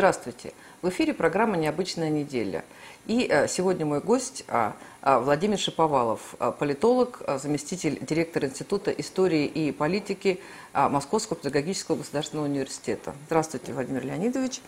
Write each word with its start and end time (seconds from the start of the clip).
Здравствуйте. 0.00 0.54
В 0.80 0.88
эфире 0.88 1.12
программа 1.12 1.58
«Необычная 1.58 2.08
неделя». 2.08 2.64
И 3.06 3.26
э, 3.28 3.46
сегодня 3.48 3.84
мой 3.84 4.00
гость 4.00 4.44
а, 4.48 4.74
а, 5.02 5.20
Владимир 5.20 5.58
Шиповалов, 5.58 6.36
а, 6.38 6.52
политолог, 6.52 7.20
заместитель 7.36 7.98
директора 8.00 8.48
Института 8.48 8.92
истории 8.92 9.44
и 9.44 9.72
политики 9.72 10.40
Московского 10.72 11.36
педагогического 11.36 11.96
государственного 11.96 12.46
университета. 12.46 13.14
Здравствуйте, 13.26 13.74
Владимир 13.74 14.06
Леонидович. 14.06 14.62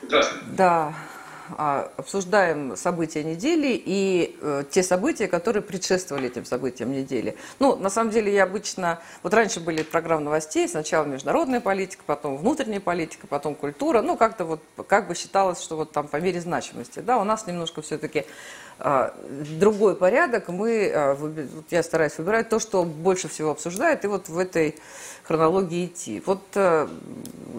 Здравствуйте. 0.00 0.46
Да, 0.56 0.94
обсуждаем 1.56 2.76
события 2.76 3.24
недели 3.24 3.80
и 3.84 4.36
э, 4.40 4.64
те 4.70 4.82
события, 4.82 5.28
которые 5.28 5.62
предшествовали 5.62 6.28
этим 6.28 6.44
событиям 6.44 6.92
недели. 6.92 7.36
Ну, 7.58 7.76
на 7.76 7.90
самом 7.90 8.10
деле, 8.10 8.32
я 8.32 8.44
обычно... 8.44 9.00
Вот 9.22 9.34
раньше 9.34 9.60
были 9.60 9.82
программы 9.82 10.24
новостей, 10.24 10.68
сначала 10.68 11.04
международная 11.04 11.60
политика, 11.60 12.02
потом 12.06 12.36
внутренняя 12.36 12.80
политика, 12.80 13.26
потом 13.26 13.54
культура. 13.54 14.02
Ну, 14.02 14.16
как-то 14.16 14.44
вот, 14.44 14.60
как 14.86 15.08
бы 15.08 15.14
считалось, 15.14 15.60
что 15.60 15.76
вот 15.76 15.92
там 15.92 16.08
по 16.08 16.16
мере 16.16 16.40
значимости. 16.40 17.00
Да, 17.00 17.18
у 17.18 17.24
нас 17.24 17.46
немножко 17.46 17.82
все-таки 17.82 18.20
а, 18.20 18.69
другой 19.58 19.94
порядок. 19.94 20.48
Мы, 20.48 20.90
а, 20.94 21.16
я 21.70 21.82
стараюсь 21.82 22.16
выбирать 22.18 22.48
то, 22.48 22.58
что 22.58 22.84
больше 22.84 23.28
всего 23.28 23.50
обсуждает, 23.50 24.04
и 24.04 24.08
вот 24.08 24.28
в 24.28 24.38
этой 24.38 24.76
хронологии 25.22 25.86
идти. 25.86 26.22
Вот 26.26 26.42
э, 26.54 26.88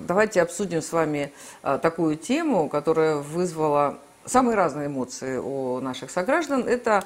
давайте 0.07 0.41
обсудим 0.41 0.81
с 0.81 0.91
вами 0.91 1.31
а, 1.61 1.77
такую 1.77 2.17
тему, 2.17 2.67
которая 2.70 3.16
вызвала 3.17 3.97
самые 4.25 4.55
разные 4.55 4.88
эмоции 4.88 5.38
у 5.38 5.80
наших 5.80 6.11
сограждан. 6.11 6.67
Это 6.67 7.03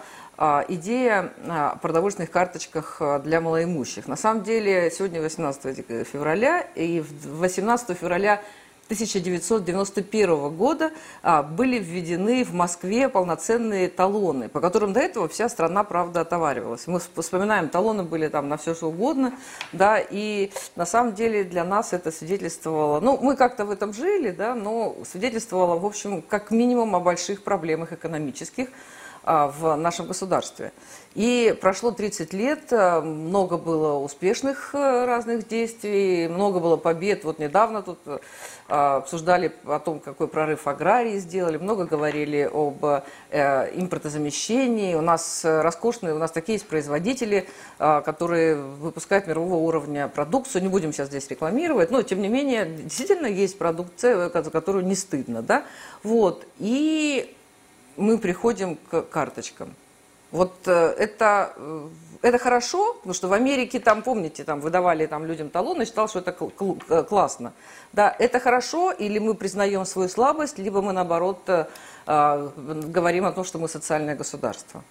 идея 0.67 1.31
о 1.47 1.77
продовольственных 1.77 2.29
карточках 2.29 3.01
для 3.23 3.39
малоимущих. 3.39 4.09
На 4.09 4.17
самом 4.17 4.43
деле, 4.43 4.91
сегодня 4.91 5.21
18 5.21 6.05
февраля, 6.05 6.59
и 6.75 7.01
18 7.23 7.97
февраля 7.97 8.41
1991 8.85 10.55
года 10.55 10.91
а, 11.23 11.41
были 11.41 11.79
введены 11.79 12.43
в 12.43 12.53
Москве 12.53 13.09
полноценные 13.09 13.89
талоны, 13.89 14.47
по 14.47 14.61
которым 14.61 14.93
до 14.93 14.99
этого 14.99 15.27
вся 15.27 15.49
страна, 15.49 15.83
правда, 15.83 16.21
отоваривалась. 16.21 16.85
Мы 16.85 16.99
вспоминаем, 16.99 17.69
талоны 17.69 18.03
были 18.03 18.27
там 18.27 18.47
на 18.47 18.57
все 18.57 18.75
что 18.75 18.89
угодно, 18.89 19.33
да, 19.73 19.99
и 19.99 20.51
на 20.75 20.85
самом 20.85 21.15
деле 21.15 21.43
для 21.43 21.63
нас 21.63 21.93
это 21.93 22.11
свидетельствовало, 22.11 22.99
ну, 22.99 23.17
мы 23.19 23.35
как-то 23.35 23.65
в 23.65 23.71
этом 23.71 23.91
жили, 23.91 24.29
да, 24.29 24.53
но 24.53 24.95
свидетельствовало, 25.03 25.79
в 25.79 25.85
общем, 25.85 26.21
как 26.21 26.51
минимум 26.51 26.95
о 26.95 26.99
больших 26.99 27.43
проблемах 27.43 27.91
экономических, 27.91 28.67
в 29.25 29.75
нашем 29.75 30.07
государстве. 30.07 30.71
И 31.15 31.57
прошло 31.61 31.91
30 31.91 32.33
лет, 32.33 32.73
а, 32.73 32.99
много 32.99 33.57
было 33.57 33.97
успешных 33.97 34.71
э, 34.75 35.05
разных 35.05 35.47
действий, 35.47 36.27
много 36.27 36.59
было 36.59 36.75
побед. 36.75 37.23
Вот 37.23 37.39
недавно 37.39 37.81
тут 37.81 37.99
а, 38.67 38.97
обсуждали 38.97 39.53
о 39.63 39.79
том, 39.79 40.01
какой 40.01 40.27
прорыв 40.27 40.67
аграрии 40.67 41.17
сделали, 41.19 41.57
много 41.57 41.85
говорили 41.85 42.49
об 42.53 42.83
э, 42.83 43.01
импортозамещении. 43.75 44.95
У 44.95 45.01
нас 45.01 45.45
роскошные, 45.45 46.13
у 46.13 46.17
нас 46.17 46.31
такие 46.31 46.55
есть 46.55 46.67
производители, 46.67 47.47
которые 47.77 48.55
выпускают 48.55 49.27
мирового 49.27 49.55
уровня 49.55 50.09
продукцию. 50.09 50.63
Не 50.63 50.67
будем 50.67 50.91
сейчас 50.91 51.07
здесь 51.07 51.29
рекламировать, 51.29 51.91
но 51.91 52.01
тем 52.01 52.21
не 52.21 52.27
менее 52.27 52.65
действительно 52.65 53.27
есть 53.27 53.57
продукция, 53.57 54.29
за 54.29 54.51
которую 54.51 54.85
не 54.85 54.95
стыдно. 54.95 55.41
Да? 55.41 55.63
Вот. 56.03 56.45
И 56.59 57.35
мы 57.97 58.17
приходим 58.17 58.77
к 58.89 59.01
карточкам. 59.03 59.75
Вот 60.31 60.53
э, 60.67 60.95
это, 60.97 61.53
э, 61.55 61.87
это 62.21 62.37
хорошо, 62.37 62.93
потому 62.95 63.13
что 63.13 63.27
в 63.27 63.33
Америке 63.33 63.79
там, 63.79 64.01
помните, 64.01 64.43
там 64.43 64.59
выдавали 64.59 65.05
там 65.05 65.25
людям 65.25 65.49
талоны, 65.49 65.85
считал, 65.85 66.09
что 66.09 66.19
это 66.19 66.31
классно. 67.03 67.53
Да, 67.93 68.13
это 68.19 68.39
хорошо, 68.39 68.91
или 68.91 69.19
мы 69.19 69.35
признаем 69.35 69.85
свою 69.85 70.09
слабость, 70.09 70.59
либо 70.59 70.81
мы, 70.81 70.93
наоборот, 70.93 71.39
э, 71.47 71.65
говорим 72.05 73.25
о 73.25 73.31
том, 73.31 73.45
что 73.45 73.59
мы 73.59 73.69
социальное 73.69 74.15
государство. 74.15 74.83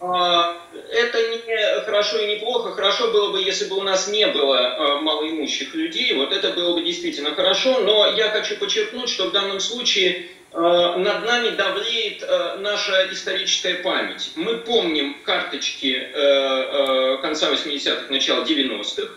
А, 0.00 0.56
это 0.90 1.18
не 1.18 1.84
хорошо 1.84 2.18
и 2.18 2.26
не 2.26 2.36
плохо. 2.36 2.72
Хорошо 2.72 3.12
было 3.12 3.32
бы, 3.32 3.40
если 3.40 3.68
бы 3.68 3.76
у 3.76 3.82
нас 3.82 4.08
не 4.08 4.26
было 4.26 5.00
малоимущих 5.00 5.74
людей. 5.74 6.16
Вот 6.16 6.32
это 6.32 6.52
было 6.52 6.74
бы 6.74 6.84
действительно 6.84 7.34
хорошо. 7.34 7.80
Но 7.80 8.06
я 8.06 8.30
хочу 8.30 8.56
подчеркнуть, 8.58 9.08
что 9.08 9.28
в 9.28 9.32
данном 9.32 9.60
случае 9.60 10.28
Э, 10.32 10.41
над 10.54 11.24
нами 11.24 11.50
давлеет 11.56 12.22
э, 12.22 12.56
наша 12.58 13.08
историческая 13.10 13.76
память. 13.76 14.32
Мы 14.36 14.58
помним 14.58 15.16
карточки 15.24 15.94
э, 15.96 17.18
конца 17.22 17.50
80-х, 17.50 18.06
начала 18.10 18.44
90-х. 18.44 19.08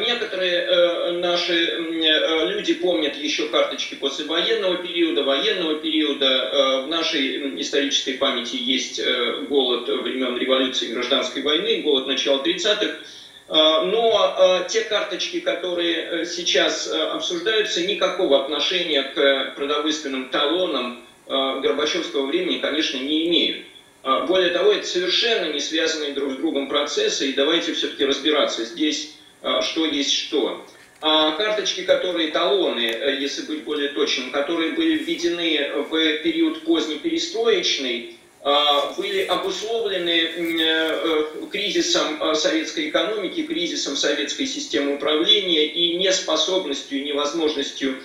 Некоторые 0.00 1.20
наши 1.20 1.76
люди 1.76 2.74
помнят 2.74 3.16
еще 3.16 3.46
карточки 3.46 3.94
после 3.94 4.24
военного 4.24 4.78
периода, 4.78 5.22
военного 5.22 5.76
периода. 5.76 6.82
В 6.84 6.88
нашей 6.88 7.60
исторической 7.60 8.14
памяти 8.14 8.56
есть 8.56 9.00
голод 9.48 9.86
времен 9.86 10.36
революции 10.36 10.92
гражданской 10.92 11.42
войны, 11.42 11.80
голод 11.82 12.08
начала 12.08 12.42
30-х. 12.42 12.96
А, 13.54 13.84
но 13.84 14.34
а, 14.38 14.64
те 14.64 14.80
карточки, 14.80 15.40
которые 15.40 15.94
э, 15.94 16.24
сейчас 16.24 16.86
э, 16.86 16.98
обсуждаются, 16.98 17.86
никакого 17.86 18.42
отношения 18.42 19.02
к 19.02 19.54
продовольственным 19.56 20.30
талонам 20.30 21.04
Горбачевского 21.28 22.26
времени, 22.26 22.58
конечно, 22.58 22.98
не 22.98 23.28
имеют. 23.28 23.64
Более 24.26 24.50
того, 24.50 24.72
это 24.72 24.84
совершенно 24.84 25.52
не 25.52 25.60
связанные 25.60 26.12
друг 26.14 26.32
с 26.32 26.36
другом 26.36 26.68
процессы, 26.68 27.30
и 27.30 27.32
давайте 27.32 27.72
все-таки 27.74 28.04
разбираться 28.04 28.64
здесь, 28.64 29.14
что 29.60 29.86
есть 29.86 30.12
что. 30.12 30.66
А 31.00 31.32
карточки, 31.32 31.82
которые 31.82 32.32
талоны, 32.32 32.80
э, 32.80 33.18
если 33.20 33.42
быть 33.42 33.64
более 33.64 33.90
точным, 33.90 34.30
которые 34.30 34.72
были 34.72 34.96
введены 34.96 35.84
в 35.90 36.18
период 36.22 36.62
поздней 36.62 36.98
перестроечный, 36.98 38.16
а, 38.16 38.21
были 38.96 39.22
обусловлены 39.22 40.10
э, 40.10 40.56
э, 40.58 41.24
кризисом 41.50 42.20
э, 42.20 42.34
советской 42.34 42.88
экономики, 42.88 43.44
кризисом 43.44 43.96
советской 43.96 44.46
системы 44.46 44.96
управления 44.96 45.66
и 45.66 45.96
неспособностью, 45.96 47.04
невозможностью 47.04 47.96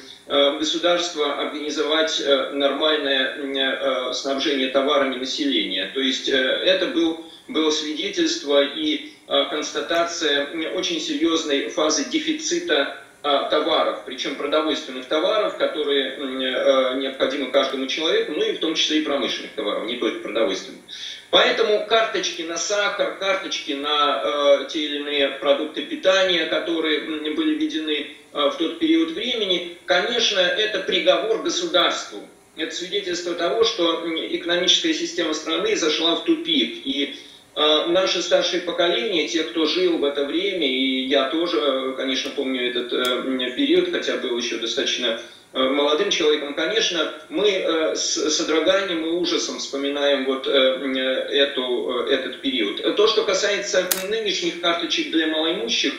государства 0.60 1.40
организовать 1.40 2.22
нормальное 2.52 4.12
снабжение 4.12 4.68
товарами 4.68 5.16
населения. 5.16 5.90
То 5.94 6.02
есть 6.02 6.28
это 6.28 6.88
был, 6.88 7.26
было 7.48 7.72
свидетельство 7.72 8.62
и 8.62 9.14
констатация 9.26 10.50
очень 10.76 11.00
серьезной 11.00 11.70
фазы 11.70 12.10
дефицита 12.10 12.76
а, 12.76 13.07
товаров, 13.50 14.04
причем 14.06 14.36
продовольственных 14.36 15.06
товаров, 15.06 15.58
которые 15.58 16.14
э, 16.14 16.98
необходимы 16.98 17.52
каждому 17.52 17.88
человеку, 17.88 18.34
ну 18.34 18.44
и 18.44 18.54
в 18.54 18.60
том 18.60 18.76
числе 18.76 19.00
и 19.00 19.04
промышленных 19.04 19.54
товаров, 19.54 19.86
не 19.86 19.98
только 19.98 20.20
продовольственных. 20.20 20.82
Поэтому 21.30 21.86
карточки 21.88 22.44
на 22.44 22.58
сахар, 22.58 23.18
карточки 23.18 23.74
на 23.74 24.22
э, 24.24 24.68
те 24.70 24.80
или 24.86 24.98
иные 24.98 25.30
продукты 25.30 25.84
питания, 25.84 26.46
которые 26.46 27.02
были 27.32 27.56
введены 27.56 28.16
э, 28.34 28.50
в 28.50 28.56
тот 28.58 28.80
период 28.80 29.12
времени, 29.12 29.78
конечно, 29.86 30.40
это 30.40 30.80
приговор 30.80 31.44
государству. 31.44 32.22
Это 32.56 32.74
свидетельство 32.74 33.36
того, 33.36 33.64
что 33.64 34.04
экономическая 34.36 34.94
система 34.94 35.34
страны 35.34 35.76
зашла 35.76 36.16
в 36.16 36.24
тупик. 36.24 36.86
И 36.86 37.16
а, 37.60 37.88
Наше 37.88 38.22
старшее 38.22 38.62
поколение, 38.62 39.28
те, 39.28 39.42
кто 39.42 39.66
жил 39.66 39.98
в 39.98 40.04
это 40.04 40.26
время, 40.26 40.68
и 40.68 41.08
я 41.08 41.28
тоже, 41.32 41.58
э, 41.58 41.94
конечно, 41.98 42.30
помню 42.30 42.70
этот 42.70 42.94
э, 42.94 43.52
период, 43.56 43.90
хотя 43.90 44.18
был 44.18 44.38
еще 44.38 44.58
достаточно 44.58 45.20
э, 45.54 45.64
молодым 45.64 46.12
человеком, 46.12 46.54
конечно, 46.54 47.12
мы 47.30 47.50
с 47.96 48.30
содроганием 48.30 49.04
и 49.04 49.10
ужасом 49.10 49.58
вспоминаем 49.58 50.26
вот 50.26 50.46
эту, 50.46 52.06
этот 52.08 52.42
период. 52.42 52.96
То, 52.96 53.08
что 53.08 53.24
касается 53.24 53.90
нынешних 54.08 54.62
карточек 54.62 55.10
для 55.10 55.26
малоимущих, 55.26 55.94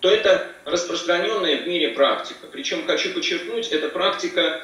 то 0.00 0.08
это 0.08 0.46
распространенная 0.64 1.58
в 1.62 1.68
мире 1.68 1.90
практика. 1.90 2.46
Причем, 2.50 2.86
хочу 2.86 3.12
подчеркнуть, 3.12 3.68
это 3.68 3.90
практика 3.90 4.62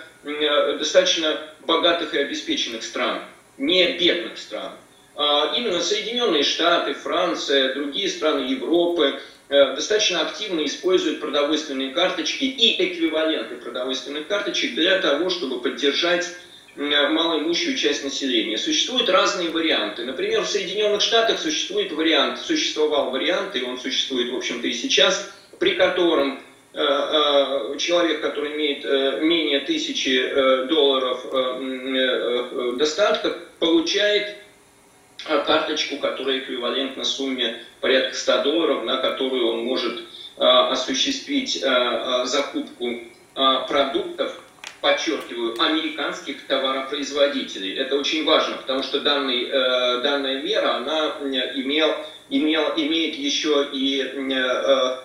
достаточно 0.79 1.39
богатых 1.67 2.15
и 2.15 2.19
обеспеченных 2.19 2.83
стран, 2.83 3.21
не 3.59 3.99
бедных 3.99 4.39
стран. 4.39 4.73
А, 5.19 5.53
именно 5.57 5.81
Соединенные 5.81 6.45
Штаты, 6.45 6.95
Франция, 6.95 7.75
другие 7.75 8.09
страны 8.09 8.47
Европы 8.47 9.19
э, 9.49 9.75
достаточно 9.75 10.21
активно 10.21 10.65
используют 10.65 11.19
продовольственные 11.19 11.91
карточки 11.91 12.45
и 12.45 12.81
эквиваленты 12.81 13.57
продовольственных 13.57 14.29
карточек 14.29 14.77
для 14.77 15.01
того, 15.01 15.29
чтобы 15.29 15.61
поддержать 15.61 16.31
малоимущую 16.77 17.77
часть 17.77 18.05
населения. 18.05 18.57
Существуют 18.57 19.09
разные 19.09 19.51
варианты. 19.51 20.05
Например, 20.05 20.43
в 20.43 20.49
Соединенных 20.49 21.01
Штатах 21.01 21.41
существует 21.41 21.91
вариант, 21.91 22.39
существовал 22.39 23.11
вариант, 23.11 23.57
и 23.57 23.65
он 23.65 23.77
существует, 23.77 24.31
в 24.31 24.37
общем-то, 24.37 24.69
и 24.69 24.73
сейчас, 24.73 25.33
при 25.59 25.75
котором 25.75 26.41
э, 26.75 26.79
э, 26.81 27.77
человек, 27.79 28.21
который 28.21 28.55
имеет 28.55 28.85
менее 29.21 29.59
тысячи 29.63 30.69
долларов 30.69 31.27
достатка, 32.79 33.37
получает 33.59 34.37
карточку, 35.25 35.99
которая 35.99 36.39
эквивалентна 36.39 37.05
сумме 37.05 37.63
порядка 37.81 38.15
100 38.15 38.43
долларов, 38.43 38.85
на 38.85 38.99
которую 38.99 39.49
он 39.49 39.65
может 39.65 40.03
а, 40.37 40.71
осуществить 40.71 41.63
а, 41.63 42.25
закупку 42.25 43.01
продуктов, 43.69 44.41
подчеркиваю, 44.81 45.61
американских 45.61 46.47
товаропроизводителей. 46.47 47.77
Это 47.77 47.97
очень 47.97 48.25
важно, 48.25 48.57
потому 48.57 48.83
что 48.83 49.01
данный, 49.01 49.45
э, 49.45 50.01
данная 50.03 50.43
мера, 50.43 50.77
она 50.77 51.17
имел, 51.55 51.95
имел, 52.31 52.73
имеет 52.77 53.17
еще 53.17 53.69
и 53.73 54.01
э, 54.03 54.99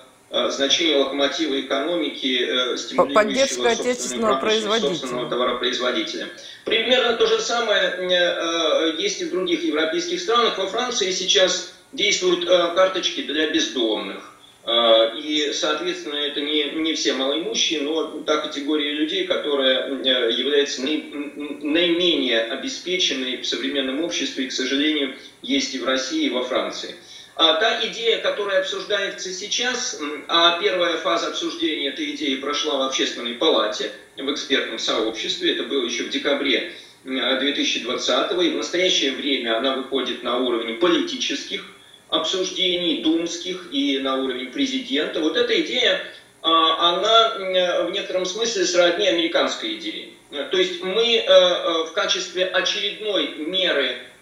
значение 0.50 0.98
локомотива 0.98 1.62
экономики, 1.62 2.76
стимулирующего 2.78 3.70
отечественного 3.70 4.40
производителя. 4.40 4.96
собственного 4.96 5.30
товаропроизводителя. 5.30 6.30
Примерно 6.66 7.14
то 7.18 7.28
же 7.28 7.40
самое 7.40 8.96
есть 8.98 9.22
и 9.22 9.26
в 9.26 9.32
других 9.32 9.64
европейских 9.64 10.20
странах. 10.20 10.58
Во 10.58 10.68
Франции 10.68 11.12
сейчас 11.12 11.74
действуют 11.92 12.46
карточки 12.46 13.22
для 13.22 13.50
бездомных. 13.52 14.34
И, 14.66 15.52
соответственно, 15.54 16.16
это 16.16 16.40
не, 16.40 16.72
не 16.76 16.94
все 16.94 17.12
малоимущие, 17.14 17.82
но 17.82 18.22
та 18.22 18.38
категория 18.38 18.94
людей, 18.94 19.28
которая 19.28 19.90
э, 19.90 20.32
является 20.32 20.82
наименее 20.84 22.44
обеспеченной 22.44 23.42
в 23.42 23.46
современном 23.46 24.02
обществе, 24.06 24.46
и, 24.46 24.48
к 24.48 24.54
сожалению, 24.54 25.16
есть 25.42 25.76
и 25.76 25.80
в 25.80 25.86
России, 25.86 26.28
и 26.28 26.30
во 26.30 26.44
Франции. 26.44 26.96
А 27.36 27.54
та 27.56 27.86
идея, 27.88 28.20
которая 28.20 28.60
обсуждается 28.60 29.34
сейчас, 29.34 30.00
а 30.28 30.60
первая 30.60 30.98
фаза 30.98 31.30
обсуждения 31.30 31.90
этой 31.90 32.12
идеи 32.12 32.36
прошла 32.36 32.78
в 32.78 32.82
общественной 32.84 33.34
палате, 33.34 33.92
в 34.18 34.32
экспертном 34.32 34.78
сообществе, 34.78 35.54
это 35.54 35.64
было 35.64 35.84
еще 35.84 36.04
в 36.04 36.10
декабре 36.10 36.74
2020 37.04 38.32
и 38.32 38.50
в 38.50 38.56
настоящее 38.56 39.14
время 39.14 39.58
она 39.58 39.76
выходит 39.76 40.24
на 40.24 40.38
уровень 40.38 40.76
политических 40.78 41.66
обсуждений 42.10 43.02
думских 43.02 43.70
и 43.72 43.98
на 43.98 44.18
уровне 44.18 44.46
президента. 44.46 45.20
Вот 45.20 45.36
эта 45.36 45.60
идея, 45.62 46.06
а, 46.42 46.94
она 46.94 47.86
в 47.86 47.92
некотором 47.92 48.26
смысле 48.26 48.66
сродни 48.66 49.08
американской 49.08 49.76
идее. 49.76 50.10
То 50.30 50.58
есть 50.58 50.82
мы 50.82 51.16
э, 51.16 51.24
э, 51.28 51.84
в 51.86 51.94
качестве 51.94 52.46
очередной 52.46 53.36
меры 53.38 53.98
а, 53.98 54.13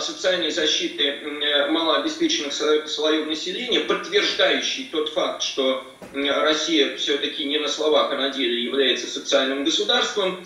социальной 0.00 0.50
защиты 0.50 1.20
малообеспеченных 1.70 2.52
слоев 2.52 3.26
населения, 3.26 3.80
подтверждающий 3.80 4.88
тот 4.92 5.08
факт, 5.08 5.42
что 5.42 5.82
Россия 6.12 6.96
все-таки 6.96 7.44
не 7.44 7.58
на 7.58 7.68
словах, 7.68 8.12
а 8.12 8.16
на 8.16 8.30
деле 8.30 8.62
является 8.62 9.06
социальным 9.06 9.64
государством, 9.64 10.44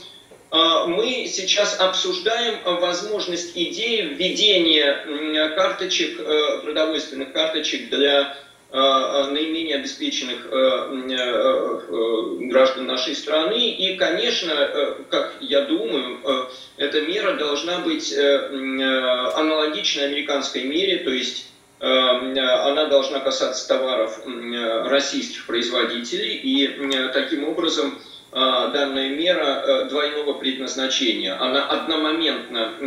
а, 0.50 0.86
мы 0.86 1.26
сейчас 1.28 1.78
обсуждаем 1.78 2.58
возможность 2.64 3.52
идеи 3.54 4.02
введения 4.14 5.48
карточек, 5.54 6.18
э, 6.18 6.58
продовольственных 6.64 7.32
карточек 7.32 7.88
для 7.88 8.22
э, 8.22 8.49
наименее 8.72 9.76
обеспеченных 9.76 10.46
э, 10.50 11.80
граждан 12.48 12.86
нашей 12.86 13.14
страны. 13.16 13.70
И, 13.70 13.96
конечно, 13.96 14.96
как 15.08 15.34
я 15.40 15.62
думаю, 15.62 16.20
эта 16.76 17.00
мера 17.00 17.34
должна 17.34 17.80
быть 17.80 18.16
аналогичной 18.16 20.06
американской 20.06 20.62
мере, 20.64 20.98
то 20.98 21.10
есть 21.10 21.46
она 21.80 22.86
должна 22.86 23.20
касаться 23.20 23.66
товаров 23.66 24.20
российских 24.86 25.46
производителей, 25.46 26.34
и 26.36 27.10
таким 27.12 27.48
образом 27.48 27.98
данная 28.32 29.08
мера 29.08 29.62
э, 29.66 29.84
двойного 29.88 30.34
предназначения. 30.34 31.40
Она 31.40 31.66
одномоментно 31.66 32.74
э, 32.80 32.84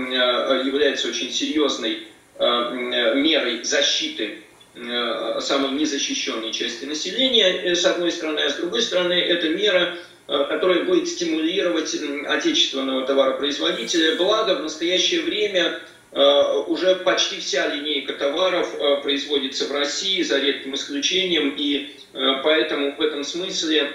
является 0.65 1.09
очень 1.09 1.31
серьезной 1.31 2.07
э, 2.39 3.13
мерой 3.15 3.63
защиты 3.63 4.43
самой 4.75 5.71
незащищенной 5.71 6.51
части 6.51 6.85
населения, 6.85 7.75
с 7.75 7.85
одной 7.85 8.11
стороны, 8.11 8.39
а 8.39 8.49
с 8.49 8.55
другой 8.55 8.81
стороны, 8.81 9.13
это 9.13 9.49
мера, 9.49 9.97
которая 10.27 10.83
будет 10.85 11.07
стимулировать 11.07 11.95
отечественного 12.27 13.05
товаропроизводителя. 13.05 14.15
Благо, 14.15 14.55
в 14.55 14.63
настоящее 14.63 15.21
время 15.21 15.79
уже 16.67 16.95
почти 16.97 17.39
вся 17.39 17.67
линейка 17.67 18.13
товаров 18.13 18.75
производится 19.03 19.65
в 19.65 19.71
России, 19.71 20.23
за 20.23 20.39
редким 20.39 20.73
исключением, 20.75 21.53
и 21.57 21.95
поэтому 22.43 22.95
в 22.95 23.01
этом 23.01 23.23
смысле 23.23 23.93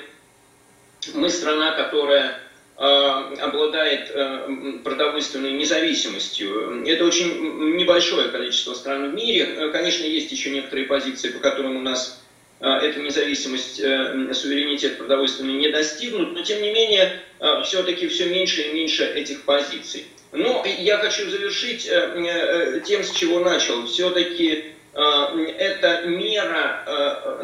мы 1.15 1.29
страна, 1.31 1.73
которая 1.73 2.31
э, 2.31 2.39
обладает 2.79 4.09
э, 4.15 4.79
продовольственной 4.85 5.51
независимостью. 5.51 6.87
Это 6.87 7.05
очень 7.05 7.77
небольшое 7.77 8.29
количество 8.29 8.73
стран 8.75 9.11
в 9.11 9.15
мире. 9.15 9.49
Э, 9.57 9.71
конечно, 9.71 10.05
есть 10.05 10.31
еще 10.31 10.51
некоторые 10.51 10.87
позиции, 10.87 11.31
по 11.31 11.41
которым 11.41 11.77
у 11.77 11.81
нас 11.81 12.23
эта 12.61 12.99
независимость, 12.99 13.77
суверенитет 13.77 14.99
продовольственный 14.99 15.55
не 15.55 15.71
достигнут, 15.71 16.33
но 16.33 16.43
тем 16.43 16.61
не 16.61 16.73
менее 16.73 17.23
все-таки 17.65 18.09
все 18.09 18.27
меньше 18.27 18.63
и 18.63 18.73
меньше 18.73 19.05
этих 19.05 19.43
позиций. 19.45 20.07
Но 20.33 20.65
я 20.67 20.99
хочу 20.99 21.31
завершить 21.31 21.85
тем, 21.85 23.05
с 23.05 23.13
чего 23.13 23.39
начал. 23.39 23.87
Все-таки 23.87 24.75
Э, 24.99 25.29
это 25.59 26.09
мера, 26.09 26.28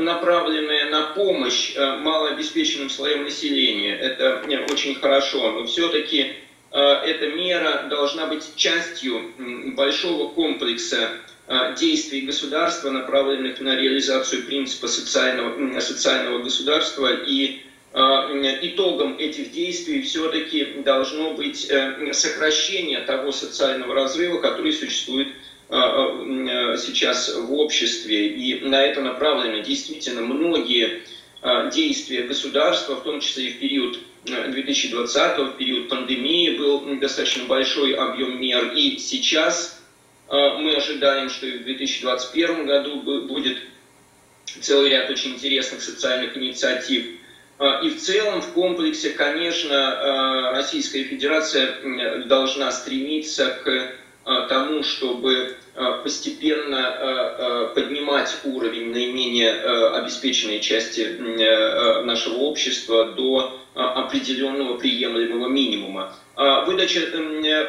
э, 0.05 0.13
направленная 0.13 0.91
на 0.91 1.03
помощь 1.15 1.73
э, 1.75 1.97
малообеспеченным 1.99 2.91
слоям 2.91 3.25
населения. 3.25 3.95
Это 3.95 4.43
очень 4.71 4.95
хорошо, 4.95 5.53
но 5.53 5.65
все-таки 5.67 6.35
эта 6.71 7.29
мера 7.29 7.87
должна 7.89 8.27
быть 8.27 8.57
частью 8.57 9.31
большого 9.77 10.31
комплекса 10.31 11.09
действий 11.79 12.23
государства, 12.23 12.91
направленных 12.91 13.61
на 13.61 13.77
реализацию 13.77 14.43
принципа 14.43 14.89
социального, 14.89 15.79
социального 15.79 16.43
государства. 16.43 17.15
И 17.15 17.61
итогом 17.93 19.17
этих 19.19 19.53
действий 19.53 20.03
все-таки 20.03 20.83
должно 20.85 21.35
быть 21.35 21.71
сокращение 22.11 23.03
того 23.03 23.31
социального 23.31 23.95
разрыва, 23.95 24.41
который 24.41 24.73
существует 24.73 25.29
сейчас 26.77 27.35
в 27.35 27.53
обществе, 27.53 28.29
и 28.29 28.61
на 28.61 28.83
это 28.83 29.01
направлены 29.01 29.63
действительно 29.63 30.23
многие 30.23 31.03
действия 31.73 32.23
государства, 32.23 32.97
в 32.97 33.03
том 33.03 33.21
числе 33.21 33.49
и 33.49 33.53
в 33.53 33.61
период 33.61 33.99
2020, 34.25 35.39
в 35.39 35.57
период 35.57 35.89
пандемии 35.89 36.57
был 36.57 36.97
достаточно 36.97 37.45
большой 37.45 37.93
объем 37.95 38.41
мер, 38.41 38.73
и 38.75 38.97
сейчас 38.97 39.83
мы 40.31 40.75
ожидаем, 40.75 41.29
что 41.29 41.47
и 41.47 41.59
в 41.59 41.65
2021 41.65 42.67
году 42.67 43.03
будет 43.27 43.59
целый 44.61 44.89
ряд 44.89 45.11
очень 45.11 45.35
интересных 45.35 45.83
социальных 45.83 46.35
инициатив. 46.37 47.07
И 47.83 47.89
в 47.91 48.01
целом, 48.01 48.41
в 48.41 48.53
комплексе, 48.53 49.11
конечно, 49.11 50.53
Российская 50.53 51.05
Федерация 51.05 52.25
должна 52.27 52.73
стремиться 52.73 53.59
к 53.63 53.97
Э, 54.27 54.47
тому, 54.49 54.83
чтобы 54.83 55.35
э, 55.35 55.55
постепенно 56.03 56.77
э, 56.77 57.75
поднимать 57.75 58.37
уровень 58.45 58.93
наименее 58.93 59.53
обеспеченной 59.53 60.61
части 60.61 61.17
нашего 62.05 62.35
общества 62.35 63.13
до 63.13 63.61
определенного 63.75 64.79
приемлемого 64.79 65.49
минимума. 65.49 66.15
А 66.37 66.65
выдача 66.65 67.01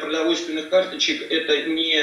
продовольственных 0.00 0.68
карточек– 0.68 1.22
это 1.30 1.62
не 1.68 1.96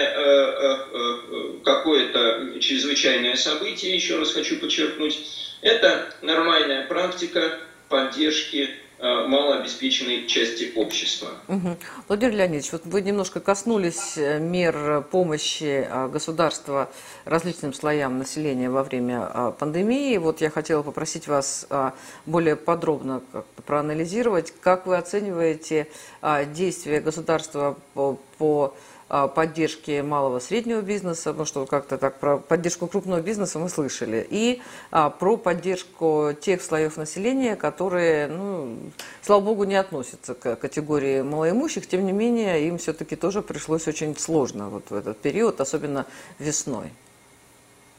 какое-то 1.64 2.60
чрезвычайное 2.60 3.36
событие, 3.36 3.96
еще 3.96 4.18
раз 4.18 4.34
хочу 4.34 4.58
подчеркнуть. 4.60 5.20
Это 5.62 6.10
нормальная 6.22 6.86
практика 6.86 7.60
поддержки 7.88 8.70
Э, 8.70 8.83
малообеспеченной 9.04 10.28
части 10.28 10.72
общества. 10.76 11.30
Угу. 11.48 11.78
Владимир 12.08 12.36
Леонидович, 12.36 12.72
вот 12.72 12.86
вы 12.86 13.02
немножко 13.02 13.40
коснулись 13.40 14.18
э, 14.18 14.40
мер 14.40 15.02
помощи 15.12 15.86
э, 15.90 16.08
государства 16.08 16.90
различным 17.26 17.74
слоям 17.74 18.18
населения 18.18 18.70
во 18.70 18.84
время 18.84 19.54
пандемии. 19.60 20.18
Вот 20.18 20.42
я 20.42 20.50
хотела 20.50 20.84
попросить 20.84 21.28
вас 21.28 21.68
более 22.26 22.56
подробно 22.56 23.22
проанализировать, 23.66 24.54
как 24.62 24.86
вы 24.86 24.98
оцениваете 24.98 25.88
действия 26.54 27.00
государства 27.00 27.78
по, 27.94 28.20
по 28.38 28.74
а, 28.74 28.74
поддержки 29.28 30.02
малого 30.02 30.40
среднего 30.40 30.82
бизнеса, 30.82 31.34
ну 31.34 31.46
что 31.46 31.66
как-то 31.66 31.98
так 31.98 32.20
про 32.20 32.38
поддержку 32.38 32.88
крупного 32.88 33.22
бизнеса 33.22 33.60
мы 33.60 33.70
слышали, 33.70 34.26
и 34.28 34.62
а, 34.90 35.10
про 35.10 35.38
поддержку 35.38 36.32
тех 36.42 36.62
слоев 36.62 36.98
населения, 36.98 37.56
которые, 37.56 38.28
ну, 38.28 38.78
слава 39.22 39.42
богу, 39.42 39.66
не 39.66 39.76
относятся 39.76 40.34
к 40.34 40.56
категории 40.56 41.22
малоимущих, 41.22 41.88
тем 41.88 42.06
не 42.06 42.12
менее 42.12 42.68
им 42.68 42.78
все-таки 42.80 43.16
тоже 43.16 43.42
пришлось 43.42 43.88
очень 43.88 44.18
сложно 44.18 44.70
вот 44.70 44.90
в 44.90 44.96
этот 44.96 45.20
период, 45.20 45.62
особенно 45.62 46.08
весной. 46.40 46.92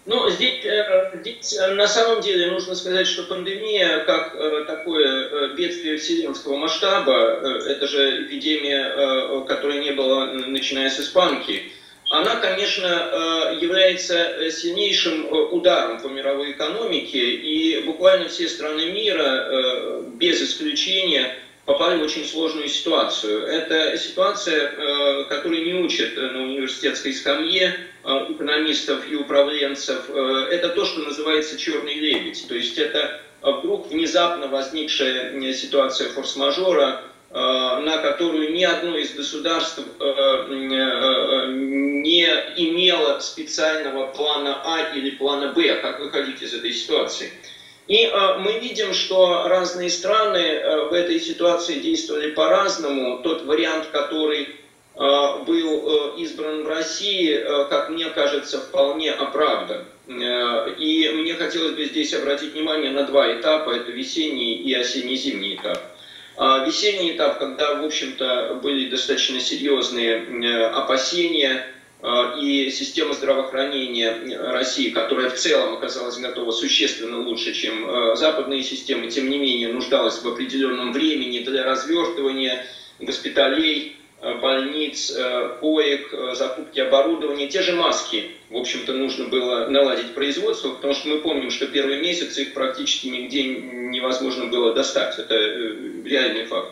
Ну, 0.06 0.28
здесь, 0.28 0.62
э, 0.64 1.12
здесь 1.14 1.58
э, 1.58 1.74
на 1.74 1.88
самом 1.88 2.20
деле 2.20 2.50
нужно 2.50 2.74
сказать, 2.74 3.06
что 3.06 3.22
пандемия, 3.22 4.00
как 4.00 4.34
э, 4.34 4.64
такое 4.66 5.54
бедствие 5.54 5.96
вселенского 5.96 6.56
масштаба, 6.56 7.40
это 7.66 7.86
же 7.86 8.24
эпидемия, 8.24 9.44
которой 9.46 9.82
не 9.82 9.92
было, 9.92 10.26
начиная 10.26 10.90
с 10.90 11.00
испанки, 11.00 11.72
она, 12.10 12.36
конечно, 12.36 13.54
является 13.60 14.50
сильнейшим 14.50 15.26
ударом 15.52 16.00
по 16.02 16.08
мировой 16.08 16.52
экономике, 16.52 17.18
и 17.18 17.80
буквально 17.80 18.28
все 18.28 18.46
страны 18.46 18.90
мира, 18.90 20.02
без 20.16 20.42
исключения, 20.42 21.34
попали 21.64 21.98
в 22.00 22.02
очень 22.02 22.24
сложную 22.24 22.68
ситуацию. 22.68 23.46
Это 23.46 23.96
ситуация, 23.96 24.70
э, 24.70 25.24
которую 25.24 25.64
не 25.64 25.74
учат 25.74 26.16
на 26.16 26.42
университетской 26.42 27.12
скамье 27.12 27.76
э, 28.04 28.08
экономистов 28.30 29.10
и 29.10 29.16
управленцев. 29.16 30.08
Э, 30.08 30.48
это 30.50 30.68
то, 30.70 30.84
что 30.84 31.00
называется 31.00 31.56
черный 31.56 31.94
лебедь. 31.94 32.46
То 32.48 32.54
есть 32.54 32.78
это 32.78 33.20
вдруг 33.42 33.90
внезапно 33.90 34.48
возникшая 34.48 35.52
ситуация 35.52 36.08
форс-мажора, 36.10 37.02
на 37.30 37.98
которую 37.98 38.52
ни 38.54 38.64
одно 38.64 38.96
из 38.96 39.12
государств 39.12 39.80
не 40.48 42.24
имело 42.56 43.18
специального 43.18 44.06
плана 44.06 44.62
А 44.64 44.94
или 44.96 45.10
плана 45.10 45.52
Б, 45.52 45.74
как 45.82 46.00
выходить 46.00 46.40
из 46.40 46.54
этой 46.54 46.72
ситуации. 46.72 47.32
И 47.86 48.04
э, 48.04 48.38
мы 48.38 48.58
видим, 48.60 48.94
что 48.94 49.46
разные 49.46 49.90
страны 49.90 50.38
э, 50.38 50.88
в 50.88 50.92
этой 50.92 51.20
ситуации 51.20 51.80
действовали 51.80 52.30
по-разному. 52.30 53.18
Тот 53.22 53.44
вариант, 53.44 53.88
который 53.92 54.42
э, 54.42 54.48
был 55.46 56.14
э, 56.16 56.20
избран 56.22 56.64
в 56.64 56.68
России, 56.68 57.34
э, 57.34 57.66
как 57.68 57.90
мне 57.90 58.06
кажется, 58.06 58.60
вполне 58.60 59.12
оправдан. 59.12 59.84
Э, 60.08 60.74
и 60.78 61.10
мне 61.10 61.34
хотелось 61.34 61.72
бы 61.72 61.84
здесь 61.84 62.14
обратить 62.14 62.54
внимание 62.54 62.90
на 62.90 63.02
два 63.02 63.30
этапа. 63.38 63.70
Это 63.70 63.90
весенний 63.90 64.54
и 64.54 64.72
осенне-зимний 64.72 65.56
этап. 65.56 65.78
А 66.36 66.64
весенний 66.64 67.12
этап, 67.12 67.38
когда, 67.38 67.74
в 67.74 67.84
общем-то, 67.84 68.60
были 68.62 68.88
достаточно 68.88 69.40
серьезные 69.40 70.24
э, 70.24 70.64
опасения 70.68 71.66
Э, 71.66 71.73
и 72.38 72.70
система 72.70 73.14
здравоохранения 73.14 74.18
России, 74.50 74.90
которая 74.90 75.30
в 75.30 75.36
целом 75.36 75.74
оказалась 75.74 76.18
готова 76.18 76.50
существенно 76.50 77.18
лучше, 77.18 77.54
чем 77.54 77.88
э, 77.88 78.16
западные 78.16 78.62
системы, 78.62 79.08
тем 79.08 79.30
не 79.30 79.38
менее 79.38 79.72
нуждалась 79.72 80.22
в 80.22 80.28
определенном 80.28 80.92
времени 80.92 81.38
для 81.38 81.64
развертывания 81.64 82.66
госпиталей, 83.00 83.96
э, 84.20 84.34
больниц, 84.34 85.16
коек, 85.60 86.14
закупки 86.34 86.80
оборудования. 86.80 87.48
Те 87.48 87.62
же 87.62 87.72
маски, 87.72 88.32
в 88.50 88.56
общем-то, 88.58 88.92
нужно 88.92 89.28
было 89.28 89.68
наладить 89.68 90.12
производство, 90.12 90.74
потому 90.74 90.92
что 90.92 91.08
мы 91.08 91.20
помним, 91.20 91.50
что 91.50 91.66
первые 91.66 92.02
месяцы 92.02 92.42
их 92.42 92.52
практически 92.52 93.06
нигде 93.06 93.44
невозможно 93.44 94.46
было 94.46 94.74
достать. 94.74 95.18
Это 95.18 95.34
реальный 95.34 96.44
факт. 96.44 96.70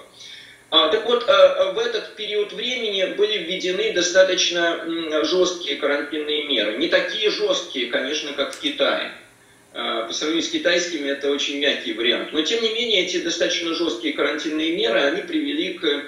А, 0.72 0.88
так 0.88 1.04
вот, 1.04 1.28
э, 1.28 1.30
э, 1.30 1.72
в 1.72 1.78
этот 1.78 2.16
период 2.16 2.54
времени 2.54 3.04
были 3.14 3.36
введены 3.36 3.92
достаточно 3.92 4.82
жесткие 5.22 5.76
карантинные 5.76 6.44
меры. 6.44 6.78
Не 6.78 6.88
такие 6.88 7.28
жесткие, 7.28 7.88
конечно, 7.88 8.32
как 8.32 8.54
в 8.54 8.58
Китае. 8.58 9.12
Э, 9.74 10.06
по 10.08 10.14
сравнению 10.14 10.42
с 10.42 10.48
китайскими 10.48 11.10
это 11.10 11.30
очень 11.30 11.58
мягкий 11.58 11.92
вариант. 11.92 12.32
Но, 12.32 12.40
тем 12.40 12.62
не 12.62 12.70
менее, 12.70 13.04
эти 13.04 13.18
достаточно 13.18 13.74
жесткие 13.74 14.14
карантинные 14.14 14.74
меры, 14.74 14.98
они 15.00 15.20
привели 15.20 15.74
к 15.74 16.04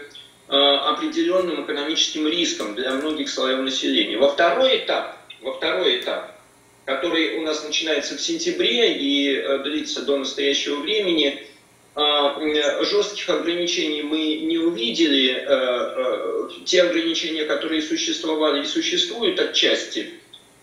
определенным 0.46 1.64
экономическим 1.64 2.28
рискам 2.28 2.74
для 2.74 2.92
многих 2.92 3.30
слоев 3.30 3.60
населения. 3.60 4.18
Во 4.18 4.28
второй 4.28 4.78
этап, 4.78 5.16
во 5.40 5.54
второй 5.54 6.00
этап, 6.00 6.38
который 6.84 7.38
у 7.38 7.42
нас 7.42 7.64
начинается 7.64 8.16
в 8.16 8.20
сентябре 8.20 8.94
и 8.94 9.58
длится 9.62 10.02
до 10.02 10.18
настоящего 10.18 10.76
времени, 10.80 11.38
а, 11.38 11.53
жестких 11.96 13.28
ограничений 13.30 14.02
мы 14.02 14.36
не 14.46 14.58
увидели. 14.58 15.32
Э, 15.32 15.44
э, 15.46 16.48
те 16.64 16.82
ограничения, 16.82 17.44
которые 17.44 17.82
существовали 17.82 18.62
и 18.62 18.66
существуют 18.66 19.38
отчасти 19.38 20.14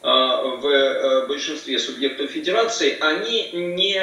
а, 0.02 0.42
в 0.44 0.66
э, 0.66 1.28
большинстве 1.28 1.80
субъектов 1.80 2.32
федерации, 2.32 2.98
они 3.00 3.50
не 3.54 4.00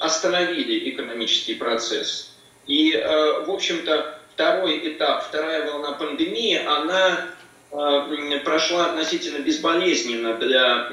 остановили 0.00 0.90
экономический 0.90 1.54
процесс. 1.54 2.30
И, 2.66 2.92
в 2.92 3.50
общем-то, 3.50 4.18
второй 4.34 4.88
этап, 4.88 5.24
вторая 5.24 5.70
волна 5.70 5.92
пандемии, 5.92 6.60
она 6.64 7.28
прошла 8.44 8.86
относительно 8.86 9.38
безболезненно 9.38 10.34
для 10.34 10.88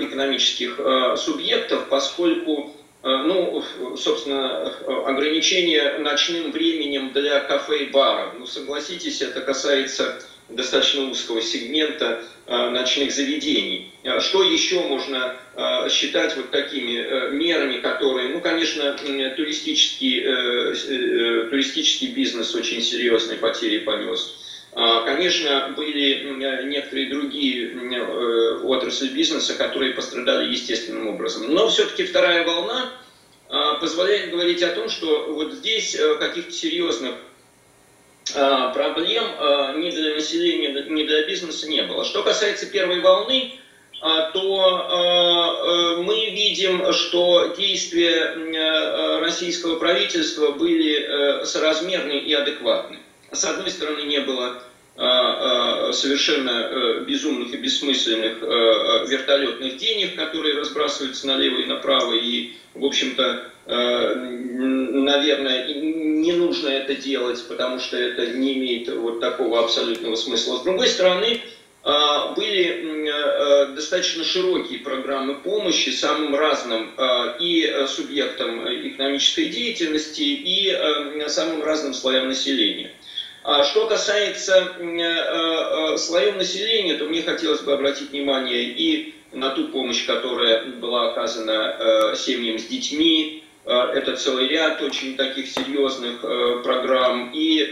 экономических 0.00 0.78
субъектов, 1.16 1.88
поскольку 1.88 2.75
ну, 3.06 3.62
собственно, 3.96 4.66
ограничение 5.06 5.98
ночным 5.98 6.50
временем 6.50 7.12
для 7.12 7.40
кафе 7.40 7.84
и 7.84 7.90
баров. 7.90 8.34
Ну, 8.38 8.46
согласитесь, 8.46 9.22
это 9.22 9.40
касается 9.42 10.20
достаточно 10.48 11.08
узкого 11.08 11.40
сегмента 11.40 12.24
э, 12.46 12.70
ночных 12.70 13.12
заведений. 13.12 13.92
Э, 14.02 14.18
что 14.20 14.42
еще 14.42 14.80
можно 14.80 15.36
считать 15.88 16.36
вот 16.36 16.50
такими 16.50 17.30
мерами, 17.34 17.80
которые, 17.80 18.28
ну, 18.28 18.40
конечно, 18.40 18.92
туристический, 18.94 20.22
туристический 21.48 22.08
бизнес 22.08 22.54
очень 22.54 22.82
серьезные 22.82 23.38
потери 23.38 23.78
понес. 23.78 24.45
Конечно, 24.76 25.72
были 25.74 26.20
некоторые 26.66 27.08
другие 27.08 27.70
отрасли 28.62 29.08
бизнеса, 29.08 29.54
которые 29.54 29.94
пострадали 29.94 30.44
естественным 30.50 31.06
образом. 31.08 31.50
Но 31.50 31.66
все-таки 31.68 32.04
вторая 32.04 32.44
волна 32.44 32.90
позволяет 33.80 34.28
говорить 34.28 34.62
о 34.62 34.68
том, 34.68 34.90
что 34.90 35.32
вот 35.32 35.50
здесь 35.50 35.96
каких-то 36.18 36.52
серьезных 36.52 37.14
проблем 38.74 39.24
ни 39.80 39.88
для 39.88 40.12
населения, 40.12 40.68
ни 40.68 41.04
для 41.04 41.22
бизнеса 41.22 41.66
не 41.70 41.82
было. 41.82 42.04
Что 42.04 42.22
касается 42.22 42.66
первой 42.66 43.00
волны, 43.00 43.48
то 44.34 45.94
мы 45.96 46.28
видим, 46.32 46.92
что 46.92 47.46
действия 47.56 48.30
российского 49.20 49.76
правительства 49.76 50.50
были 50.50 51.42
соразмерны 51.46 52.18
и 52.18 52.34
адекватны. 52.34 53.00
С 53.36 53.44
одной 53.44 53.70
стороны, 53.70 54.02
не 54.02 54.20
было 54.20 54.62
а, 54.98 55.88
а, 55.88 55.92
совершенно 55.92 56.50
э, 56.50 57.04
безумных 57.04 57.52
и 57.52 57.58
бессмысленных 57.58 58.42
э, 58.42 58.46
э, 58.46 59.06
вертолетных 59.08 59.76
денег, 59.76 60.16
которые 60.16 60.58
разбрасываются 60.58 61.26
налево 61.26 61.58
и 61.58 61.66
направо, 61.66 62.14
и, 62.14 62.52
в 62.74 62.84
общем-то, 62.84 63.52
наверное, 63.66 65.74
не 65.74 66.32
нужно 66.32 66.68
это 66.68 66.94
делать, 66.94 67.44
потому 67.48 67.80
что 67.80 67.96
это 67.96 68.28
не 68.28 68.54
имеет 68.54 68.88
вот 68.88 69.18
такого 69.18 69.64
абсолютного 69.64 70.14
смысла. 70.14 70.58
С 70.58 70.62
другой 70.62 70.86
стороны, 70.86 71.40
а, 71.82 72.32
были 72.34 73.10
достаточно 73.74 74.22
широкие 74.24 74.78
программы 74.78 75.34
помощи 75.34 75.90
самым 75.90 76.36
разным 76.36 76.92
и 77.40 77.86
субъектам 77.88 78.68
экономической 78.88 79.46
деятельности, 79.46 80.22
и 80.22 81.26
самым 81.26 81.64
разным 81.64 81.92
слоям 81.92 82.28
населения. 82.28 82.92
А 83.48 83.62
что 83.62 83.86
касается 83.86 84.74
э, 84.76 84.82
э, 84.82 85.96
слоев 85.98 86.36
населения, 86.36 86.94
то 86.94 87.04
мне 87.04 87.22
хотелось 87.22 87.60
бы 87.60 87.74
обратить 87.74 88.10
внимание 88.10 88.64
и 88.64 89.14
на 89.32 89.50
ту 89.50 89.68
помощь, 89.68 90.04
которая 90.04 90.64
была 90.64 91.12
оказана 91.12 91.76
э, 91.78 92.16
семьям 92.16 92.58
с 92.58 92.64
детьми. 92.64 93.44
Это 93.64 94.16
целый 94.16 94.48
ряд 94.48 94.82
очень 94.82 95.16
таких 95.16 95.48
серьезных 95.48 96.20
программ 96.62 97.30
и 97.34 97.64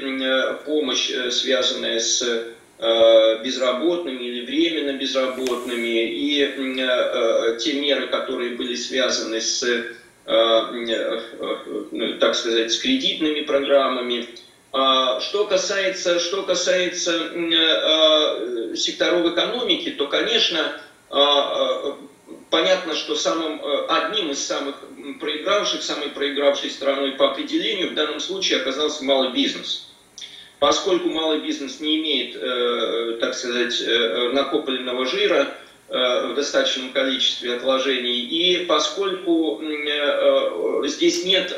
помощь, 0.65 1.13
связанная 1.31 2.01
с 2.01 2.21
безработными 3.45 4.25
или 4.25 4.45
временно 4.45 4.99
безработными, 4.99 6.03
и 6.03 7.59
те 7.61 7.75
меры, 7.75 8.09
которые 8.09 8.57
были 8.57 8.75
связаны 8.75 9.41
с, 9.41 9.65
так 10.25 10.75
сказать, 12.35 12.73
с 12.73 12.79
кредитными 12.81 13.43
программами. 13.43 14.27
А, 14.77 15.21
что 15.21 15.47
касается, 15.47 16.19
что 16.19 16.43
касается 16.43 17.13
э, 17.13 18.75
секторов 18.75 19.25
экономики, 19.33 19.91
то, 19.91 20.09
конечно, 20.09 20.81
а, 21.11 21.97
понятно, 22.51 22.97
что 22.97 23.15
самым, 23.15 23.65
э, 23.65 23.87
одним 23.87 24.33
из 24.33 24.45
самых 24.45 24.75
проигравших, 25.21 25.81
самой 25.81 26.09
проигравшей 26.09 26.71
страной 26.71 27.13
по 27.13 27.31
определению 27.31 27.91
в 27.91 27.95
данном 27.95 28.19
случае 28.19 28.63
оказался 28.63 29.05
малый 29.05 29.31
бизнес. 29.33 29.93
Поскольку 30.59 31.09
малый 31.09 31.39
бизнес 31.39 31.79
не 31.79 32.01
имеет, 32.01 32.35
э, 32.35 33.19
так 33.21 33.37
сказать, 33.37 33.81
накопленного 34.33 35.07
жира 35.07 35.55
в 35.89 36.35
достаточном 36.35 36.91
количестве 36.91 37.55
отложений, 37.55 38.23
и 38.23 38.65
поскольку 38.65 39.63
здесь 40.87 41.25
нет 41.27 41.57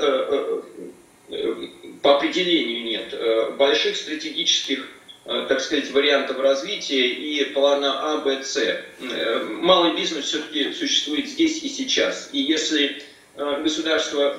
по 2.07 2.19
определению 2.19 2.85
нет 2.85 3.09
э, 3.11 3.51
больших 3.59 3.97
стратегических 3.97 4.89
э, 5.25 5.47
так 5.49 5.61
сказать, 5.61 5.91
вариантов 5.91 6.39
развития 6.39 7.05
и 7.05 7.43
плана 7.47 8.13
А, 8.13 8.19
Б, 8.19 8.45
С. 8.45 8.57
Э, 8.57 9.43
малый 9.43 9.97
бизнес 9.97 10.27
все-таки 10.27 10.73
существует 10.73 11.27
здесь 11.27 11.65
и 11.65 11.69
сейчас. 11.69 12.31
И 12.33 12.39
если 12.39 13.03
государство 13.35 14.37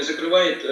закрывает 0.00 0.62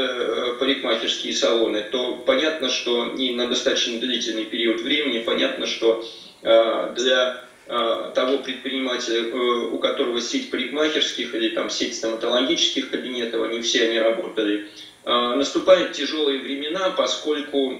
парикмахерские 0.61 1.33
салоны, 1.33 1.83
то 1.91 2.17
понятно, 2.19 2.69
что 2.69 3.15
и 3.15 3.35
на 3.35 3.49
достаточно 3.49 3.99
длительный 3.99 4.45
период 4.45 4.83
времени, 4.83 5.21
понятно, 5.25 5.67
что 5.67 6.05
для 6.43 7.43
того 7.67 8.39
предпринимателя, 8.45 9.35
у 9.35 9.79
которого 9.79 10.21
сеть 10.21 10.50
парикмахерских 10.53 11.35
или 11.35 11.49
там 11.49 11.71
сеть 11.71 11.97
стоматологических 11.97 12.89
кабинетов, 12.91 13.43
они 13.43 13.62
все 13.62 13.89
они 13.89 13.99
работали 13.99 14.69
наступают 15.04 15.92
тяжелые 15.92 16.40
времена, 16.40 16.90
поскольку 16.90 17.73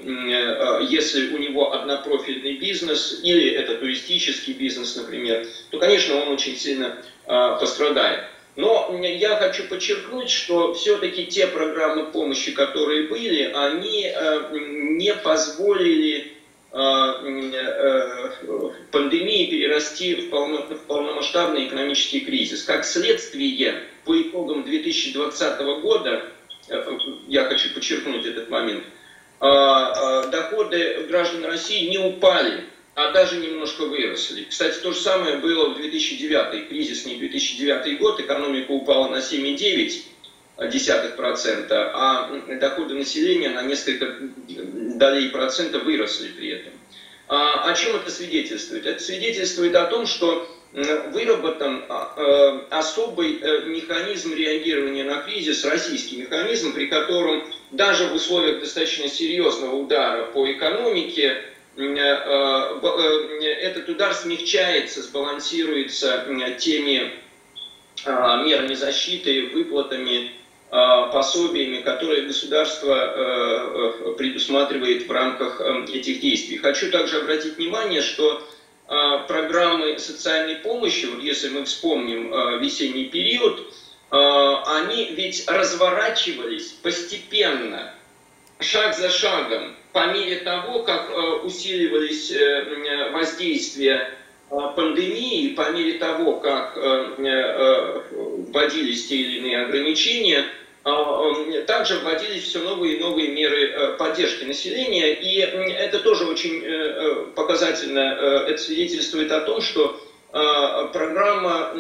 если 0.89 1.35
у 1.35 1.39
него 1.39 1.73
однопрофильный 1.75 2.55
бизнес 2.55 3.21
или 3.23 3.51
это 3.51 3.77
туристический 3.77 4.55
бизнес, 4.55 4.97
например, 4.97 5.47
то, 5.71 5.79
конечно, 5.79 6.17
он 6.17 6.29
очень 6.29 6.57
сильно 6.57 6.97
пострадает. 7.27 8.21
Но 8.57 8.95
я 9.03 9.37
хочу 9.37 9.65
подчеркнуть, 9.69 10.31
что 10.31 10.75
все-таки 10.75 11.27
те 11.27 11.47
программы 11.47 12.07
помощи, 12.07 12.53
которые 12.53 13.09
были, 13.09 13.45
они 13.55 14.05
э, 14.05 14.49
не 14.53 15.15
позволили 15.15 16.33
э, 16.73 16.79
э, 16.79 18.31
пандемии 18.91 19.51
перерасти 19.51 20.15
в, 20.17 20.31
полномасштабный 20.87 21.69
экономический 21.69 22.21
кризис. 22.21 22.65
Как 22.65 22.85
следствие, 22.85 23.85
по 24.05 24.21
итогам 24.21 24.65
2020 24.65 25.61
года, 25.83 26.25
подчеркнуть 27.81 28.27
этот 28.27 28.51
момент, 28.51 28.85
доходы 29.41 31.07
граждан 31.09 31.47
России 31.47 31.89
не 31.89 31.99
упали 31.99 32.65
а 32.95 33.11
даже 33.13 33.39
немножко 33.39 33.87
выросли. 33.87 34.45
Кстати, 34.45 34.79
то 34.81 34.93
же 34.93 35.01
самое 35.01 35.39
было 35.39 35.71
в 35.71 35.77
2009, 35.77 36.69
кризисный 36.69 37.17
2009 37.17 37.99
год, 37.99 38.21
экономика 38.21 38.71
упала 38.73 39.09
на 39.09 39.17
7,9%, 39.19 41.67
а 41.71 42.31
доходы 42.61 42.95
населения 42.95 43.49
на 43.51 43.63
несколько 43.63 44.17
долей 44.49 45.31
процента 45.31 45.79
выросли 45.79 46.29
при 46.29 46.51
этом. 46.51 46.75
А, 47.29 47.71
о 47.71 47.75
чем 47.75 47.97
это 47.97 48.11
свидетельствует? 48.11 48.85
Это 48.85 49.03
свидетельствует 49.03 49.75
о 49.77 49.87
том, 49.87 50.07
что 50.07 50.47
выработан 50.73 51.85
а, 51.89 52.15
э, 52.17 52.61
особый 52.71 53.41
э, 53.41 53.65
механизм 53.67 54.35
реагирования 54.35 55.05
на 55.05 55.23
кризис, 55.23 55.65
российский 55.65 56.19
механизм, 56.19 56.73
при 56.73 56.87
котором 56.87 57.43
даже 57.73 58.07
в 58.07 58.15
условиях 58.15 58.61
достаточно 58.61 59.09
серьезного 59.09 59.75
удара 59.75 60.27
по 60.27 60.51
экономике 60.51 61.43
Э, 61.77 61.83
э, 61.83 63.45
этот 63.63 63.89
удар 63.89 64.15
смягчается, 64.15 65.03
сбалансируется 65.03 66.27
теми 66.59 67.13
а, 68.05 68.43
мерами 68.43 68.75
защиты, 68.75 69.51
выплатами, 69.53 70.33
а, 70.71 71.09
пособиями, 71.09 71.83
которые 71.83 72.23
государство 72.23 72.95
э, 72.95 74.15
предусматривает 74.17 75.07
в 75.07 75.11
рамках 75.11 75.61
этих 75.93 76.21
действий. 76.21 76.59
Хочу 76.59 76.91
также 76.91 77.21
обратить 77.21 77.57
внимание, 77.57 78.01
что 78.01 78.43
программы 79.29 79.99
социальной 80.01 80.57
помощи, 80.57 81.07
вот 81.07 81.23
если 81.23 81.49
мы 81.49 81.65
вспомним 81.65 82.59
весенний 82.61 83.05
период, 83.05 83.73
они 84.11 85.13
ведь 85.13 85.49
разворачивались 85.49 86.73
постепенно, 86.83 87.95
шаг 88.61 88.97
за 88.97 89.09
шагом, 89.11 89.77
по 89.93 90.13
мере 90.13 90.37
того, 90.41 90.83
как 90.83 91.11
э, 91.11 91.15
усиливались 91.45 92.31
э, 92.31 93.11
воздействия 93.13 94.11
э, 94.51 94.57
пандемии, 94.77 95.55
по 95.55 95.71
мере 95.71 95.95
того, 95.99 96.35
как 96.35 96.77
вводились 98.53 99.09
те 99.09 99.17
или 99.17 99.39
иные 99.39 99.65
ограничения, 99.65 100.45
также 100.83 101.99
вводились 101.99 102.45
все 102.45 102.61
новые 102.61 102.97
и 102.97 103.01
новые 103.01 103.29
меры 103.29 103.97
поддержки 103.99 104.45
населения. 104.45 105.13
И 105.13 105.39
это 105.39 105.99
тоже 105.99 106.25
очень 106.25 107.33
показательно, 107.35 108.45
это 108.49 108.59
свидетельствует 108.59 109.31
о 109.31 109.41
том, 109.41 109.61
что 109.61 110.01
программа 110.33 111.75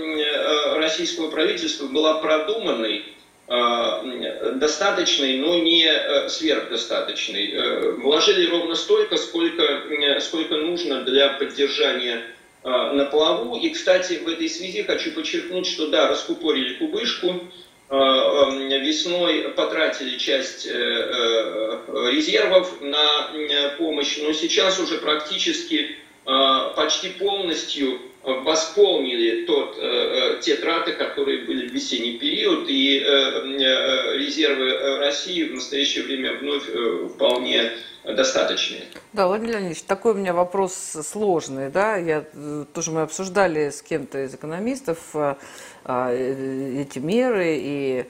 российского 0.76 1.30
правительства 1.30 1.86
была 1.86 2.18
продуманной, 2.20 3.04
Э, 3.50 4.52
достаточный, 4.54 5.38
но 5.38 5.58
не 5.58 5.84
э, 5.84 6.28
сверхдостаточный. 6.28 7.50
Э, 7.50 7.90
вложили 7.94 8.48
ровно 8.48 8.76
столько, 8.76 9.16
сколько, 9.16 9.82
сколько 10.20 10.56
нужно 10.56 11.02
для 11.02 11.30
поддержания 11.30 12.22
на 12.62 13.06
плаву. 13.06 13.56
И, 13.56 13.70
кстати, 13.70 14.20
в 14.22 14.28
этой 14.28 14.48
связи 14.48 14.82
хочу 14.82 15.12
подчеркнуть, 15.12 15.66
что 15.66 15.86
да, 15.86 16.08
раскупорили 16.08 16.74
кубышку, 16.74 17.40
весной 17.90 19.50
потратили 19.50 20.16
часть 20.16 20.66
резервов 20.66 22.80
на 22.80 23.28
помощь, 23.78 24.18
но 24.22 24.32
сейчас 24.32 24.80
уже 24.80 24.98
практически 24.98 25.96
почти 26.76 27.10
полностью 27.10 28.00
восполнили 28.22 29.46
тот, 29.46 29.76
э, 29.78 29.82
э, 29.82 30.40
те 30.40 30.56
траты, 30.56 30.92
которые 30.92 31.44
были 31.46 31.68
в 31.68 31.72
весенний 31.72 32.18
период, 32.18 32.68
и 32.68 32.98
э, 32.98 33.04
э, 33.04 34.18
резервы 34.18 34.98
России 34.98 35.44
в 35.44 35.54
настоящее 35.54 36.04
время 36.04 36.38
вновь 36.38 36.68
э, 36.68 37.08
вполне 37.14 37.72
достаточные. 38.04 38.82
Да, 39.12 39.26
Владимир 39.26 39.52
Леонидович, 39.52 39.82
такой 39.82 40.12
у 40.12 40.16
меня 40.16 40.32
вопрос 40.32 40.74
сложный, 40.74 41.70
да, 41.70 41.96
я, 41.96 42.24
э, 42.32 42.64
тоже 42.74 42.90
мы 42.90 43.02
обсуждали 43.02 43.70
с 43.70 43.82
кем-то 43.82 44.24
из 44.24 44.34
экономистов 44.34 44.98
э, 45.14 45.34
эти 45.86 46.98
меры 46.98 47.56
и 47.58 48.04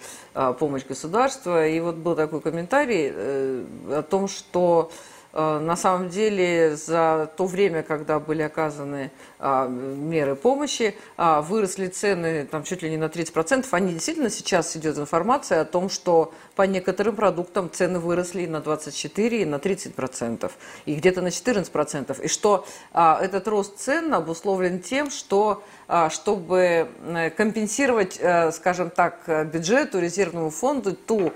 помощь 0.59 0.85
государства, 0.85 1.67
и 1.67 1.79
вот 1.79 1.95
был 1.95 2.17
такой 2.17 2.41
комментарий 2.41 3.11
о 3.11 4.03
том, 4.03 4.27
что 4.27 4.91
Э, 4.91 5.20
на 5.33 5.77
самом 5.77 6.09
деле 6.09 6.77
за 6.77 7.31
то 7.37 7.47
время, 7.47 7.83
когда 7.83 8.19
были 8.19 8.43
оказаны 8.43 9.11
а, 9.39 9.69
меры 9.69 10.35
помощи, 10.35 10.97
а, 11.17 11.41
выросли 11.41 11.87
цены 11.87 12.47
там, 12.51 12.65
чуть 12.65 12.83
ли 12.83 12.91
не 12.91 12.97
на 12.97 13.05
30%. 13.05 13.67
Они 13.71 13.93
действительно 13.93 14.31
сейчас 14.31 14.77
идет 14.77 14.99
информация 14.99 15.61
о 15.61 15.65
том, 15.65 15.89
что 15.89 16.33
по 16.61 16.65
некоторым 16.65 17.17
продуктам 17.17 17.71
цены 17.73 18.01
выросли 18.01 18.45
на 18.45 18.61
24 18.61 19.41
и 19.41 19.45
на 19.47 19.55
30%, 19.55 20.51
и 20.85 20.95
где-то 20.95 21.23
на 21.23 21.29
14%. 21.29 22.23
И 22.23 22.29
что 22.29 22.67
а, 22.93 23.19
этот 23.23 23.49
рост 23.49 23.79
цен 23.79 24.13
обусловлен 24.13 24.81
тем, 24.81 25.11
что 25.11 25.63
чтобы 26.11 26.87
компенсировать, 27.37 28.17
э, 28.21 28.53
скажем 28.53 28.91
так, 28.91 29.25
бюджету, 29.53 29.99
резервному 29.99 30.51
фонду 30.51 30.95
ту 30.95 31.33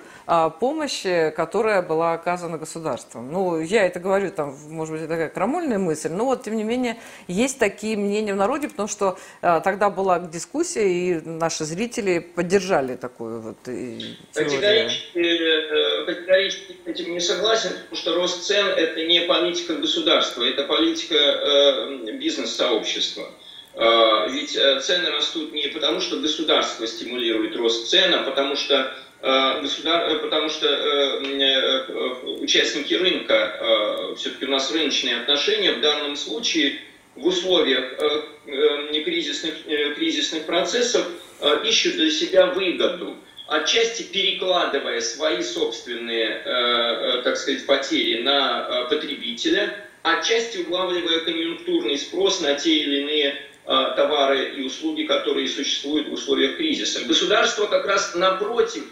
помощь, 0.61 1.03
которая 1.35 1.83
была 1.83 2.13
оказана 2.13 2.57
государством. 2.57 3.33
Ну, 3.33 3.59
я 3.59 3.85
это 3.85 3.99
говорю, 3.99 4.31
там, 4.31 4.57
может 4.69 4.93
быть, 4.95 5.03
это 5.03 5.11
такая 5.11 5.29
крамольная 5.29 5.79
мысль, 5.79 6.13
но 6.13 6.25
вот, 6.25 6.45
тем 6.45 6.57
не 6.57 6.63
менее, 6.63 6.99
есть 7.27 7.59
такие 7.59 7.97
мнения 7.97 8.33
в 8.33 8.37
народе, 8.37 8.69
потому 8.69 8.87
что 8.87 9.19
тогда 9.41 9.91
была 9.91 10.21
дискуссия, 10.21 10.89
и 10.89 11.21
наши 11.21 11.65
зрители 11.65 12.21
поддержали 12.21 12.95
такую 12.95 13.41
вот 13.41 13.57
теорию. 13.65 14.89
Э, 15.17 16.05
категорически 16.07 16.77
с 16.85 16.89
этим 16.89 17.13
не 17.13 17.21
согласен, 17.21 17.71
потому 17.71 17.97
что 17.97 18.15
рост 18.15 18.43
цен– 18.43 18.67
это 18.77 19.05
не 19.05 19.21
политика 19.21 19.75
государства, 19.75 20.43
это 20.43 20.65
политика 20.65 21.15
э, 21.15 22.13
бизнес-сообщества. 22.15 23.31
Э, 23.75 24.29
ведь 24.29 24.59
цены 24.83 25.11
растут 25.11 25.53
не 25.53 25.69
потому, 25.69 26.01
что 26.01 26.19
государство 26.19 26.85
стимулирует 26.89 27.55
рост 27.55 27.89
цен, 27.89 28.13
а 28.13 28.25
потому 28.25 28.57
что 28.57 28.93
государ... 29.23 30.19
потому 30.19 30.51
что 30.51 30.69
участники 32.41 32.93
рынка, 32.93 34.15
все-таки 34.19 34.45
у 34.45 34.51
нас 34.51 34.71
рыночные 34.71 35.17
отношения 35.17 35.73
в 35.73 35.81
данном 35.81 36.15
случае 36.15 36.81
в 37.17 37.27
условиях 37.27 37.95
кризисных, 38.45 39.65
кризисных 39.95 40.45
процессов 40.45 41.07
ищут 41.65 41.95
для 41.95 42.11
себя 42.11 42.49
выгоду 42.49 43.17
отчасти 43.47 44.03
перекладывая 44.05 45.01
свои 45.01 45.43
собственные, 45.43 46.29
э, 46.29 46.41
э, 46.45 47.23
так 47.23 47.37
сказать, 47.37 47.67
потери 47.67 48.23
на 48.23 48.67
э, 48.69 48.89
потребителя, 48.89 49.87
отчасти 50.03 50.59
улавливая 50.59 51.21
конъюнктурный 51.21 51.99
спрос 51.99 52.41
на 52.41 52.55
те 52.55 52.75
или 52.75 53.01
иные 53.01 53.43
товары 53.67 54.57
и 54.57 54.63
услуги, 54.63 55.05
которые 55.05 55.49
существуют 55.49 56.09
в 56.11 56.13
условиях 56.13 56.59
кризиса. 56.59 57.03
Государство 57.07 57.65
как 57.65 57.87
раз 57.87 58.15
напротив 58.15 58.85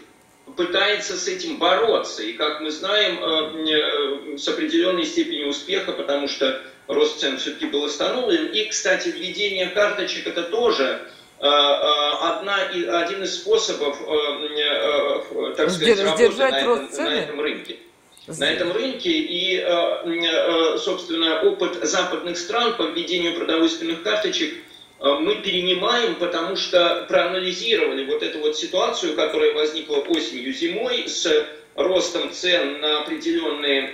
пытается 0.57 1.15
с 1.15 1.27
этим 1.27 1.59
бороться. 1.59 2.23
И, 2.23 2.33
как 2.33 2.59
мы 2.59 2.71
знаем, 2.71 4.35
с 4.35 4.47
определенной 4.47 5.05
степенью 5.05 5.49
успеха, 5.49 5.91
потому 5.91 6.27
что 6.27 6.59
рост 6.87 7.19
цен 7.19 7.37
все-таки 7.37 7.67
был 7.67 7.85
остановлен. 7.85 8.47
И, 8.47 8.65
кстати, 8.65 9.09
введение 9.09 9.67
карточек 9.67 10.25
это 10.25 10.41
тоже 10.41 11.07
Э, 11.43 11.45
э, 11.45 11.49
одна, 12.21 12.55
один 13.01 13.21
из 13.23 13.35
способов, 13.35 13.99
э, 14.01 15.53
так 15.57 15.71
сказать, 15.71 15.99
работы 15.99 16.29
на 16.37 16.57
этом, 16.57 16.89
на 16.89 17.13
этом 17.15 17.41
рынке. 17.41 17.79
На 18.27 18.49
этом 18.49 18.71
рынке 18.71 19.09
и, 19.09 19.61
собственно, 20.79 21.41
опыт 21.41 21.83
западных 21.83 22.37
стран 22.37 22.77
по 22.77 22.83
введению 22.83 23.35
продовольственных 23.35 24.03
карточек 24.03 24.53
мы 25.01 25.35
перенимаем, 25.41 26.15
потому 26.15 26.55
что 26.55 27.05
проанализировали 27.09 28.05
вот 28.05 28.23
эту 28.23 28.39
вот 28.39 28.55
ситуацию, 28.55 29.17
которая 29.17 29.53
возникла 29.53 29.97
осенью, 29.97 30.53
зимой 30.53 31.09
с 31.09 31.45
ростом 31.75 32.31
цен 32.31 32.79
на 32.79 33.01
определенные 33.01 33.91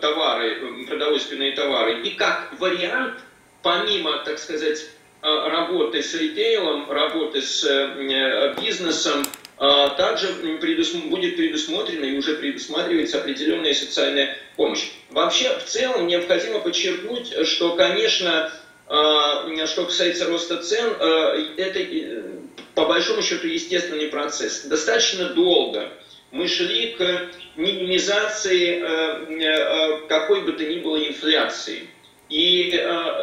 товары, 0.00 0.86
продовольственные 0.86 1.52
товары, 1.52 2.00
и 2.00 2.12
как 2.12 2.54
вариант, 2.58 3.16
помимо, 3.62 4.20
так 4.24 4.38
сказать, 4.38 4.86
работы 5.24 6.02
с 6.02 6.14
ритейлом, 6.14 6.90
работы 6.90 7.40
с 7.40 7.64
э, 7.64 8.54
бизнесом, 8.60 9.22
э, 9.22 9.24
а, 9.56 9.88
также 9.90 10.28
будет 10.28 11.36
предусмотрена 11.36 12.04
и 12.04 12.18
уже 12.18 12.34
предусматривается 12.34 13.20
определенная 13.20 13.72
социальная 13.72 14.36
помощь. 14.56 14.90
Вообще, 15.10 15.56
в 15.58 15.64
целом, 15.64 16.06
необходимо 16.08 16.60
подчеркнуть, 16.60 17.46
что, 17.46 17.74
конечно, 17.74 18.52
а, 18.86 19.66
что 19.66 19.86
касается 19.86 20.26
роста 20.26 20.58
цен, 20.58 20.90
это 21.56 22.24
по 22.74 22.84
большому 22.84 23.22
счету 23.22 23.46
естественный 23.46 24.08
процесс. 24.08 24.64
Достаточно 24.64 25.30
долго 25.30 25.88
мы 26.32 26.48
шли 26.48 26.96
к 26.98 27.30
минимизации 27.56 28.80
какой 30.08 30.42
бы 30.42 30.52
то 30.52 30.64
ни 30.64 30.80
было 30.80 30.98
инфляции. 31.06 31.88
И 32.28 32.72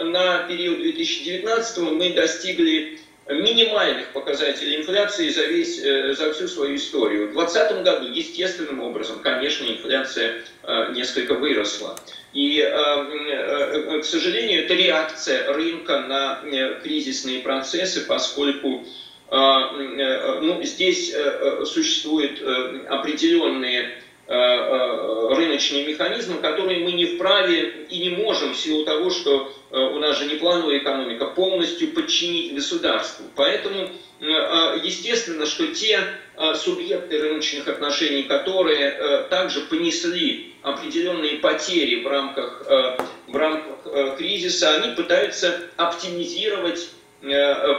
на 0.04 0.44
период 0.48 0.82
2019 0.82 1.78
мы 1.80 2.14
достигли 2.14 3.00
минимальных 3.30 4.08
показателей 4.14 4.78
инфляции 4.78 5.30
за, 5.30 5.46
весь, 5.46 5.80
э, 5.80 6.14
за 6.14 6.34
всю 6.34 6.48
свою 6.48 6.76
историю. 6.76 7.30
В 7.30 7.34
2020 7.34 7.84
году 7.84 8.08
естественным 8.08 8.82
образом, 8.82 9.20
конечно, 9.20 9.66
инфляция 9.66 10.44
э, 10.64 10.94
несколько 10.94 11.36
выросла. 11.36 12.00
И, 12.34 12.60
э, 12.60 14.00
к 14.00 14.06
сожалению, 14.06 14.66
это 14.66 14.74
реакция 14.74 15.54
рынка 15.54 16.00
на 16.00 16.42
кризисные 16.84 17.42
процессы, 17.42 18.06
поскольку 18.06 18.86
ну, 19.34 20.62
здесь 20.62 21.16
существуют 21.64 22.42
определенные 22.90 24.02
рыночные 24.32 25.86
механизмы, 25.86 26.38
которые 26.38 26.80
мы 26.80 26.94
не 26.94 27.06
вправе 27.06 27.86
и 27.90 28.00
не 28.00 28.10
можем 28.12 28.54
в 28.54 28.58
силу 28.58 28.86
того, 28.86 29.10
что 29.10 29.52
Э, 29.72 29.80
у 29.80 30.00
нас 30.00 30.18
же 30.18 30.26
не 30.26 30.36
плановая 30.36 30.80
экономика, 30.80 31.28
полностью 31.28 31.94
подчинить 31.94 32.54
государству. 32.54 33.26
Поэтому, 33.36 33.84
э, 33.84 34.26
э, 34.26 34.80
естественно, 34.84 35.46
что 35.46 35.68
те 35.68 36.00
субъекты 36.56 37.20
рыночных 37.20 37.68
отношений, 37.68 38.24
которые 38.24 39.28
также 39.30 39.60
понесли 39.62 40.56
определенные 40.64 41.38
потери 41.38 42.02
в 42.02 42.08
рамках, 42.08 42.66
в 43.28 43.36
рамках 43.36 44.18
кризиса, 44.18 44.74
они 44.74 44.96
пытаются 44.96 45.62
оптимизировать 45.78 46.90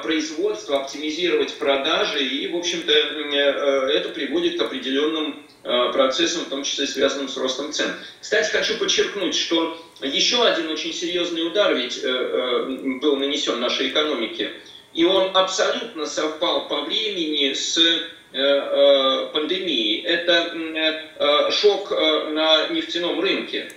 производство, 0.03 0.81
оптимизировать 0.83 1.55
продажи, 1.55 2.23
и, 2.25 2.47
в 2.47 2.57
общем-то, 2.57 2.93
это 2.93 4.11
приводит 4.11 4.59
к 4.59 4.63
определенным 4.63 5.42
процессам, 5.63 6.45
в 6.45 6.49
том 6.49 6.65
числе 6.65 6.87
связанным 6.87 7.29
с 7.29 7.37
ростом 7.37 7.73
цен. 7.73 7.93
Кстати, 8.21 8.51
хочу 8.51 8.79
подчеркнуть, 8.79 9.35
что 9.35 9.79
еще 10.03 10.45
один 10.45 10.69
очень 10.71 10.93
серьезный 10.93 11.47
удар 11.47 11.75
ведь 11.75 11.99
э, 12.03 12.09
э, 12.09 12.99
был 13.01 13.17
нанесен 13.17 13.61
нашей 13.61 13.89
экономике, 13.91 14.51
и 14.93 15.05
он 15.05 15.37
абсолютно 15.37 16.07
совпал 16.07 16.69
по 16.69 16.83
времени 16.83 17.53
с 17.53 17.79
э, 17.79 19.29
пандемией. 19.33 20.03
Это 20.03 21.51
шок 21.53 21.91
на 21.91 22.69
нефтяном 22.69 23.21
рынке. 23.21 23.71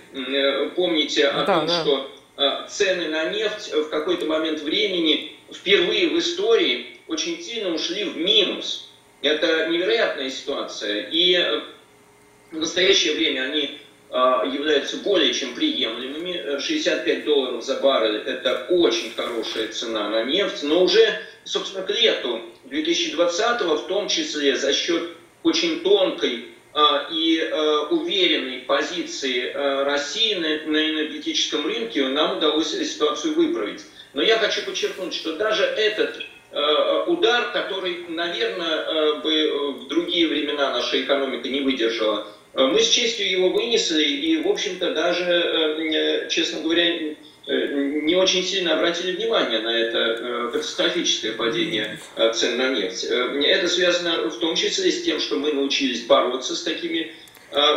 Помните 0.74 1.28
о 1.28 1.44
да, 1.44 1.54
том, 1.58 1.66
да. 1.66 1.80
что 1.80 2.10
цены 2.68 3.08
на 3.08 3.30
нефть 3.30 3.72
в 3.72 3.88
какой-то 3.90 4.26
момент 4.26 4.60
времени 4.60 5.36
впервые 5.52 6.08
в 6.08 6.18
истории 6.18 6.98
очень 7.06 7.40
сильно 7.42 7.74
ушли 7.74 8.04
в 8.04 8.16
минус. 8.16 8.90
Это 9.22 9.68
невероятная 9.68 10.30
ситуация. 10.30 11.08
И 11.10 11.34
в 12.50 12.56
настоящее 12.56 13.14
время 13.14 13.42
они 13.42 13.78
а, 14.10 14.44
являются 14.44 14.98
более 14.98 15.32
чем 15.34 15.54
приемлемыми. 15.54 16.60
65 16.60 17.24
долларов 17.24 17.64
за 17.64 17.76
баррель– 17.80 18.22
это 18.26 18.66
очень 18.68 19.12
хорошая 19.14 19.68
цена 19.68 20.08
на 20.08 20.24
нефть, 20.24 20.62
но 20.62 20.84
уже, 20.84 21.20
собственно, 21.44 21.84
к 21.84 21.90
лету 21.90 22.40
2020 22.64 23.60
в 23.62 23.86
том 23.86 24.08
числе 24.08 24.56
за 24.56 24.72
счет 24.72 25.10
очень 25.42 25.80
тонкой 25.80 26.46
а, 26.72 27.08
и 27.10 27.40
а, 27.40 27.88
уверенной 27.90 28.60
позиции 28.60 29.52
России 29.52 30.34
на, 30.34 30.70
на 30.70 30.90
энергетическом 30.90 31.66
рынке 31.66 32.06
нам 32.08 32.38
удалось 32.38 32.70
ситуацию 32.70 33.34
выправить. 33.34 33.82
Но 34.14 34.22
я 34.22 34.38
хочу 34.38 34.62
подчеркнуть, 34.62 35.14
что 35.14 35.36
даже 35.36 35.64
этот 35.64 36.22
удар, 37.06 37.52
который, 37.52 38.06
наверное, 38.08 39.20
бы 39.20 39.72
в 39.74 39.88
другие 39.88 40.26
времена 40.26 40.72
наша 40.72 41.02
экономика 41.02 41.48
не 41.48 41.60
выдержала, 41.60 42.26
Э, 42.56 42.66
мы 42.66 42.80
с 42.80 42.88
честью 42.88 43.30
его 43.30 43.50
вынесли 43.50 44.02
и, 44.02 44.42
в 44.42 44.48
общем-то, 44.48 44.94
даже, 44.94 45.24
э, 45.24 46.24
э, 46.24 46.28
честно 46.28 46.60
говоря, 46.60 47.14
не 47.48 48.16
очень 48.16 48.42
сильно 48.42 48.74
обратили 48.74 49.12
внимание 49.12 49.60
на 49.60 49.68
это 49.68 50.50
катастрофическое 50.52 51.30
падение 51.30 52.00
цен 52.34 52.56
на 52.56 52.70
нефть. 52.70 53.04
Это 53.04 53.68
связано 53.68 54.28
в 54.30 54.40
том 54.40 54.56
числе 54.56 54.90
с 54.90 55.04
тем, 55.04 55.20
что 55.20 55.36
мы 55.36 55.52
научились 55.52 56.06
бороться 56.06 56.56
с 56.56 56.64
такими 56.64 57.14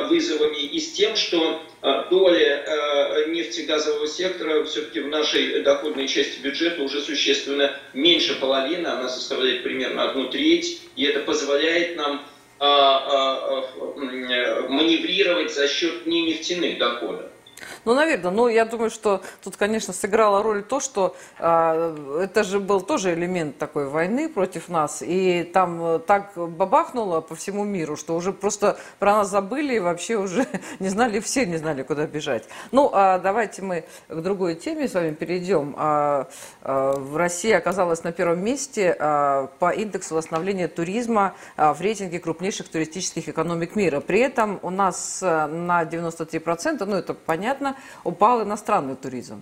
вызовами 0.10 0.58
и 0.58 0.80
с 0.80 0.92
тем, 0.92 1.16
что 1.16 1.62
доля 2.10 3.26
нефтегазового 3.30 4.08
сектора 4.08 4.64
все-таки 4.66 5.00
в 5.00 5.08
нашей 5.08 5.62
доходной 5.62 6.08
части 6.08 6.40
бюджета 6.42 6.84
уже 6.84 7.02
существенно 7.02 7.80
меньше 7.94 8.36
половины, 8.36 8.88
она 8.88 9.08
составляет 9.08 9.64
примерно 9.64 10.10
одну 10.10 10.30
треть, 10.30 10.82
и 10.96 11.06
это 11.06 11.22
позволяет 11.22 11.96
нам 11.96 12.26
а, 12.60 12.68
а, 12.68 13.64
а, 13.78 14.68
маневрировать 14.68 15.54
за 15.54 15.70
счет 15.70 16.06
не 16.06 16.24
нефтяных 16.24 16.78
доходов. 16.78 17.28
Ну, 17.86 17.94
наверное. 17.94 18.32
Но 18.32 18.50
я 18.50 18.66
думаю, 18.66 18.90
что 18.90 19.22
тут, 19.44 19.58
конечно, 19.58 19.94
сыграла 19.94 20.44
роль 20.44 20.64
то, 20.64 20.80
что 20.80 21.16
э, 21.40 22.22
это 22.24 22.44
же 22.44 22.60
был 22.60 22.82
тоже 22.82 23.14
элемент 23.14 23.58
такой 23.58 23.88
войны 23.88 24.30
против 24.30 24.70
нас. 24.70 25.02
И 25.02 25.44
там 25.54 25.84
э, 25.84 26.00
так 26.00 26.34
бабахнуло 26.36 27.22
по 27.22 27.36
всему 27.36 27.64
миру, 27.64 27.96
что 27.96 28.16
уже 28.16 28.34
просто 28.34 28.78
про 29.00 29.18
нас 29.18 29.30
забыли 29.30 29.76
и 29.76 29.80
вообще 29.80 30.16
уже 30.16 30.46
не 30.80 30.90
знали, 30.90 31.20
все 31.20 31.46
не 31.46 31.58
знали, 31.58 31.84
куда 31.84 32.06
бежать. 32.06 32.48
Ну, 32.72 32.90
а 32.94 33.20
давайте 33.20 33.62
мы 33.62 33.86
к 34.08 34.22
другой 34.22 34.56
теме 34.56 34.88
с 34.88 34.94
вами 34.94 35.14
перейдем. 35.14 35.76
А, 35.78 36.28
а, 36.62 36.94
в 36.94 37.18
России 37.18 37.52
оказалась 37.52 38.04
на 38.04 38.12
первом 38.12 38.44
месте 38.44 38.96
а, 39.00 39.48
по 39.60 39.72
индексу 39.72 40.16
восстановления 40.16 40.68
туризма 40.68 41.36
а, 41.56 41.74
в 41.74 41.82
рейтинге 41.82 42.20
крупнейших 42.20 42.70
туристических 42.70 43.30
экономик 43.30 43.76
мира. 43.76 44.00
При 44.00 44.20
этом 44.20 44.60
у 44.62 44.70
нас 44.70 45.22
а, 45.22 45.48
на 45.48 45.84
93%, 45.84 46.86
ну 46.86 46.96
это 46.96 47.14
понятно, 47.14 47.49
сильно 47.58 47.76
упал 48.04 48.44
иностранный 48.44 48.96
туризм. 48.96 49.42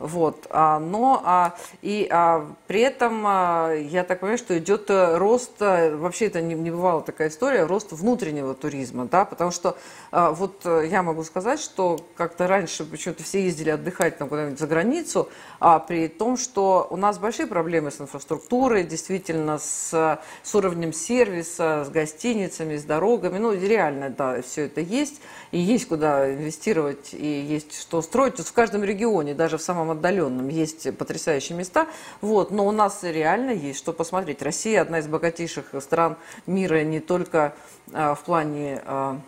Вот, 0.00 0.48
а, 0.50 0.80
но 0.80 1.22
а, 1.24 1.54
и 1.80 2.08
а, 2.10 2.50
при 2.66 2.80
этом 2.80 3.22
я 3.22 4.02
так 4.02 4.20
понимаю, 4.20 4.38
что 4.38 4.58
идет 4.58 4.90
э, 4.90 5.16
рост, 5.16 5.52
э, 5.60 5.94
вообще 5.94 6.26
это 6.26 6.40
не, 6.42 6.56
бывала 6.70 7.00
такая 7.00 7.28
история, 7.28 7.64
рост 7.64 7.92
внутреннего 7.92 8.54
туризма, 8.54 9.06
да, 9.06 9.24
потому 9.24 9.52
что 9.52 9.76
вот 10.10 10.62
э, 10.64 10.88
я 10.90 11.04
могу 11.04 11.22
сказать, 11.22 11.60
что 11.60 12.04
как-то 12.16 12.48
раньше 12.48 12.84
почему-то 12.84 13.22
все 13.22 13.44
ездили 13.44 13.70
отдыхать 13.70 14.18
там 14.18 14.28
куда-нибудь 14.28 14.58
за 14.58 14.66
границу, 14.66 15.28
а 15.60 15.78
при 15.78 16.08
том, 16.08 16.36
что 16.36 16.88
у 16.90 16.96
нас 16.96 17.18
большие 17.18 17.46
проблемы 17.46 17.92
с 17.92 18.00
инфраструктурой, 18.00 18.82
действительно 18.82 19.58
с, 19.58 20.18
с 20.42 20.54
уровнем 20.54 20.92
сервиса, 20.92 21.84
с 21.86 21.88
гостиницами, 21.88 22.76
с 22.76 22.84
дорогами, 22.84 23.38
ну 23.38 23.52
реально, 23.52 24.10
да, 24.10 24.42
все 24.42 24.66
это 24.66 24.80
есть, 24.80 25.20
и 25.54 25.58
есть 25.58 25.86
куда 25.86 26.34
инвестировать, 26.34 27.14
и 27.14 27.26
есть 27.26 27.80
что 27.80 28.02
строить, 28.02 28.34
тут 28.34 28.46
в 28.48 28.52
каждом 28.52 28.82
регионе, 28.82 29.34
даже 29.34 29.56
в 29.56 29.62
самом 29.62 29.92
отдаленном 29.92 30.48
есть 30.48 30.96
потрясающие 30.98 31.56
места, 31.56 31.86
вот, 32.20 32.50
но 32.50 32.66
у 32.66 32.72
нас 32.72 33.04
реально 33.04 33.52
есть 33.52 33.78
что 33.78 33.92
посмотреть. 33.92 34.42
Россия 34.42 34.82
одна 34.82 34.98
из 34.98 35.06
богатейших 35.06 35.66
стран 35.80 36.16
мира 36.48 36.82
не 36.82 36.98
только 36.98 37.54
а, 37.92 38.16
в 38.16 38.24
плане 38.24 38.82
а, 38.84 39.20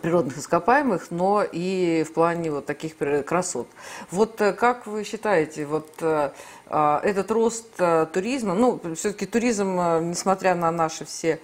природных 0.00 0.38
ископаемых, 0.38 1.10
но 1.10 1.42
и 1.42 2.04
в 2.08 2.12
плане 2.12 2.52
вот 2.52 2.66
таких 2.66 2.94
красот. 3.26 3.66
Вот 4.12 4.40
э, 4.40 4.52
как 4.52 4.86
вы 4.86 5.02
считаете, 5.02 5.66
вот 5.66 5.90
э, 6.00 6.30
а, 6.66 7.00
этот 7.02 7.28
рост 7.32 7.66
э, 7.78 8.06
туризма, 8.12 8.54
ну, 8.54 8.80
все-таки 8.94 9.26
туризм, 9.26 9.80
несмотря 10.10 10.54
на 10.54 10.70
наши 10.70 11.04
все 11.04 11.40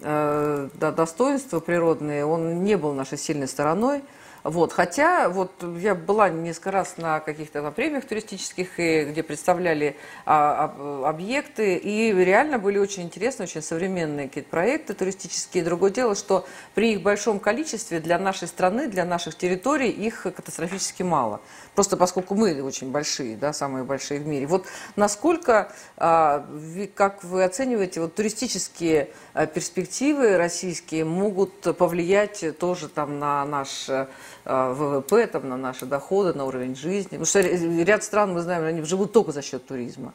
да, 0.00 0.92
достоинства 0.92 1.60
природные, 1.60 2.24
он 2.24 2.64
не 2.64 2.76
был 2.76 2.92
нашей 2.94 3.18
сильной 3.18 3.48
стороной. 3.48 4.02
Вот, 4.44 4.72
хотя 4.72 5.28
вот 5.28 5.52
я 5.78 5.94
была 5.94 6.28
несколько 6.28 6.72
раз 6.72 6.96
на 6.96 7.20
каких-то 7.20 7.62
там 7.62 7.72
премиях 7.72 8.04
туристических, 8.04 8.80
и, 8.80 9.04
где 9.04 9.22
представляли 9.22 9.96
а, 10.26 10.74
а, 10.76 11.08
объекты, 11.08 11.76
и 11.76 12.12
реально 12.12 12.58
были 12.58 12.78
очень 12.78 13.04
интересные, 13.04 13.44
очень 13.44 13.62
современные 13.62 14.28
какие-то 14.28 14.50
проекты 14.50 14.94
туристические. 14.94 15.62
Другое 15.62 15.90
дело, 15.90 16.16
что 16.16 16.44
при 16.74 16.94
их 16.94 17.02
большом 17.02 17.38
количестве 17.38 18.00
для 18.00 18.18
нашей 18.18 18.48
страны, 18.48 18.88
для 18.88 19.04
наших 19.04 19.36
территорий 19.36 19.90
их 19.90 20.22
катастрофически 20.22 21.04
мало. 21.04 21.40
Просто 21.76 21.96
поскольку 21.96 22.34
мы 22.34 22.60
очень 22.62 22.90
большие, 22.90 23.36
да, 23.36 23.52
самые 23.52 23.84
большие 23.84 24.20
в 24.20 24.26
мире. 24.26 24.46
Вот 24.46 24.66
насколько, 24.96 25.72
а, 25.96 26.46
как 26.94 27.22
вы 27.22 27.44
оцениваете, 27.44 28.00
вот 28.00 28.16
туристические 28.16 29.10
а, 29.34 29.46
перспективы 29.46 30.36
российские 30.36 31.04
могут 31.04 31.60
повлиять 31.76 32.44
тоже 32.58 32.88
там 32.88 33.20
на 33.20 33.44
наш 33.44 33.88
а, 33.88 34.08
ВВП, 34.44 35.26
там, 35.26 35.48
на 35.48 35.56
наши 35.56 35.86
доходы, 35.86 36.32
на 36.32 36.44
уровень 36.44 36.76
жизни? 36.76 37.18
Потому 37.18 37.26
что 37.26 37.40
ряд 37.40 38.04
стран, 38.04 38.32
мы 38.32 38.40
знаем, 38.40 38.64
они 38.64 38.82
живут 38.82 39.12
только 39.12 39.32
за 39.32 39.42
счет 39.42 39.66
туризма. 39.66 40.12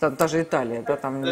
Там, 0.00 0.16
та 0.16 0.28
же 0.28 0.42
Италия, 0.42 0.82
да, 0.82 0.96
там... 0.96 1.24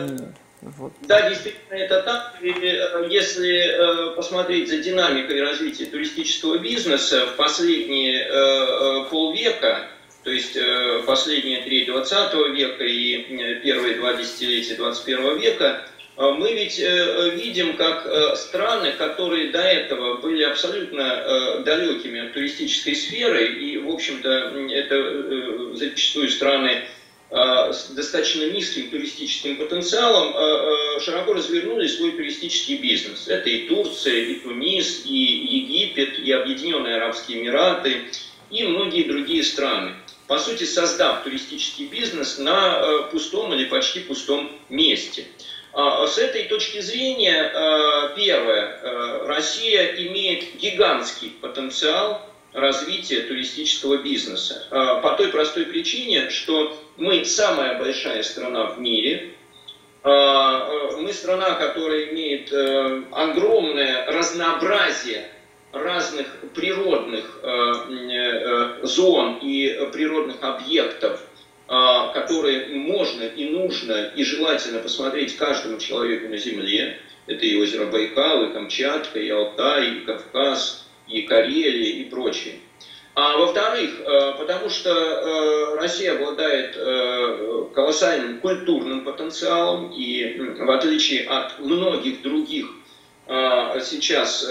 Вот. 0.62 0.92
Да, 1.02 1.28
действительно, 1.28 1.74
это 1.74 2.02
так. 2.02 2.34
Если 2.40 4.16
посмотреть 4.16 4.68
за 4.70 4.78
динамикой 4.78 5.42
развития 5.42 5.84
туристического 5.84 6.58
бизнеса 6.58 7.26
в 7.26 7.36
последние 7.36 8.26
полвека, 9.10 9.88
то 10.24 10.30
есть 10.30 10.58
последние 11.06 11.62
три 11.62 11.84
20 11.84 12.34
века 12.54 12.84
и 12.84 13.60
первые 13.62 13.96
два 13.96 14.14
десятилетия 14.14 14.74
21 14.74 15.38
века, 15.38 15.66
а 15.76 15.86
мы 16.16 16.55
ведь 16.55 16.79
э, 16.79 17.31
видим, 17.35 17.76
как 17.76 18.07
э, 18.07 18.37
страны, 18.37 18.92
которые 18.92 19.50
до 19.50 19.61
этого 19.61 20.16
были 20.16 20.44
абсолютно 20.44 21.02
э, 21.02 21.62
далекими 21.62 22.26
от 22.26 22.33
туристической 22.33 22.96
сферы, 22.96 23.52
и, 23.52 23.76
в 23.76 23.90
общем-то, 23.90 24.31
это 24.31 25.76
зачастую 25.76 26.31
страны 26.31 26.85
с 27.29 27.90
достаточно 27.90 28.44
низким 28.44 28.88
туристическим 28.88 29.57
потенциалом, 29.57 30.33
широко 31.00 31.33
развернули 31.33 31.88
свой 31.88 32.12
туристический 32.12 32.76
бизнес. 32.76 33.26
Это 33.26 33.50
и 33.50 33.66
Турция, 33.66 34.14
и 34.14 34.35
Тунис, 34.37 35.02
и 35.05 35.16
Египет, 35.16 36.20
и 36.20 36.31
Объединенные 36.31 36.94
Арабские 36.94 37.40
Эмираты, 37.40 38.05
и 38.48 38.62
многие 38.62 39.02
другие 39.02 39.42
страны. 39.42 39.96
По 40.29 40.38
сути, 40.38 40.62
создав 40.62 41.24
туристический 41.24 41.87
бизнес 41.87 42.38
на 42.38 43.09
пустом 43.11 43.52
или 43.55 43.64
почти 43.64 44.00
пустом 44.00 44.48
месте– 44.68 45.24
а, 45.36 45.36
с 45.76 46.16
этой 46.16 46.44
точки 46.44 46.80
зрения, 46.80 47.42
а, 47.42 48.08
первое, 48.16 48.80
а, 48.82 49.26
Россия 49.26 49.94
имеет 50.06 50.56
гигантский 50.56 51.36
потенциал 51.40 52.22
развития 52.54 53.20
туристического 53.20 53.98
бизнеса. 53.98 54.66
По 54.70 55.14
той 55.18 55.28
простой 55.28 55.66
причине, 55.66 56.30
что 56.30 56.74
мы 56.96 57.22
самая 57.26 57.78
большая 57.78 58.22
страна 58.22 58.64
в 58.64 58.80
мире, 58.80 59.34
мы 60.02 61.12
страна, 61.12 61.50
которая 61.56 62.06
имеет 62.12 62.50
огромное 63.12 64.06
разнообразие 64.06 65.28
разных 65.72 66.28
природных 66.54 67.40
э, 67.42 68.78
зон 68.84 69.40
и 69.42 69.90
природных 69.92 70.42
объектов– 70.42 71.20
а, 71.25 71.25
которые 71.66 72.68
можно 72.76 73.24
и 73.24 73.48
нужно 73.48 74.12
и 74.14 74.22
желательно 74.22 74.79
посмотреть 74.79 75.37
каждому 75.37 75.79
человеку 75.79 76.29
на 76.29 76.37
Земле. 76.37 77.00
Это 77.26 77.44
и 77.44 77.57
озеро 77.57 77.87
Байкал, 77.87 78.44
и 78.44 78.52
Камчатка, 78.52 79.18
и 79.18 79.29
Алтай, 79.31 79.96
и 79.96 80.00
Кавказ, 80.00 80.87
и 81.09 81.22
Карелия, 81.22 82.02
и 82.02 82.05
прочее. 82.05 82.61
А 83.14 83.37
во-вторых, 83.37 83.90
а, 84.05 84.33
потому 84.35 84.68
что 84.68 84.92
а, 84.92 85.76
Россия 85.76 86.14
обладает 86.14 86.76
колоссальным 87.74 88.38
культурным 88.38 89.05
потенциалом, 89.05 89.90
и 89.90 90.38
в 90.38 90.70
отличие 90.70 91.26
от 91.26 91.59
многих 91.59 92.22
других 92.22 92.66
сейчас 93.83 94.48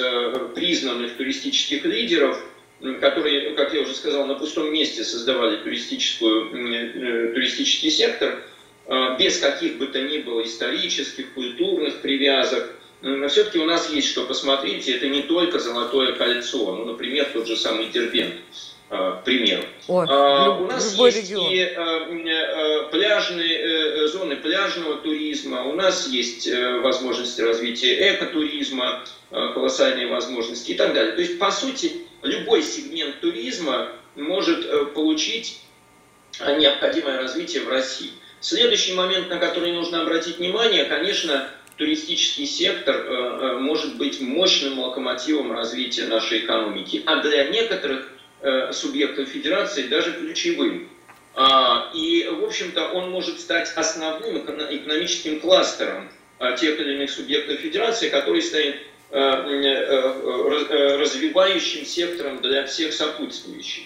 признанных 0.54 1.16
туристических 1.16 1.86
лидеров– 1.86 2.44
которые, 3.00 3.56
как 3.56 3.74
я 3.74 3.82
уже 3.82 3.94
сказал, 3.94 4.28
на 4.28 4.36
пустом 4.36 4.72
месте 4.72 5.04
создавали 5.04 5.58
туристическую, 5.58 6.54
э, 6.54 7.34
туристический 7.34 7.90
сектор, 7.90 8.44
э, 8.88 9.18
без 9.18 9.40
каких 9.40 9.78
бы 9.78 9.88
то 9.88 10.02
ни 10.02 10.20
было 10.20 10.44
исторических, 10.44 11.34
культурных 11.34 12.02
привязок. 12.02 12.72
Все-таки 13.30 13.60
у 13.60 13.66
нас 13.66 13.92
есть 13.92 14.10
что 14.10 14.26
посмотреть, 14.26 14.88
и 14.88 14.92
это 14.92 15.08
не 15.08 15.22
только 15.24 15.60
Золотое 15.60 16.14
кольцо, 16.14 16.76
ну, 16.76 16.86
например, 16.86 17.30
тот 17.34 17.46
же 17.48 17.56
самый 17.56 17.88
Дербент, 17.88 18.36
к 18.90 19.22
примеру. 19.26 19.64
О, 19.88 20.06
а, 20.08 20.60
у 20.60 20.68
нас 20.68 20.96
есть 20.98 21.32
регион. 21.32 21.52
и 21.52 22.92
пляжные 22.92 24.08
зоны 24.08 24.36
пляжного 24.36 24.98
туризма, 24.98 25.64
у 25.64 25.74
нас 25.74 26.08
есть 26.08 26.48
возможности 26.84 27.42
развития 27.42 28.16
экотуризма, 28.16 29.04
колоссальные 29.32 30.08
возможности 30.08 30.72
и 30.72 30.76
так 30.76 30.94
далее. 30.94 31.14
То 31.14 31.22
есть, 31.22 31.40
по 31.40 31.52
сути, 31.52 32.06
любой 32.22 32.62
сегмент 32.62 33.20
туризма 33.22 33.92
может 34.16 34.66
э, 34.66 34.86
получить 34.88 35.60
э, 36.40 36.58
необходимое 36.58 37.18
развитие 37.18 37.64
в 37.64 37.70
России. 37.70 38.12
Следующий 38.40 38.94
момент, 38.94 39.30
на 39.30 39.38
который 39.38 39.72
нужно 39.72 40.02
обратить 40.02 40.38
внимание, 40.38 40.86
конечно, 40.86 41.50
туристический 41.78 42.46
сектор 42.46 42.96
э, 42.96 43.60
может 43.60 43.98
быть 43.98 44.22
мощным 44.22 44.80
локомотивом 44.80 45.52
развития 45.52 46.06
нашей 46.06 46.40
экономики, 46.40 47.04
а 47.06 47.22
для 47.22 47.50
некоторых 47.50 48.12
субъектов 48.72 49.30
федерации 49.30 49.88
даже 49.88 50.14
ключевым. 50.14 50.90
А, 51.34 51.92
и, 51.94 52.28
в 52.28 52.44
общем-то, 52.44 52.90
он 52.90 53.12
может 53.12 53.40
стать 53.40 53.72
основным 53.76 54.38
экономическим 54.38 55.40
кластером 55.40 56.10
тех 56.58 56.80
или 56.80 56.96
иных 56.96 57.10
субъектов 57.10 57.60
федерации, 57.60 58.10
который 58.10 58.42
станет 58.42 58.78
Э, 59.12 59.18
э, 59.18 60.66
э, 60.70 60.98
развивающим 60.98 61.86
сектором 61.86 62.42
для 62.42 62.66
всех 62.66 62.92
сопутствующих. 62.92 63.84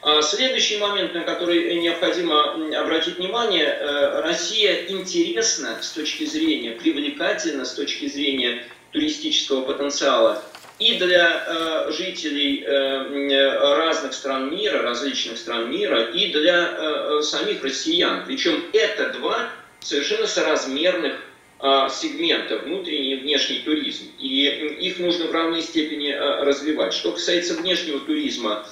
А 0.00 0.22
следующий 0.22 0.78
момент, 0.78 1.12
на 1.12 1.24
который 1.24 1.78
необходимо 1.78 2.54
обратить 2.80 3.18
внимание, 3.18 3.76
Россия 4.22 4.86
интересна 4.88 5.76
с 5.82 5.90
точки 5.90 6.24
зрения, 6.24 6.70
привлекательна 6.70 7.66
с 7.66 7.74
точки 7.74 8.06
зрения 8.08 8.64
туристического 8.92 9.60
потенциала 9.60 10.42
и 10.82 10.98
для 10.98 11.90
жителей 11.90 12.64
разных 12.66 14.12
стран 14.12 14.50
мира, 14.50 14.82
различных 14.82 15.38
стран 15.38 15.70
мира, 15.70 16.04
и 16.04 16.32
для 16.32 17.22
самих 17.22 17.62
россиян. 17.62 18.24
Причем 18.26 18.64
это 18.72 19.10
два 19.10 19.50
совершенно 19.80 20.26
соразмерных 20.26 21.16
а, 21.64 21.88
сегмента, 21.88 22.58
внутренний 22.58 23.14
и 23.14 23.20
внешний 23.20 23.60
туризм. 23.60 24.06
И 24.18 24.46
их 24.80 24.98
нужно 24.98 25.26
в 25.26 25.32
равной 25.32 25.62
степени 25.62 26.10
а, 26.10 26.44
развивать. 26.44 26.92
Что 26.92 27.12
касается 27.12 27.54
внешнего 27.54 28.00
туризма, 28.00 28.66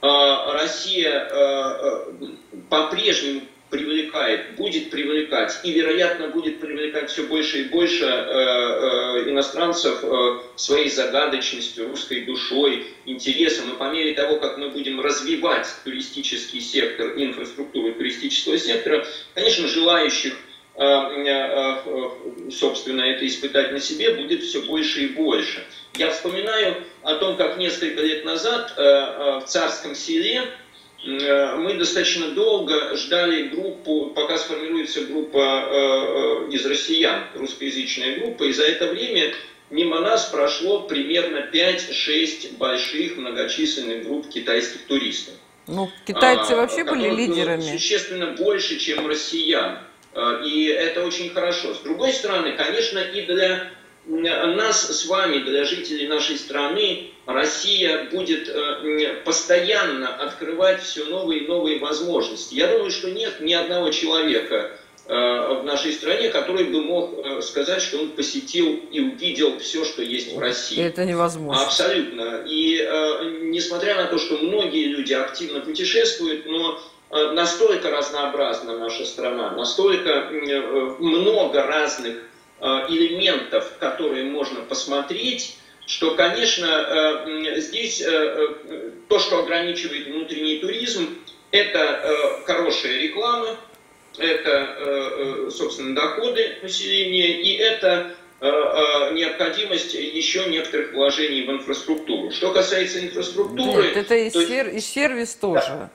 а, 0.00 0.52
Россия 0.52 1.28
по-прежнему 2.70 3.42
привлекает, 3.70 4.54
будет 4.56 4.90
привлекать 4.90 5.58
и, 5.64 5.72
вероятно, 5.72 6.28
будет 6.28 6.60
привлекать 6.60 7.10
все 7.10 7.24
больше 7.24 7.62
и 7.62 7.64
больше 7.64 8.04
иностранцев 8.04 10.04
своей 10.54 10.88
загадочностью, 10.88 11.88
русской 11.88 12.22
душой, 12.22 12.86
интересом. 13.06 13.72
И 13.72 13.76
по 13.76 13.90
мере 13.90 14.14
того, 14.14 14.36
как 14.36 14.58
мы 14.58 14.70
будем 14.70 15.00
развивать 15.00 15.66
туристический 15.84 16.60
сектор, 16.60 17.14
инфраструктуру 17.16 17.92
туристического 17.94 18.58
сектора, 18.58 19.04
конечно, 19.34 19.66
желающих 19.66 20.34
Э, 20.78 20.84
э, 20.84 21.80
э, 21.86 22.50
собственно, 22.50 23.00
это 23.00 23.26
испытать 23.26 23.72
на 23.72 23.80
себе 23.80 24.10
будет 24.10 24.42
все 24.42 24.60
больше 24.60 25.04
и 25.04 25.08
больше. 25.08 25.64
Я 25.94 26.10
вспоминаю 26.10 26.84
о 27.02 27.14
том, 27.14 27.38
как 27.38 27.56
несколько 27.56 28.02
лет 28.02 28.26
назад 28.26 28.74
в 28.76 29.44
Царском 29.46 29.94
селе 29.94 30.42
мы 31.06 31.74
достаточно 31.74 32.30
долго 32.32 32.96
ждали 32.96 33.48
группу, 33.48 34.12
пока 34.14 34.38
сформируется 34.38 35.02
группа 35.02 36.48
из 36.50 36.66
россиян, 36.66 37.24
русскоязычная 37.34 38.18
группа, 38.18 38.44
и 38.44 38.52
за 38.52 38.64
это 38.64 38.88
время 38.88 39.32
мимо 39.70 40.00
нас 40.00 40.26
прошло 40.26 40.82
примерно 40.82 41.48
5-6 41.52 42.56
больших 42.58 43.16
многочисленных 43.16 44.04
групп 44.04 44.28
китайских 44.28 44.86
туристов. 44.86 45.34
Ну, 45.66 45.90
китайцы 46.06 46.52
а, 46.52 46.56
вообще 46.56 46.84
были 46.84 47.10
лидерами. 47.10 47.72
Существенно 47.72 48.32
больше, 48.32 48.78
чем 48.78 49.06
россиян. 49.06 49.78
Э, 50.14 50.42
и 50.44 50.66
это 50.66 51.04
очень 51.04 51.30
хорошо. 51.30 51.74
С 51.74 51.80
другой 51.80 52.12
стороны, 52.12 52.52
конечно, 52.52 52.98
и 52.98 53.22
для 53.22 53.70
нас 54.06 54.82
с 54.82 55.06
вами, 55.06 55.38
для 55.40 55.64
жителей 55.64 56.06
нашей 56.06 56.38
страны, 56.38 57.10
Россия 57.26 58.04
будет 58.10 58.48
э, 58.48 59.22
постоянно 59.24 60.14
открывать 60.14 60.82
все 60.82 61.04
новые 61.04 61.44
и 61.44 61.46
новые 61.46 61.78
возможности. 61.80 62.54
Я 62.54 62.68
думаю, 62.68 62.90
что 62.90 63.10
нет 63.10 63.40
ни 63.40 63.52
одного 63.52 63.90
человека 63.90 64.72
э, 65.06 65.12
в 65.12 65.64
нашей 65.64 65.92
стране, 65.92 66.30
который 66.30 66.64
бы 66.64 66.82
мог 66.82 67.42
сказать, 67.42 67.82
что 67.82 67.98
он 67.98 68.10
посетил 68.10 68.80
и 68.90 69.00
увидел 69.00 69.58
все, 69.58 69.84
что 69.84 70.02
есть 70.02 70.32
в 70.32 70.38
России. 70.38 70.82
Это 70.82 71.04
невозможно. 71.04 71.62
Абсолютно. 71.62 72.44
И 72.46 72.76
несмотря 73.42 73.96
на 73.96 74.06
то, 74.06 74.18
что 74.18 74.38
многие 74.38 74.86
люди 74.86 75.12
активно 75.12 75.60
путешествуют, 75.60 76.46
но 76.46 76.80
Э, 77.08 77.30
настолько 77.32 77.90
разнообразна 77.90 78.76
наша 78.78 79.04
страна, 79.04 79.52
настолько 79.52 80.10
э, 80.10 80.96
много 80.98 81.62
разных 81.62 82.16
э, 82.60 82.66
элементов, 82.88 83.78
которые 83.78 84.24
можно 84.24 84.60
посмотреть, 84.62 85.56
что, 85.86 86.14
конечно, 86.14 87.24
здесь 87.56 88.02
то, 89.08 89.18
что 89.18 89.38
ограничивает 89.38 90.08
внутренний 90.08 90.58
туризм, 90.58 91.18
это 91.52 92.42
хорошая 92.44 92.98
реклама, 92.98 93.56
это, 94.18 95.48
собственно, 95.50 95.94
доходы 95.94 96.58
населения 96.62 97.40
и 97.40 97.56
это 97.56 98.14
необходимость 98.40 99.94
еще 99.94 100.46
некоторых 100.46 100.92
вложений 100.92 101.42
в 101.46 101.50
инфраструктуру. 101.52 102.30
Что 102.32 102.52
касается 102.52 103.00
инфраструктуры... 103.00 103.84
Нет, 103.84 103.96
это 103.96 104.14
и, 104.14 104.30
то... 104.30 104.44
сер... 104.44 104.68
и 104.68 104.80
сервис 104.80 105.34
тоже. 105.34 105.68
Да 105.68 105.90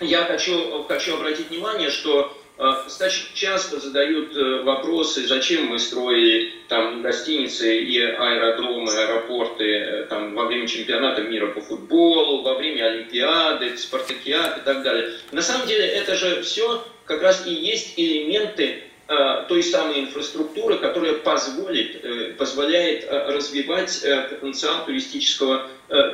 я 0.00 0.24
хочу, 0.24 0.84
хочу 0.88 1.14
обратить 1.14 1.48
внимание, 1.48 1.88
что 1.90 2.36
э, 2.62 2.84
достаточно 2.84 3.28
часто 3.34 3.80
задают 3.80 4.34
вопросы, 4.64 5.26
зачем 5.26 5.66
мы 5.66 5.78
строили 5.78 6.52
там 6.68 7.02
гостиницы 7.02 7.82
и 7.82 8.00
аэродромы, 8.00 8.92
аэропорты 8.92 10.06
там, 10.08 10.34
во 10.34 10.46
время 10.46 10.66
чемпионата 10.66 11.22
мира 11.22 11.48
по 11.48 11.60
футболу, 11.60 12.42
во 12.42 12.54
время 12.54 12.86
Олимпиады, 12.86 13.76
спартакиад 13.76 14.58
и 14.58 14.60
так 14.64 14.82
далее. 14.82 15.12
На 15.32 15.42
самом 15.42 15.66
деле 15.66 15.86
это 15.86 16.14
же 16.14 16.42
все 16.42 16.84
как 17.04 17.22
раз 17.22 17.46
и 17.46 17.52
есть 17.52 17.94
элементы 17.98 18.84
Э, 19.12 19.44
той 19.48 19.62
самой 19.62 20.00
инфраструктуры, 20.00 20.78
которая 20.78 21.14
позволит, 21.14 22.02
э, 22.02 22.34
позволяет 22.38 23.04
э, 23.04 23.32
развивать 23.32 24.00
потенциал 24.30 24.86
туристического 24.86 25.68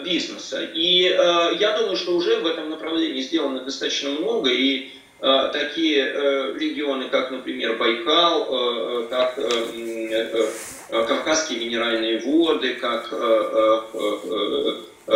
бизнеса. 0.05 0.69
И 0.75 1.03
я 1.03 1.77
думаю, 1.79 1.97
что 1.97 2.17
уже 2.17 2.41
в 2.41 2.47
этом 2.47 2.69
направлении 2.69 3.21
сделано 3.21 3.61
достаточно 3.61 4.11
много, 4.11 4.51
и 4.51 4.89
такие 5.21 6.05
регионы, 6.59 7.09
как, 7.09 7.31
например, 7.31 7.77
Байкал, 7.77 9.09
как 9.09 9.39
Кавказские 10.89 11.61
минеральные 11.61 12.21
воды, 12.21 12.75
как 12.75 13.13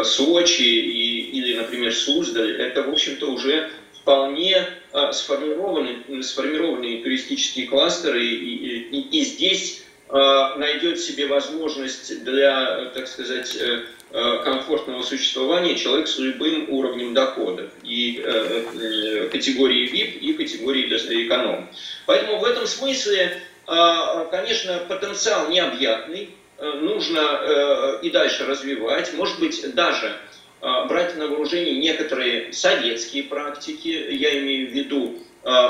Сочи 0.05 0.63
или, 0.63 1.57
например, 1.57 1.95
Суздаль, 1.95 2.61
это, 2.61 2.83
в 2.83 2.91
общем-то, 2.91 3.31
уже 3.31 3.71
вполне 4.01 4.67
сформированы, 5.13 6.23
сформированные 6.23 7.03
туристические 7.03 7.69
кластеры, 7.69 8.25
и, 8.25 8.87
и, 8.91 9.01
и 9.01 9.25
здесь 9.25 9.83
найдет 10.13 11.01
себе 11.01 11.27
возможность 11.27 12.23
для, 12.23 12.91
так 12.95 13.09
сказать, 13.09 13.57
э, 13.57 13.85
э, 14.11 14.39
комфортного 14.45 15.03
существования 15.03 15.75
человек 15.75 16.07
с 16.07 16.19
любым 16.19 16.67
уровнем 16.69 17.15
дохода 17.15 17.71
и 18.03 18.21
э, 18.23 19.29
категории 19.31 19.91
VIP 19.91 20.19
и 20.19 20.33
категории 20.35 20.87
эконом. 21.27 21.69
Поэтому 22.07 22.39
в 22.39 22.45
этом 22.45 22.67
смысле, 22.67 23.43
а, 23.67 24.25
конечно, 24.27 24.79
потенциал 24.89 25.49
необъятный, 25.49 26.31
нужно 26.61 27.99
и 28.03 28.11
дальше 28.11 28.47
развивать, 28.47 29.13
может 29.15 29.41
быть, 29.41 29.75
даже 29.75 30.17
брать 30.61 31.17
на 31.17 31.27
вооружение 31.27 31.77
некоторые 31.77 32.53
советские 32.53 33.25
практики, 33.25 33.89
я 33.89 34.39
имею 34.39 34.71
в 34.71 34.73
виду 34.73 35.19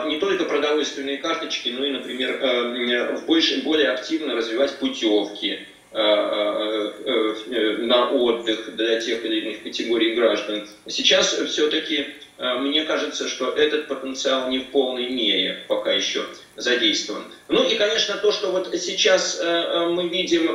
не 0.06 0.18
только 0.18 0.44
продовольственные 0.44 1.16
карточки, 1.16 1.70
но 1.70 1.86
и, 1.86 1.92
например, 1.92 3.16
в 3.16 3.24
больше, 3.24 3.62
более 3.62 3.88
активно 3.88 4.34
развивать 4.34 4.78
путевки 4.78 5.60
на 5.94 8.10
отдых 8.10 8.76
для 8.76 9.00
тех 9.00 9.24
или 9.24 9.40
иных 9.40 9.62
категорий 9.62 10.14
граждан. 10.14 10.68
Сейчас 10.88 11.40
все-таки 11.48 12.04
Э, 12.04 12.21
мне 12.42 12.84
кажется, 12.84 13.28
что 13.28 13.52
этот 13.52 13.86
потенциал 13.86 14.48
не 14.48 14.58
в 14.58 14.70
полной 14.70 15.08
мере 15.08 15.64
пока 15.68 15.92
еще 15.92 16.26
задействован. 16.56 17.24
Ну 17.48 17.62
и, 17.62 17.76
конечно, 17.76 18.16
то, 18.16 18.32
что 18.32 18.50
вот 18.50 18.74
сейчас 18.74 19.38
э, 19.40 19.44
э, 19.44 19.86
мы 19.86 20.08
видим 20.08 20.48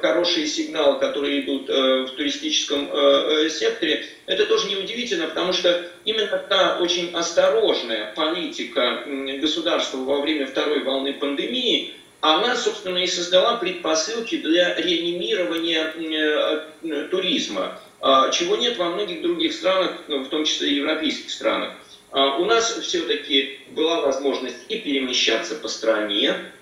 хорошие 0.00 0.46
сигналы, 0.46 0.98
которые 1.00 1.40
идут 1.40 1.68
в 1.68 2.10
туристическом 2.16 2.90
секторе, 3.48 4.04
это 4.26 4.44
тоже 4.46 4.68
неудивительно, 4.68 5.26
потому 5.26 5.52
что 5.52 5.86
именно 6.04 6.38
та 6.48 6.78
очень 6.80 7.14
осторожная 7.14 8.12
политика 8.14 9.04
государства 9.40 9.96
во 9.98 10.20
время 10.20 10.46
второй 10.46 10.82
волны 10.84 11.14
пандемии, 11.14 11.94
она, 12.20 12.56
собственно, 12.56 12.98
и 12.98 13.06
создала 13.06 13.56
предпосылки 13.56 14.36
для 14.36 14.74
реанимирования 14.74 15.94
туризма. 17.10 17.80
А, 18.00 18.30
чего 18.30 18.56
нет 18.56 18.76
во 18.76 18.90
многих 18.90 19.22
других 19.22 19.52
странах, 19.52 19.92
ну, 20.06 20.22
в 20.22 20.28
том 20.28 20.44
числе 20.44 20.70
и 20.70 20.74
европейских 20.74 21.30
странах. 21.30 21.74
А, 22.10 22.36
у 22.36 22.44
нас 22.44 22.78
все-таки 22.78 23.58
была 23.70 24.02
возможность 24.02 24.58
и 24.68 24.78
перемещаться 24.78 25.56
по 25.56 25.68
стране, 25.68 26.52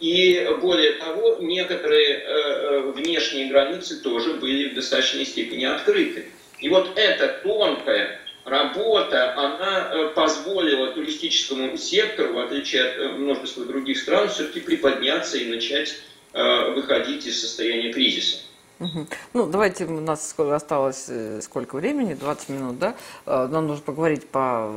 и 0.00 0.46
более 0.60 0.94
того, 0.94 1.38
некоторые 1.40 2.08
э, 2.08 2.22
э, 2.22 2.92
внешние 2.94 3.48
границы 3.48 4.02
тоже 4.02 4.34
были 4.34 4.70
в 4.70 4.74
достаточной 4.74 5.24
степени 5.24 5.64
открыты. 5.64 6.26
И 6.60 6.68
вот 6.68 6.92
эта 6.96 7.28
тонкая 7.42 8.20
работа, 8.44 9.34
она 9.36 9.90
э, 9.90 10.08
позволила 10.14 10.92
туристическому 10.92 11.78
сектору, 11.78 12.34
в 12.34 12.38
отличие 12.38 12.84
от 12.84 13.18
множества 13.18 13.64
других 13.64 13.98
стран, 13.98 14.28
все-таки 14.28 14.60
приподняться 14.60 15.38
и 15.38 15.46
начать 15.46 15.96
выходить 16.32 17.24
из 17.24 17.40
состояния 17.40 17.90
кризиса. 17.90 18.40
Ну, 18.78 19.46
давайте, 19.46 19.86
у 19.86 20.00
нас 20.00 20.34
осталось 20.38 21.06
э, 21.08 21.40
сколько 21.40 21.76
времени, 21.76 22.12
20 22.12 22.48
минут, 22.50 22.78
да? 22.78 22.94
Э, 23.24 23.48
нам 23.50 23.68
нужно 23.68 23.82
поговорить 23.82 24.28
по 24.28 24.70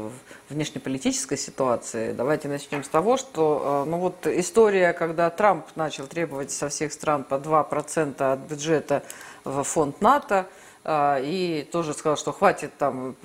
внешнеполитической 0.50 1.38
ситуации. 1.38 2.14
Давайте 2.14 2.48
начнем 2.48 2.84
с 2.86 2.88
того, 2.88 3.18
что, 3.18 3.84
э, 3.86 3.90
ну 3.90 3.98
вот 3.98 4.26
история, 4.26 4.94
когда 4.94 5.30
Трамп 5.30 5.66
начал 5.76 6.08
требовать 6.08 6.52
со 6.52 6.70
всех 6.70 6.94
стран 6.94 7.26
по 7.26 7.36
2% 7.36 8.22
от 8.22 8.40
бюджета 8.40 9.04
в 9.44 9.64
фонд 9.64 10.02
НАТО, 10.02 10.48
и 10.88 11.68
тоже 11.74 11.94
сказал, 11.94 12.16
что 12.16 12.32
хватит 12.32 12.72
там, 12.78 13.16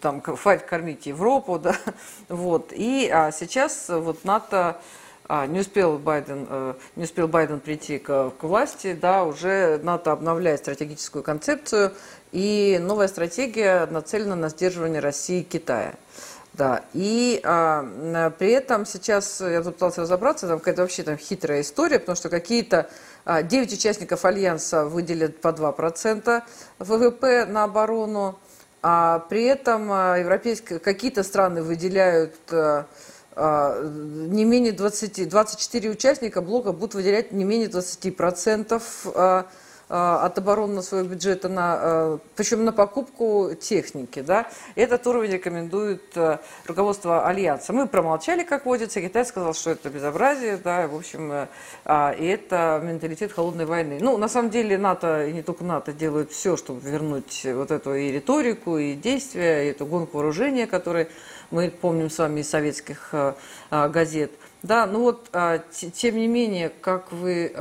там 0.00 0.20
хватит 0.20 0.64
кормить 0.66 1.06
Европу, 1.06 1.58
да, 1.62 1.76
вот. 2.28 2.72
И 2.72 3.08
а 3.08 3.30
сейчас 3.30 3.86
вот 3.88 4.24
НАТО 4.24 4.80
а, 5.26 5.46
не 5.46 5.60
успел 5.60 5.98
Байден, 5.98 6.46
э, 6.48 6.74
не 6.96 7.04
успел 7.04 7.28
Байден 7.28 7.60
прийти 7.60 7.98
к, 7.98 8.30
к 8.30 8.42
власти, 8.42 8.92
да, 8.92 9.24
уже 9.24 9.78
НАТО 9.82 10.12
обновляет 10.12 10.60
стратегическую 10.60 11.22
концепцию, 11.22 11.92
и 12.32 12.78
новая 12.80 13.08
стратегия 13.08 13.86
нацелена 13.86 14.36
на 14.36 14.48
сдерживание 14.50 15.00
России 15.00 15.40
и 15.40 15.44
Китая. 15.44 15.94
Да, 16.52 16.84
и 16.92 17.40
а, 17.42 18.30
при 18.38 18.52
этом 18.52 18.86
сейчас 18.86 19.40
я 19.40 19.60
пытался 19.62 20.02
разобраться, 20.02 20.46
там 20.46 20.58
какая-то 20.60 20.82
вообще 20.82 21.02
там 21.02 21.16
хитрая 21.16 21.62
история, 21.62 21.98
потому 21.98 22.14
что 22.14 22.28
какие-то 22.28 22.88
а, 23.24 23.42
9 23.42 23.72
участников 23.72 24.24
Альянса 24.24 24.84
выделят 24.84 25.40
по 25.40 25.48
2% 25.48 26.42
ВВП 26.78 27.46
на 27.46 27.64
оборону, 27.64 28.38
а 28.82 29.20
при 29.30 29.44
этом 29.44 29.90
а, 29.90 30.16
европейские 30.16 30.78
какие-то 30.78 31.22
страны 31.22 31.62
выделяют 31.62 32.36
а, 32.50 32.86
не 33.36 34.44
менее 34.44 34.72
20, 34.72 35.28
24 35.28 35.90
участника 35.90 36.40
блока 36.40 36.72
будут 36.72 36.94
выделять 36.94 37.32
не 37.32 37.44
менее 37.44 37.68
20% 37.68 38.80
а, 39.14 39.46
а, 39.88 40.24
от 40.24 40.38
оборонного 40.38 40.82
своего 40.82 41.08
бюджета, 41.08 41.48
на, 41.48 42.20
причем 42.36 42.64
на 42.64 42.72
покупку 42.72 43.50
техники. 43.60 44.20
Да? 44.20 44.46
Этот 44.76 45.06
уровень 45.08 45.32
рекомендует 45.32 46.16
руководство 46.66 47.26
Альянса. 47.26 47.72
Мы 47.72 47.88
промолчали, 47.88 48.44
как 48.44 48.66
водится, 48.66 49.00
Китай 49.00 49.26
сказал, 49.26 49.52
что 49.52 49.70
это 49.70 49.90
безобразие, 49.90 50.56
да, 50.56 50.86
в 50.86 50.94
общем, 50.94 51.32
и 51.32 52.26
это 52.26 52.80
менталитет 52.84 53.32
холодной 53.32 53.66
войны. 53.66 53.98
Ну, 54.00 54.16
на 54.16 54.28
самом 54.28 54.50
деле, 54.50 54.78
НАТО, 54.78 55.26
и 55.26 55.32
не 55.32 55.42
только 55.42 55.64
НАТО, 55.64 55.92
делают 55.92 56.30
все, 56.30 56.56
чтобы 56.56 56.80
вернуть 56.88 57.44
вот 57.44 57.70
эту 57.72 57.94
и 57.94 58.12
риторику, 58.12 58.78
и 58.78 58.94
действия, 58.94 59.66
и 59.66 59.70
эту 59.70 59.86
гонку 59.86 60.18
вооружения, 60.18 60.66
которая 60.66 61.08
мы 61.54 61.70
помним 61.70 62.10
с 62.10 62.18
вами 62.18 62.40
из 62.40 62.50
советских 62.50 63.10
э, 63.12 63.34
э, 63.70 63.88
газет. 63.88 64.32
Да, 64.62 64.86
ну 64.86 65.02
вот, 65.02 65.28
э, 65.32 65.60
тем 65.94 66.16
не 66.16 66.26
менее, 66.26 66.70
как 66.80 67.12
вы, 67.12 67.52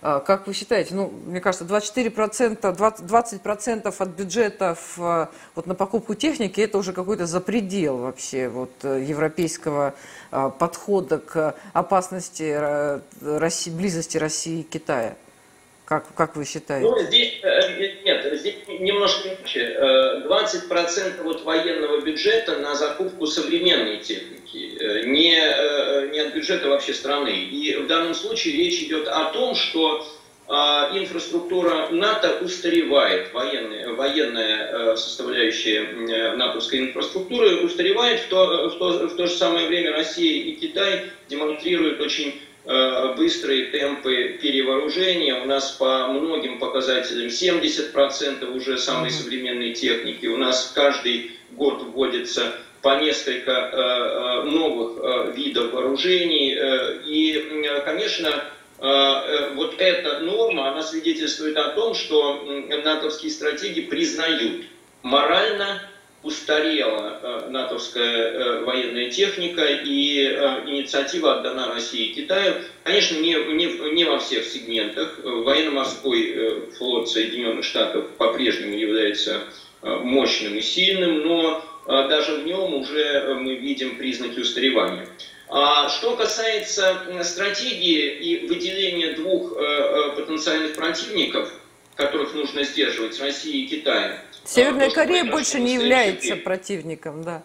как 0.00 0.46
вы 0.46 0.54
считаете, 0.54 0.94
ну, 0.94 1.12
мне 1.26 1.40
кажется, 1.40 1.64
24%, 1.64 2.60
20%, 2.60 3.94
от 3.98 4.08
бюджета 4.10 4.76
в, 4.96 5.28
вот 5.56 5.66
на 5.66 5.74
покупку 5.74 6.14
техники, 6.14 6.60
это 6.60 6.78
уже 6.78 6.92
какой-то 6.92 7.26
запредел 7.26 7.96
вообще 7.96 8.48
вот, 8.48 8.70
европейского 8.84 9.94
подхода 10.30 11.18
к 11.18 11.56
опасности 11.72 12.56
России, 13.20 13.70
близости 13.72 14.18
России 14.18 14.60
и 14.60 14.62
Китая. 14.62 15.16
Как, 15.88 16.04
как 16.14 16.36
вы 16.36 16.44
считаете? 16.44 16.86
Ну, 16.86 17.02
здесь, 17.02 17.40
э, 17.42 18.04
нет, 18.04 18.38
здесь 18.38 18.57
немножко 18.78 19.28
иначе. 19.28 19.76
20% 20.26 20.70
э, 20.70 21.22
вот 21.22 21.42
военного 21.42 22.00
бюджета 22.00 22.56
на 22.58 22.74
закупку 22.74 23.26
современной 23.26 23.98
техники, 23.98 24.76
э, 24.80 25.06
не, 25.06 26.10
не 26.10 26.20
от 26.20 26.34
бюджета 26.34 26.68
вообще 26.68 26.94
страны. 26.94 27.44
И 27.44 27.76
в 27.76 27.86
данном 27.86 28.14
случае 28.14 28.56
речь 28.56 28.82
идет 28.82 29.08
о 29.08 29.30
том, 29.32 29.54
что 29.54 30.06
инфраструктура 30.94 31.88
НАТО 31.90 32.38
устаревает, 32.40 33.34
военная, 33.34 33.92
военная 33.92 34.96
составляющая 34.96 35.82
натовской 36.36 36.78
инфраструктуры 36.78 37.66
устаревает, 37.66 38.20
в 38.20 38.28
то, 38.28 38.70
в, 38.70 38.78
то, 38.78 39.08
в 39.08 39.14
то 39.14 39.26
же 39.26 39.34
самое 39.34 39.66
время 39.66 39.92
Россия 39.92 40.44
и 40.44 40.54
Китай 40.54 41.10
демонстрируют 41.28 42.00
очень 42.00 42.40
Э, 42.40 42.47
быстрые 43.16 43.66
темпы 43.66 44.38
перевооружения. 44.42 45.40
У 45.42 45.46
нас 45.46 45.70
по 45.70 46.08
многим 46.08 46.58
показателям 46.58 47.28
70% 47.28 48.44
уже 48.54 48.76
самой 48.76 49.10
современной 49.10 49.72
техники. 49.72 50.26
У 50.26 50.36
нас 50.36 50.72
каждый 50.74 51.32
год 51.52 51.82
вводится 51.82 52.52
по 52.82 53.00
несколько 53.00 53.52
э, 53.52 53.76
э, 53.76 54.42
новых 54.50 55.34
видов 55.34 55.72
вооружений. 55.72 56.56
И, 57.06 57.66
конечно, 57.84 58.44
вот 58.78 59.74
эта 59.78 60.20
норма, 60.20 60.70
она 60.70 60.82
свидетельствует 60.82 61.56
о 61.56 61.70
том, 61.70 61.94
что 61.94 62.44
натовские 62.84 63.32
стратегии 63.32 63.80
признают 63.80 64.66
морально 65.02 65.82
устарела 66.22 67.20
э, 67.22 67.48
натовская 67.50 68.32
э, 68.32 68.64
военная 68.64 69.10
техника, 69.10 69.64
и 69.64 70.24
э, 70.24 70.64
инициатива 70.66 71.38
отдана 71.38 71.72
России 71.72 72.06
и 72.06 72.14
Китаю. 72.14 72.54
Конечно, 72.82 73.16
не, 73.18 73.34
не, 73.54 73.92
не 73.92 74.04
во 74.04 74.18
всех 74.18 74.44
сегментах. 74.44 75.20
Военно-морской 75.22 76.70
флот 76.76 77.08
Соединенных 77.08 77.64
Штатов 77.64 78.08
по-прежнему 78.16 78.74
является 78.74 79.42
мощным 79.82 80.56
и 80.56 80.60
сильным, 80.60 81.20
но 81.20 81.64
даже 81.86 82.36
в 82.36 82.46
нем 82.46 82.74
уже 82.74 83.36
мы 83.40 83.54
видим 83.54 83.96
признаки 83.96 84.40
устаревания. 84.40 85.06
А 85.48 85.88
что 85.88 86.16
касается 86.16 87.22
стратегии 87.22 88.10
и 88.10 88.46
выделения 88.48 89.12
двух 89.12 89.54
потенциальных 90.16 90.74
противников, 90.74 91.52
которых 91.94 92.34
нужно 92.34 92.64
сдерживать, 92.64 93.20
России 93.20 93.64
и 93.64 93.66
Китая, 93.68 94.22
Северная 94.48 94.90
Корея 94.90 95.24
больше 95.24 95.60
не 95.60 95.74
является 95.74 96.34
противником, 96.36 97.22
да. 97.22 97.42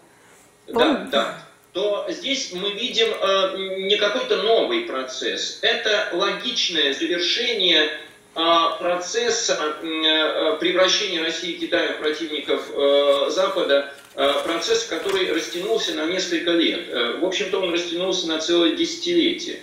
Да, 0.67 1.07
да. 1.11 1.43
То 1.73 2.05
здесь 2.07 2.53
мы 2.53 2.71
видим 2.71 3.07
э, 3.07 3.79
не 3.87 3.97
какой-то 3.97 4.43
новый 4.43 4.81
процесс. 4.81 5.59
Это 5.63 6.09
логичное 6.13 6.93
завершение 6.93 7.89
э, 8.35 8.41
процесса 8.79 9.75
э, 9.81 10.57
превращения 10.59 11.21
России 11.21 11.53
и 11.53 11.57
Китая 11.57 11.93
в 11.93 11.97
противников 11.97 12.69
э, 12.71 13.29
Запада, 13.31 13.91
э, 14.15 14.33
процесс, 14.45 14.85
который 14.85 15.33
растянулся 15.33 15.95
на 15.95 16.05
несколько 16.05 16.51
лет. 16.51 16.87
Э, 16.87 17.17
в 17.17 17.25
общем-то, 17.25 17.59
он 17.59 17.73
растянулся 17.73 18.27
на 18.27 18.37
целое 18.37 18.77
десятилетие. 18.77 19.59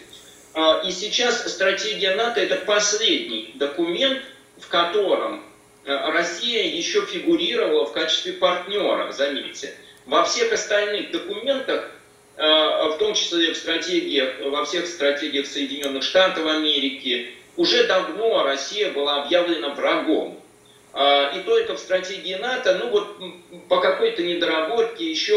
Э, 0.55 0.87
и 0.87 0.91
сейчас 0.91 1.51
стратегия 1.51 2.17
НАТО– 2.17 2.41
это 2.43 2.57
последний 2.57 3.53
документ, 3.55 4.21
в 4.59 4.69
котором 4.69 5.45
Э, 5.45 5.50
Россия 6.13 6.65
еще 6.65 7.05
фигурировала 7.05 7.87
в 7.87 7.93
качестве 7.93 8.33
партнера, 8.35 9.11
заметьте. 9.13 9.75
Во 10.07 10.25
всех 10.25 10.53
остальных 10.53 11.11
документах, 11.11 11.91
э, 12.37 12.43
в 12.43 12.97
том 12.99 13.15
числе 13.15 13.53
в 13.53 13.57
стратегиях, 13.57 14.41
во 14.47 14.65
всех 14.65 14.87
стратегиях 14.87 15.47
Соединенных 15.47 16.03
Штатов 16.03 16.47
Америки, 16.47 17.35
уже 17.57 17.87
давно 17.87 18.45
Россия 18.45 18.91
была 18.93 19.25
объявлена 19.25 19.71
врагом. 19.75 20.41
Э, 20.95 21.37
и 21.37 21.41
только 21.41 21.75
в 21.75 21.79
стратегии 21.79 22.35
НАТО, 22.35 22.79
ну 22.83 22.91
вот 22.91 23.17
по 23.69 23.81
какой-то 23.81 24.23
недоработке 24.23 25.11
еще 25.11 25.35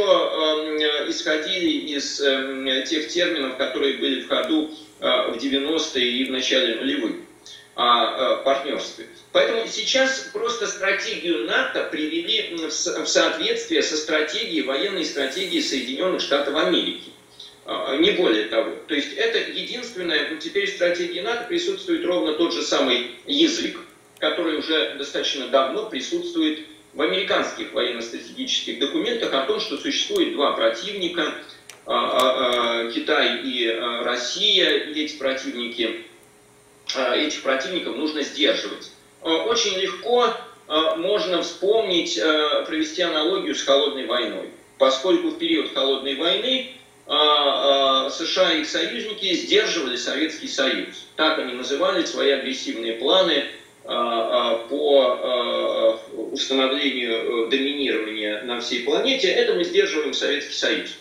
исходили 1.10 1.96
из 1.96 2.18
тех 2.90 3.08
терминов, 3.08 3.58
которые 3.58 3.98
были 3.98 4.22
в 4.22 4.28
ходу 4.28 4.72
в 5.00 5.36
90-е 5.36 6.06
и 6.06 6.26
в 6.26 6.32
начале 6.32 6.76
нулевых 6.76 7.14
о 7.76 8.38
партнерстве. 8.44 9.08
Поэтому 9.32 9.68
сейчас 9.68 10.30
просто 10.32 10.68
стратегию 10.68 11.46
НАТО 11.46 11.88
привели 11.92 12.56
в 12.56 12.72
соответствие 12.72 13.82
со 13.82 13.98
стратегией, 13.98 14.62
военной 14.62 15.06
стратегией 15.06 15.62
Соединенных 15.62 16.22
Штатов 16.22 16.56
Америки. 16.56 17.14
А, 17.66 17.96
не 17.96 18.12
более 18.12 18.46
того. 18.46 18.76
То 18.88 18.94
есть 18.94 19.14
это 19.14 19.40
единственное, 19.40 20.30
ну, 20.30 20.38
теперь 20.38 20.70
в 20.70 20.76
стратегии 20.76 21.22
НАТО 21.22 21.46
присутствует 21.48 22.06
ровно 22.06 22.34
тот 22.34 22.54
же 22.54 22.62
самый 22.62 23.12
язык, 23.26 23.80
который 24.20 24.58
уже 24.58 24.96
достаточно 24.98 25.48
давно 25.48 25.90
присутствует 25.90 26.66
в 26.94 27.02
американских 27.02 27.74
военно-стратегических 27.74 28.80
документах 28.80 29.34
о 29.34 29.46
том, 29.46 29.60
что 29.60 29.78
существует 29.78 30.34
два 30.34 30.52
противника, 30.54 31.36
а, 31.86 32.86
а, 32.86 32.92
Китай 32.92 33.42
и 33.44 33.68
Россия, 34.04 34.78
и 34.84 35.06
эти 35.06 35.18
противники, 35.18 36.06
этих 36.96 37.44
противников 37.44 37.96
нужно 37.96 38.24
сдерживать. 38.24 38.92
Э, 39.24 39.30
очень 39.30 39.78
легко 39.78 40.28
э, 40.28 40.96
можно 40.98 41.42
вспомнить, 41.42 42.18
э, 42.18 42.66
провести 42.66 43.02
аналогию 43.02 43.56
с 43.56 43.64
холодной 43.64 44.06
войной. 44.06 44.50
Поскольку 44.78 45.30
в 45.30 45.38
период 45.38 45.74
холодной 45.74 46.16
войны 46.16 46.72
США 47.06 48.54
и 48.54 48.62
их 48.62 48.70
союзники 48.70 49.34
сдерживали 49.34 49.98
Советский 49.98 50.48
Союз. 50.48 51.06
Так 51.18 51.38
они 51.38 51.54
называли 51.54 52.06
свои 52.06 52.32
агрессивные 52.32 52.94
планы 52.94 53.44
по 53.84 56.00
установлению 56.32 57.50
доминирования 57.50 58.44
на 58.44 58.62
всей 58.62 58.84
планете. 58.84 59.28
Это 59.28 59.54
мы 59.54 59.66
сдерживаем 59.66 60.14
Советский 60.14 60.54
Союз. 60.54 60.92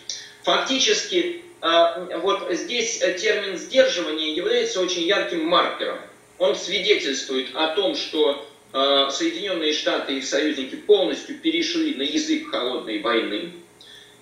Фактически, 0.43 1.41
вот 1.63 2.51
здесь 2.51 2.97
термин 2.99 3.57
сдерживания 3.57 4.33
является 4.33 4.81
очень 4.81 5.03
ярким 5.03 5.45
маркером– 5.45 5.97
он 6.43 6.55
свидетельствует 6.55 7.55
о 7.55 7.69
том, 7.69 7.95
что 7.95 8.45
э, 8.73 9.07
Соединенные 9.11 9.73
Штаты 9.73 10.13
и 10.13 10.17
их 10.17 10.25
союзники 10.25 10.75
полностью 10.75 11.39
перешли 11.39 11.95
на 11.95 12.01
язык 12.01 12.49
холодной 12.49 13.01
войны 13.01 13.53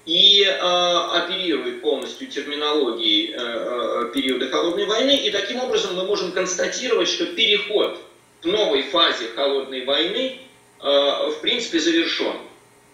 и 0.06 0.44
э, 0.44 0.56
оперируют 0.60 1.82
полностью 1.82 2.28
терминологией 2.28 3.32
э, 3.32 3.38
э, 3.38 4.12
периода 4.14 4.50
холодной 4.50 4.86
войны. 4.86 5.16
И 5.16 5.32
таким 5.32 5.62
образом 5.62 5.96
мы 5.96 6.04
можем 6.04 6.32
констатировать, 6.32 7.08
что 7.08 7.26
переход 7.26 7.98
к 8.42 8.46
новой 8.46 8.84
фазе 8.84 9.28
холодной 9.36 9.86
войны 9.86 10.38
э, 10.80 10.84
в 10.84 11.40
принципе 11.42 11.80
завершен. 11.80 12.36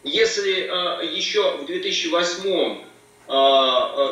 Если 0.04 0.70
э, 0.70 1.06
еще 1.14 1.58
в 1.58 1.66
2008 1.66 2.50
а, 2.50 2.78
а, 2.78 2.87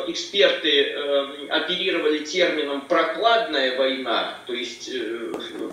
эксперты 0.08 0.82
э, 0.82 1.48
оперировали 1.48 2.18
термином 2.18 2.82
«прокладная 2.82 3.78
война», 3.78 4.38
то 4.46 4.52
есть 4.52 4.90
э, 4.92 5.32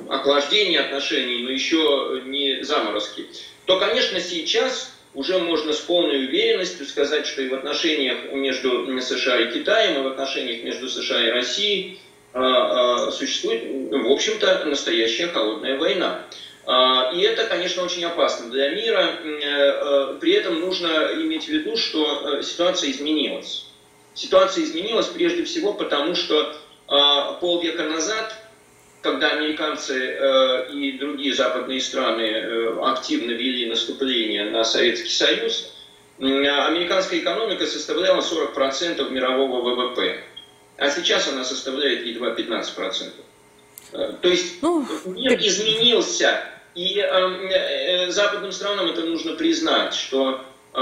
охлаждение 0.09 0.79
отношений, 0.79 1.43
но 1.43 1.49
еще 1.51 2.21
не 2.25 2.63
заморозки, 2.63 3.27
то, 3.65 3.79
конечно, 3.79 4.19
сейчас 4.19 4.93
уже 5.13 5.39
можно 5.39 5.73
с 5.73 5.79
полной 5.79 6.25
уверенностью 6.25 6.85
сказать, 6.85 7.27
что 7.27 7.41
и 7.41 7.49
в 7.49 7.53
отношениях 7.53 8.31
между 8.31 9.01
США 9.01 9.41
и 9.41 9.51
Китаем, 9.51 9.99
и 9.99 10.03
в 10.03 10.07
отношениях 10.07 10.63
между 10.63 10.87
США 10.87 11.27
и 11.27 11.31
Россией 11.31 11.99
существует, 13.11 13.91
в 13.91 14.11
общем-то, 14.11 14.65
настоящая 14.65 15.27
холодная 15.27 15.77
война. 15.77 16.25
А, 16.65 17.11
и 17.13 17.19
это, 17.21 17.45
конечно, 17.45 17.83
очень 17.83 18.05
опасно 18.05 18.49
для 18.49 18.69
мира. 18.69 19.19
Э, 19.21 19.39
э, 19.41 20.17
при 20.19 20.33
этом 20.33 20.61
нужно 20.61 21.09
иметь 21.15 21.45
в 21.45 21.49
виду, 21.49 21.75
что 21.75 22.37
э, 22.37 22.43
ситуация 22.43 22.91
изменилась. 22.91 23.65
Ситуация 24.13 24.63
изменилась 24.63 25.07
прежде 25.07 25.43
всего 25.43 25.73
потому, 25.73 26.15
что 26.15 26.55
а, 26.87 27.33
полвека 27.33 27.83
назад, 27.83 28.35
когда 29.01 29.31
американцы 29.31 30.19
и 30.71 30.97
другие 30.99 31.33
западные 31.33 31.81
страны 31.81 32.77
активно 32.83 33.31
вели 33.31 33.67
наступление 33.67 34.51
на 34.51 34.63
Советский 34.63 35.09
Союз, 35.09 35.73
американская 36.19 37.19
экономика 37.19 37.65
составляла 37.65 38.21
40% 38.21 39.09
мирового 39.09 39.61
ВВП, 39.61 40.23
а 40.77 40.89
сейчас 40.91 41.27
она 41.27 41.43
составляет 41.43 42.05
едва 42.05 42.35
15%. 42.35 43.13
То 44.21 44.29
есть 44.29 44.61
ну, 44.61 44.85
мир 45.05 45.39
изменился 45.39 46.52
и 46.75 46.99
эм, 46.99 47.47
э, 47.49 48.11
западным 48.11 48.51
странам 48.51 48.89
это 48.89 49.01
нужно 49.01 49.33
признать, 49.33 49.93
что 49.93 50.41
э, 50.73 50.77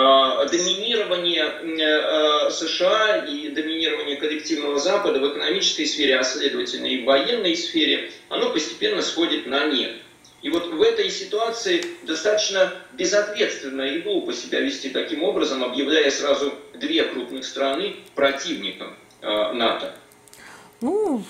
доминирование 0.50 1.44
э, 1.44 2.50
США 2.50 3.26
и 3.26 3.50
доминирование 3.50 4.16
коллективного 4.16 4.80
Запада 4.80 5.20
в 5.20 5.30
экономической 5.30 5.86
сфере, 5.86 6.18
а 6.18 6.24
следовательно 6.24 6.86
и 6.86 7.02
в 7.02 7.06
военной 7.06 7.56
сфере, 7.58 8.12
оно 8.30 8.52
постепенно 8.52 9.02
сходит 9.02 9.48
на 9.48 9.66
нет. 9.66 9.96
И 10.42 10.50
вот 10.50 10.68
в 10.68 10.82
этой 10.82 11.10
ситуации 11.12 11.84
достаточно 12.04 12.74
безответственно 12.94 13.84
и 13.84 14.00
глупо 14.00 14.34
себя 14.34 14.62
вести 14.62 14.90
таким 14.90 15.24
образом, 15.24 15.64
объявляя 15.64 16.10
сразу 16.10 16.54
две 16.74 17.04
крупных 17.04 17.46
страны 17.46 17.98
противником 18.16 18.96
НАТО. 19.22 19.94
Ну, 20.82 21.24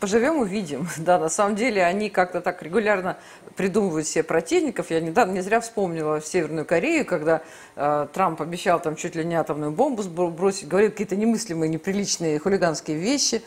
Поживем, 0.00 0.38
увидим. 0.38 0.88
Да, 0.98 1.18
на 1.18 1.28
самом 1.28 1.56
деле 1.56 1.84
они 1.84 2.10
как-то 2.10 2.40
так 2.40 2.62
регулярно 2.62 3.16
придумывают 3.56 4.06
себе 4.06 4.24
противников. 4.24 4.90
Я 4.90 5.00
недавно 5.00 5.32
не 5.32 5.40
зря 5.40 5.60
вспомнила 5.60 6.20
Северную 6.20 6.64
Корею, 6.66 7.04
когда 7.04 7.42
э, 7.76 8.06
Трамп 8.12 8.42
обещал 8.42 8.80
там 8.80 8.96
чуть 8.96 9.14
ли 9.14 9.24
не 9.24 9.34
атомную 9.34 9.72
бомбу 9.72 10.02
сбросить, 10.02 10.68
говорил 10.68 10.90
какие-то 10.90 11.16
немыслимые, 11.16 11.68
неприличные 11.68 12.38
хулиганские 12.38 12.96
вещи 12.96 13.42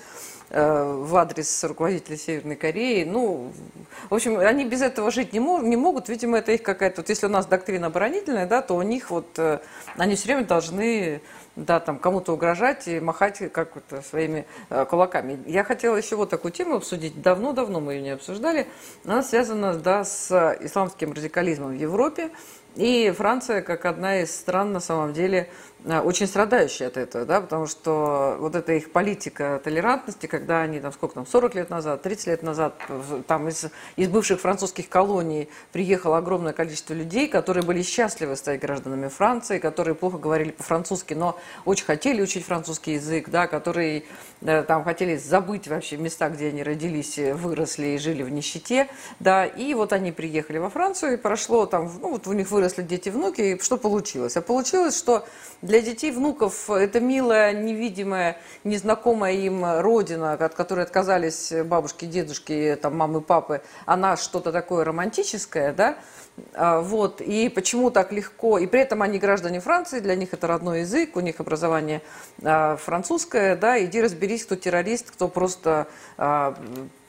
э, 0.50 1.04
в 1.04 1.16
адрес 1.16 1.64
руководителя 1.64 2.18
Северной 2.18 2.56
Кореи. 2.56 3.04
Ну, 3.04 3.52
в 4.10 4.14
общем, 4.14 4.40
они 4.40 4.66
без 4.66 4.82
этого 4.82 5.12
жить 5.12 5.34
не, 5.34 5.40
мог, 5.40 5.64
не 5.64 5.76
могут. 5.76 6.10
Видимо, 6.10 6.38
это 6.38 6.52
их 6.52 6.64
какая-то... 6.64 7.02
Вот 7.02 7.10
если 7.10 7.26
у 7.26 7.30
нас 7.30 7.46
доктрина 7.46 7.88
оборонительная, 7.88 8.46
да, 8.46 8.62
то 8.62 8.76
у 8.76 8.82
них 8.82 9.12
вот... 9.12 9.28
Э, 9.38 9.60
они 9.98 10.16
все 10.16 10.28
время 10.28 10.46
должны 10.46 11.22
да, 11.66 11.80
там 11.80 12.00
кому-то 12.00 12.34
угрожать 12.34 12.88
и 12.88 13.00
махать 13.00 13.52
как 13.52 13.72
то 13.90 14.02
своими 14.02 14.46
э, 14.70 14.86
кулаками. 14.86 15.40
Я 15.46 15.64
хотела 15.64 15.96
еще 15.96 16.16
вот 16.16 16.30
такую 16.30 16.52
тему 16.52 16.76
обсудить. 16.76 17.22
Давно-давно 17.22 17.80
мы 17.80 17.94
ее 17.94 18.02
не 18.02 18.10
обсуждали. 18.12 18.68
Она 19.06 19.24
связана, 19.24 19.74
да, 19.74 20.04
с 20.04 20.32
исламским 20.62 21.14
радикализмом 21.14 21.72
в 21.72 21.80
Европе. 21.80 22.32
И 22.76 23.12
Франция, 23.16 23.62
как 23.62 23.86
одна 23.86 24.22
из 24.22 24.34
стран, 24.34 24.72
на 24.72 24.80
самом 24.80 25.14
деле, 25.14 25.50
Э, 25.50 25.69
очень 25.86 26.28
страдающие 26.28 26.88
от 26.90 26.98
этого, 26.98 27.26
да, 27.26 27.40
потому 27.40 27.66
что 27.66 28.36
вот 28.40 28.56
эта 28.56 28.74
их 28.74 28.92
политика 28.92 29.62
толерантности, 29.64 30.28
когда 30.28 30.62
они 30.62 30.80
там 30.82 30.92
сколько 30.92 31.16
там, 31.16 31.26
40 31.26 31.56
лет 31.56 31.70
назад, 31.70 32.02
30 32.02 32.28
лет 32.28 32.44
назад, 32.44 32.76
там 33.28 33.48
из, 33.48 33.68
из 33.96 34.10
бывших 34.10 34.42
французских 34.42 34.90
колоний 34.90 35.48
приехало 35.72 36.18
огромное 36.18 36.52
количество 36.52 36.94
людей, 36.94 37.30
которые 37.30 37.64
были 37.64 37.82
счастливы 37.82 38.36
стать 38.36 38.60
гражданами 38.60 39.08
Франции, 39.08 39.58
которые 39.58 39.96
плохо 39.96 40.18
говорили 40.18 40.52
по-французски, 40.52 41.14
но 41.14 41.40
очень 41.64 41.86
хотели 41.86 42.22
учить 42.22 42.46
французский 42.46 42.94
язык, 42.94 43.30
да, 43.30 43.48
которые 43.48 44.04
да, 44.42 44.64
там 44.64 44.84
хотели 44.84 45.16
забыть 45.16 45.70
вообще 45.70 45.96
места, 45.96 46.30
где 46.30 46.50
они 46.50 46.62
родились, 46.62 47.18
выросли 47.18 47.88
и 47.88 47.98
жили 47.98 48.24
в 48.24 48.30
нищете, 48.30 48.90
да, 49.20 49.46
и 49.46 49.74
вот 49.74 49.94
они 49.94 50.12
приехали 50.12 50.58
во 50.58 50.70
Францию, 50.70 51.14
и 51.14 51.18
прошло 51.18 51.66
там, 51.66 51.90
ну 52.02 52.12
вот 52.12 52.28
у 52.28 52.34
них 52.34 52.52
выросли 52.52 52.82
дети, 52.82 53.08
внуки, 53.08 53.42
и 53.42 53.60
что 53.62 53.78
получилось? 53.78 54.36
А 54.36 54.42
получилось, 54.42 54.98
что 54.98 55.26
для 55.70 55.82
детей, 55.82 56.12
внуков 56.12 56.68
это 56.72 57.00
милая, 57.00 57.54
невидимая, 57.54 58.38
незнакомая 58.64 59.34
им 59.34 59.64
родина, 59.82 60.34
от 60.34 60.56
которой 60.56 60.84
отказались 60.84 61.54
бабушки, 61.64 62.06
дедушки, 62.06 62.76
там, 62.82 62.98
мамы, 62.98 63.22
папы, 63.22 63.62
она 63.86 64.18
что-то 64.18 64.52
такое 64.52 64.84
романтическое, 64.84 65.72
да, 65.72 66.00
а, 66.56 66.82
вот, 66.82 67.22
и 67.22 67.50
почему 67.50 67.92
так 67.92 68.12
легко, 68.12 68.58
и 68.58 68.66
при 68.66 68.82
этом 68.82 69.04
они 69.04 69.20
граждане 69.20 69.60
Франции, 69.60 70.00
для 70.00 70.16
них 70.16 70.34
это 70.34 70.48
родной 70.48 70.82
язык, 70.82 71.16
у 71.16 71.20
них 71.20 71.40
образование 71.40 72.02
а, 72.44 72.76
французское, 72.78 73.56
да, 73.56 73.84
иди 73.84 74.02
разберись, 74.02 74.46
кто 74.46 74.56
террорист, 74.56 75.12
кто 75.12 75.28
просто 75.28 75.88
а, 76.18 76.56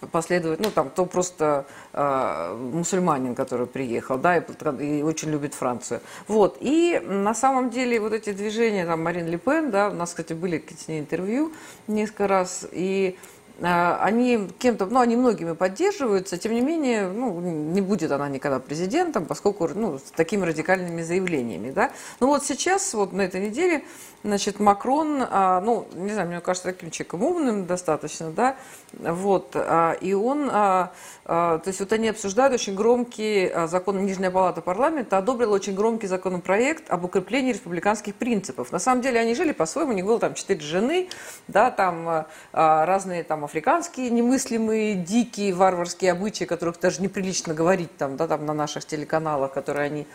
последовать, 0.06 0.60
ну 0.60 0.70
там, 0.70 0.90
кто 0.90 1.06
просто 1.06 1.66
э, 1.92 2.56
мусульманин, 2.72 3.34
который 3.34 3.66
приехал, 3.66 4.18
да, 4.18 4.38
и, 4.38 4.98
и 4.98 5.02
очень 5.02 5.30
любит 5.30 5.54
Францию. 5.54 6.00
Вот, 6.28 6.58
и 6.60 7.00
на 7.04 7.34
самом 7.34 7.70
деле 7.70 8.00
вот 8.00 8.12
эти 8.12 8.32
движения, 8.32 8.86
там, 8.86 9.02
Марин 9.02 9.26
Ле 9.26 9.38
Пен, 9.38 9.70
да, 9.70 9.88
у 9.88 9.94
нас, 9.94 10.10
кстати, 10.10 10.32
были 10.32 10.64
с 10.78 10.88
ней 10.88 11.00
интервью 11.00 11.52
несколько 11.86 12.28
раз, 12.28 12.66
и 12.72 13.18
они 13.62 14.48
кем-то, 14.58 14.86
ну, 14.86 15.00
они 15.00 15.16
многими 15.16 15.52
поддерживаются, 15.52 16.38
тем 16.38 16.52
не 16.52 16.60
менее, 16.60 17.08
ну, 17.08 17.38
не 17.40 17.80
будет 17.80 18.10
она 18.12 18.28
никогда 18.28 18.58
президентом, 18.58 19.26
поскольку, 19.26 19.68
ну, 19.68 19.98
с 19.98 20.10
такими 20.12 20.44
радикальными 20.44 21.02
заявлениями, 21.02 21.70
да. 21.70 21.90
Ну, 22.20 22.28
вот 22.28 22.44
сейчас, 22.44 22.94
вот 22.94 23.12
на 23.12 23.22
этой 23.22 23.40
неделе, 23.40 23.84
Значит, 24.22 24.60
Макрон, 24.60 25.24
а, 25.30 25.62
ну, 25.62 25.86
не 25.94 26.12
знаю, 26.12 26.28
мне 26.28 26.40
кажется, 26.40 26.70
таким 26.70 26.90
человеком 26.90 27.22
умным 27.22 27.64
достаточно, 27.64 28.30
да, 28.30 28.56
вот, 28.92 29.52
а, 29.54 29.92
и 29.92 30.12
он, 30.12 30.50
а, 30.52 30.92
то 31.24 31.62
есть 31.64 31.80
вот 31.80 31.92
они 31.92 32.08
обсуждают 32.08 32.52
очень 32.52 32.74
громкий 32.74 33.50
закон, 33.66 34.04
Нижняя 34.04 34.30
палата 34.30 34.60
парламента 34.60 35.16
одобрила 35.16 35.54
очень 35.54 35.74
громкий 35.74 36.06
законопроект 36.06 36.90
об 36.90 37.04
укреплении 37.04 37.52
республиканских 37.52 38.16
принципов. 38.16 38.72
На 38.72 38.80
самом 38.80 39.00
деле 39.00 39.20
они 39.20 39.34
жили 39.34 39.52
по-своему, 39.52 39.92
у 39.92 39.94
них 39.94 40.04
было 40.04 40.18
там 40.18 40.34
четыре 40.34 40.60
жены, 40.60 41.08
да, 41.46 41.70
там 41.70 42.26
разные 42.52 43.22
там 43.22 43.44
африканские 43.50 44.10
немыслимые, 44.10 44.94
дикие, 44.94 45.52
варварские 45.52 46.12
обычаи, 46.12 46.44
которых 46.44 46.78
даже 46.78 47.02
неприлично 47.02 47.52
говорить 47.52 47.96
там, 47.96 48.16
да, 48.16 48.28
там 48.28 48.46
на 48.46 48.54
наших 48.54 48.84
телеканалах, 48.84 49.52
которые 49.52 49.86
они 49.86 50.06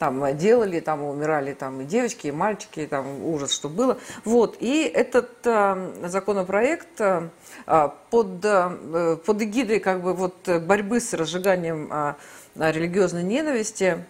там 0.00 0.36
делали, 0.36 0.80
там 0.80 1.04
умирали 1.04 1.54
там 1.54 1.82
и 1.82 1.84
девочки, 1.84 2.26
и 2.26 2.32
мальчики, 2.32 2.88
там 2.90 3.24
ужас, 3.24 3.52
что 3.52 3.68
было. 3.68 3.98
Вот, 4.24 4.56
и 4.58 4.82
этот 4.82 5.30
э, 5.44 6.08
законопроект 6.08 7.00
э, 7.00 7.28
под, 8.10 8.44
э, 8.44 9.18
под 9.24 9.40
эгидой 9.40 9.78
как 9.78 10.02
бы 10.02 10.12
вот 10.12 10.48
борьбы 10.48 10.98
с 10.98 11.14
разжиганием 11.14 11.88
э, 11.92 12.14
религиозной 12.56 13.22
ненависти, 13.22 14.04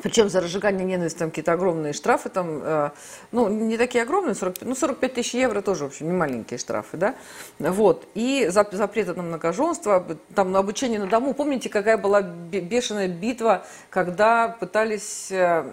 причем 0.00 0.28
за 0.28 0.40
разжигание 0.40 0.84
ненависти 0.84 1.18
там 1.18 1.30
какие-то 1.30 1.52
огромные 1.52 1.92
штрафы, 1.92 2.28
там, 2.30 2.60
э, 2.62 2.90
ну, 3.30 3.48
не 3.48 3.76
такие 3.76 4.02
огромные, 4.02 4.34
40, 4.34 4.62
ну, 4.62 4.74
45 4.74 5.14
тысяч 5.14 5.34
евро 5.34 5.60
тоже, 5.60 5.84
в 5.84 5.88
общем, 5.88 6.06
не 6.06 6.12
маленькие 6.12 6.58
штрафы, 6.58 6.96
да, 6.96 7.14
вот, 7.58 8.06
и 8.14 8.48
запрет 8.48 9.14
на 9.16 9.22
многоженство, 9.22 10.04
там, 10.34 10.52
на 10.52 10.60
обучение 10.60 10.98
на 10.98 11.06
дому, 11.06 11.34
помните, 11.34 11.68
какая 11.68 11.98
была 11.98 12.22
бешеная 12.22 13.08
битва, 13.08 13.66
когда 13.90 14.48
пытались, 14.48 15.28
э, 15.30 15.64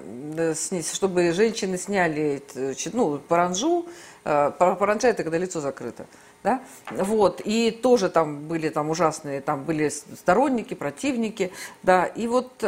чтобы 0.93 1.31
женщины 1.31 1.77
сняли, 1.77 2.43
ну, 2.91 3.19
паранжу, 3.19 3.87
э, 4.25 4.51
паранжа 4.57 5.07
это 5.07 5.23
когда 5.23 5.37
лицо 5.37 5.61
закрыто, 5.61 6.05
да? 6.43 6.61
Вот, 6.91 7.41
и 7.43 7.71
тоже 7.71 8.09
там 8.09 8.47
были 8.47 8.69
там 8.69 8.89
ужасные, 8.89 9.41
там 9.41 9.63
были 9.63 9.89
сторонники, 9.89 10.73
противники, 10.73 11.51
да, 11.83 12.05
и 12.05 12.27
вот, 12.27 12.63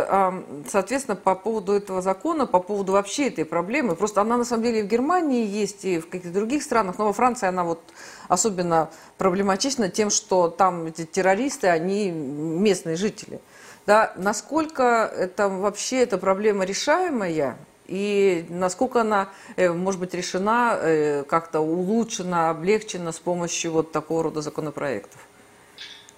соответственно, 0.69 1.15
по 1.15 1.35
поводу 1.35 1.73
этого 1.73 2.01
закона, 2.01 2.45
по 2.45 2.59
поводу 2.59 2.91
вообще 2.93 3.27
этой 3.27 3.45
проблемы, 3.45 3.95
просто 3.95 4.21
она 4.21 4.37
на 4.37 4.43
самом 4.43 4.63
деле 4.63 4.83
в 4.83 4.87
Германии 4.87 5.45
есть, 5.45 5.85
и 5.85 5.99
в 5.99 6.09
каких-то 6.09 6.33
других 6.33 6.63
странах, 6.63 6.97
но 6.97 7.05
во 7.05 7.13
Франции 7.13 7.47
она 7.47 7.63
вот 7.63 7.81
особенно 8.27 8.89
проблематична 9.17 9.89
тем, 9.89 10.09
что 10.09 10.49
там 10.49 10.87
эти 10.87 11.05
террористы, 11.05 11.67
они 11.67 12.11
местные 12.11 12.97
жители, 12.97 13.39
да, 13.85 14.13
насколько 14.17 14.83
это 14.83 15.49
вообще 15.49 16.01
эта 16.03 16.17
проблема 16.17 16.65
решаемая, 16.65 17.57
и 17.87 18.45
насколько 18.49 19.01
она 19.01 19.29
э, 19.55 19.71
может 19.71 19.99
быть 19.99 20.13
решена, 20.13 20.77
э, 20.81 21.23
как-то 21.23 21.59
улучшена, 21.59 22.49
облегчена 22.49 23.11
с 23.11 23.19
помощью 23.19 23.71
вот 23.71 23.91
такого 23.91 24.23
рода 24.23 24.41
законопроектов? 24.41 25.19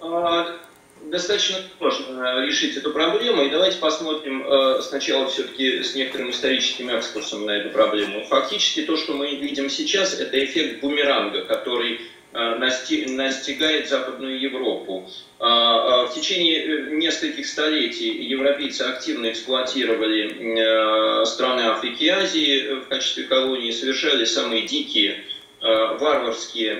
А, 0.00 0.46
достаточно 1.02 1.58
сложно 1.78 2.44
решить 2.46 2.76
эту 2.76 2.92
проблему, 2.92 3.42
и 3.42 3.50
давайте 3.50 3.78
посмотрим 3.78 4.46
э, 4.46 4.82
сначала 4.82 5.26
все-таки 5.28 5.82
с 5.82 5.94
некоторым 5.94 6.30
историческим 6.30 6.96
экскурсом 6.96 7.46
на 7.46 7.52
эту 7.52 7.70
проблему. 7.70 8.24
Фактически 8.26 8.82
то, 8.82 8.96
что 8.96 9.14
мы 9.14 9.36
видим 9.36 9.68
сейчас, 9.68 10.14
это 10.14 10.44
эффект 10.44 10.80
бумеранга, 10.80 11.44
который 11.44 12.00
Э, 12.00 12.23
настигает 12.34 13.88
Западную 13.88 14.40
Европу. 14.40 15.08
А, 15.38 16.02
а 16.02 16.06
в 16.06 16.14
течение 16.14 16.64
э, 16.64 16.90
нескольких 16.94 17.46
столетий 17.46 18.10
европейцы 18.10 18.82
активно 18.82 19.30
эксплуатировали 19.30 21.20
э, 21.20 21.24
страны 21.26 21.60
Африки 21.62 22.04
и 22.04 22.08
Азии 22.08 22.80
в 22.80 22.88
качестве 22.88 23.24
колонии, 23.24 23.70
совершали 23.70 24.24
самые 24.24 24.62
дикие 24.62 25.24
варварские 25.60 26.76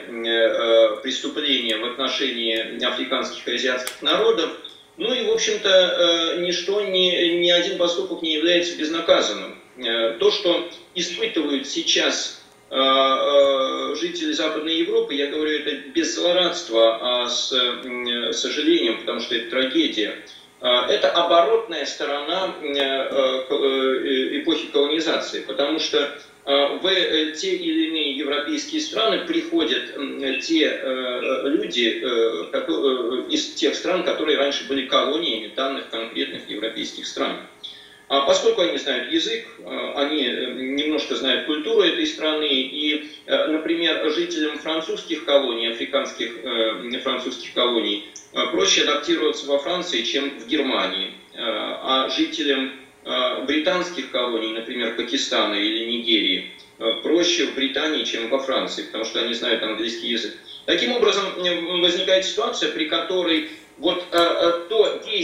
преступления 1.03 1.79
в 1.79 1.87
отношении 1.87 2.85
африканских 2.85 3.49
и 3.49 3.55
азиатских 3.55 4.03
народов. 4.03 4.51
Ну 4.99 5.11
и, 5.15 5.25
в 5.25 5.31
общем-то, 5.31 6.37
ничто, 6.41 6.83
ни, 6.83 7.39
ни 7.41 7.51
один 7.51 7.79
поступок 7.79 8.21
не 8.21 8.35
является 8.35 8.77
безнаказанным. 8.77 9.59
То, 10.21 10.31
что 10.31 10.69
испытывают 10.95 11.67
сейчас 11.67 12.44
Э, 12.44 12.44
э, 12.44 12.44
жители 12.75 14.33
Западной 14.33 14.79
Европы, 14.79 15.15
я 15.15 15.29
говорю 15.29 15.61
это 15.61 15.77
без 15.91 16.15
злорадства, 16.15 17.23
а 17.23 17.29
с 17.29 17.49
сожалением, 18.33 18.99
потому 19.01 19.21
что 19.21 19.37
это 19.37 19.51
трагедия. 19.51 20.25
Э, 20.61 20.87
это 20.89 21.11
оборотная 21.11 21.87
сторона 21.87 22.55
эпохи 24.41 24.69
колонизации, 24.73 25.43
потому 25.43 25.79
что 25.79 26.19
в 26.45 27.33
те 27.37 27.57
или 27.57 27.89
иные 27.89 28.17
европейские 28.17 28.81
страны 28.81 29.25
приходят 29.25 29.95
те 30.43 30.79
люди 31.45 32.03
из 33.33 33.55
тех 33.55 33.75
стран, 33.75 34.03
которые 34.05 34.37
раньше 34.37 34.69
были 34.69 34.87
колониями 34.87 35.53
данных 35.55 35.89
конкретных 35.89 36.51
европейских 36.51 37.07
стран. 37.07 37.39
А 38.09 38.21
поскольку 38.23 38.61
они 38.61 38.77
знают 38.77 39.11
язык, 39.11 39.47
э, 39.59 39.93
они 39.97 40.27
э, 40.27 40.53
немножко 40.53 41.17
знают 41.17 41.47
культуру 41.47 41.83
этой 41.83 42.07
страны, 42.07 42.49
и, 42.51 43.11
э, 43.27 43.47
например, 43.47 44.11
жителям 44.11 44.59
французских 44.59 45.25
колоний, 45.25 45.69
африканских 45.69 46.33
французских 47.03 47.55
колоний, 47.55 48.07
проще 48.53 48.83
адаптироваться 48.83 49.47
во 49.47 49.59
Франции, 49.59 50.03
чем 50.03 50.39
в 50.39 50.47
Германии. 50.47 51.13
А 51.37 52.09
жителям 52.09 52.73
британских 53.47 54.11
колоний, 54.11 54.53
например, 54.53 54.97
Пакистана 54.97 55.55
или 55.55 55.85
Нигерии, 55.85 56.51
проще 57.03 57.47
в 57.47 57.55
Британии, 57.55 58.05
чем 58.05 58.29
во 58.29 58.39
Франции, 58.39 58.83
потому 58.83 59.05
что 59.05 59.21
они 59.21 59.35
знают 59.35 59.63
английский 59.63 60.09
язык. 60.09 60.35
Таким 60.67 60.93
образом, 60.93 61.25
возникает 61.81 62.25
ситуация, 62.25 62.73
при 62.73 62.87
которой 62.87 63.43
э, 63.43 63.47
э, 63.47 63.64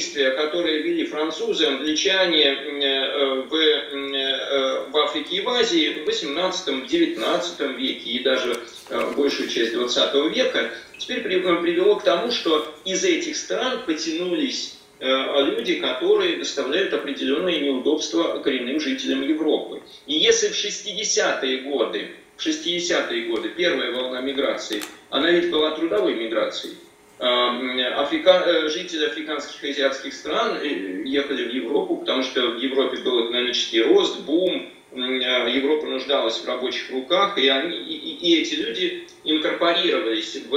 то 0.00 0.10
действие, 0.10 0.30
которое 0.30 0.82
вели 0.82 1.04
французы, 1.04 1.66
англичане 1.66 2.44
э, 2.44 3.42
в, 3.42 3.54
э, 3.54 4.90
в 4.90 4.96
Африке 4.96 5.36
и 5.36 5.40
в 5.42 5.48
Азии 5.48 6.02
в 6.04 6.08
18-19 6.08 7.76
веке 7.76 8.10
и 8.10 8.22
даже 8.22 8.56
э, 8.88 9.12
большую 9.14 9.48
часть 9.50 9.74
20 9.74 10.14
века, 10.34 10.70
теперь 10.96 11.20
при, 11.20 11.38
привело 11.38 11.96
к 11.96 12.04
тому, 12.04 12.30
что 12.30 12.74
из 12.84 13.04
этих 13.04 13.36
стран 13.36 13.80
потянулись 13.86 14.76
люди, 15.02 15.76
которые 15.76 16.36
доставляют 16.36 16.92
определенные 16.92 17.60
неудобства 17.60 18.38
коренным 18.44 18.80
жителям 18.80 19.22
Европы. 19.22 19.80
И 20.06 20.12
если 20.12 20.48
в 20.48 20.52
60-е 20.52 21.62
годы, 21.62 22.10
в 22.36 22.46
60-е 22.46 23.28
годы 23.28 23.48
первая 23.48 23.92
волна 23.92 24.20
миграции, 24.20 24.82
она 25.08 25.30
ведь 25.30 25.50
была 25.50 25.70
трудовой 25.70 26.16
миграцией, 26.16 26.74
Африка... 27.22 28.68
жители 28.68 29.04
африканских 29.04 29.62
и 29.62 29.70
азиатских 29.70 30.14
стран 30.14 30.58
ехали 30.62 31.48
в 31.48 31.54
Европу, 31.54 31.98
потому 31.98 32.22
что 32.22 32.52
в 32.52 32.58
Европе 32.58 32.98
был 32.98 33.26
экономический 33.26 33.82
рост, 33.82 34.20
бум, 34.20 34.70
Европа 34.92 35.86
нуждалась 35.86 36.38
в 36.38 36.46
рабочих 36.46 36.90
руках, 36.90 37.38
и, 37.38 37.46
они, 37.48 37.76
и, 37.76 38.16
и 38.16 38.40
эти 38.40 38.54
люди 38.54 39.06
инкорпорировались 39.24 40.36
в 40.36 40.56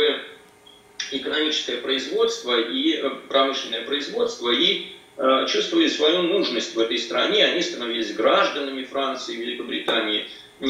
экономическое 1.11 1.77
производство 1.77 2.59
и 2.59 2.93
э, 2.93 3.09
промышленное 3.29 3.81
производство 3.85 4.51
и 4.51 4.87
э, 5.17 5.45
чувствовали 5.47 5.87
свою 5.87 6.23
нужность 6.23 6.75
в 6.75 6.79
этой 6.79 6.97
стране, 6.97 7.45
они 7.45 7.61
становились 7.61 8.13
гражданами 8.13 8.83
Франции, 8.83 9.35
Великобритании. 9.35 10.25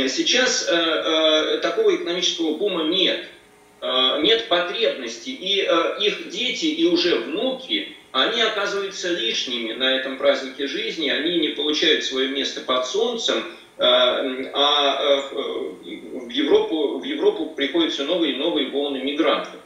Сейчас 0.08 0.68
э, 0.70 0.76
э, 0.76 1.60
такого 1.60 1.96
экономического 1.96 2.58
бума 2.58 2.84
нет, 2.86 3.20
э, 3.20 3.33
нет 4.22 4.48
потребности, 4.48 5.30
и 5.30 5.62
э, 5.62 6.00
их 6.00 6.30
дети 6.30 6.66
и 6.66 6.86
уже 6.86 7.16
внуки, 7.20 7.96
они 8.14 8.42
оказываются 8.42 9.10
лишними 9.10 9.74
на 9.74 9.96
этом 9.96 10.18
празднике 10.18 10.68
жизни, 10.68 11.10
они 11.10 11.40
не 11.40 11.50
получают 11.50 12.04
свое 12.04 12.30
место 12.30 12.62
под 12.62 12.86
солнцем, 12.86 13.44
э, 13.78 13.82
а 13.84 15.00
э, 15.02 15.22
в 15.84 16.30
Европу, 16.30 17.00
в 17.00 17.04
Европу 17.04 17.48
приходят 17.48 17.98
новые 18.00 18.36
и 18.36 18.38
новые 18.38 18.70
волны 18.70 19.00
мигрантов. 19.00 19.60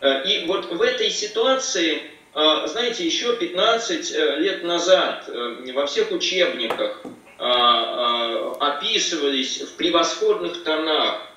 Э, 0.00 0.22
и 0.24 0.46
вот 0.46 0.66
в 0.66 0.82
этой 0.82 1.10
ситуации, 1.10 2.02
э, 2.34 2.66
знаете, 2.66 3.04
еще 3.04 3.36
15 3.36 4.12
э, 4.12 4.36
лет 4.38 4.64
назад 4.64 5.28
во 5.74 5.86
всех 5.86 6.10
учебниках 6.10 7.02
описывались 8.60 9.62
в 9.62 9.76
превосходных 9.76 10.62
тонах, 10.62 11.29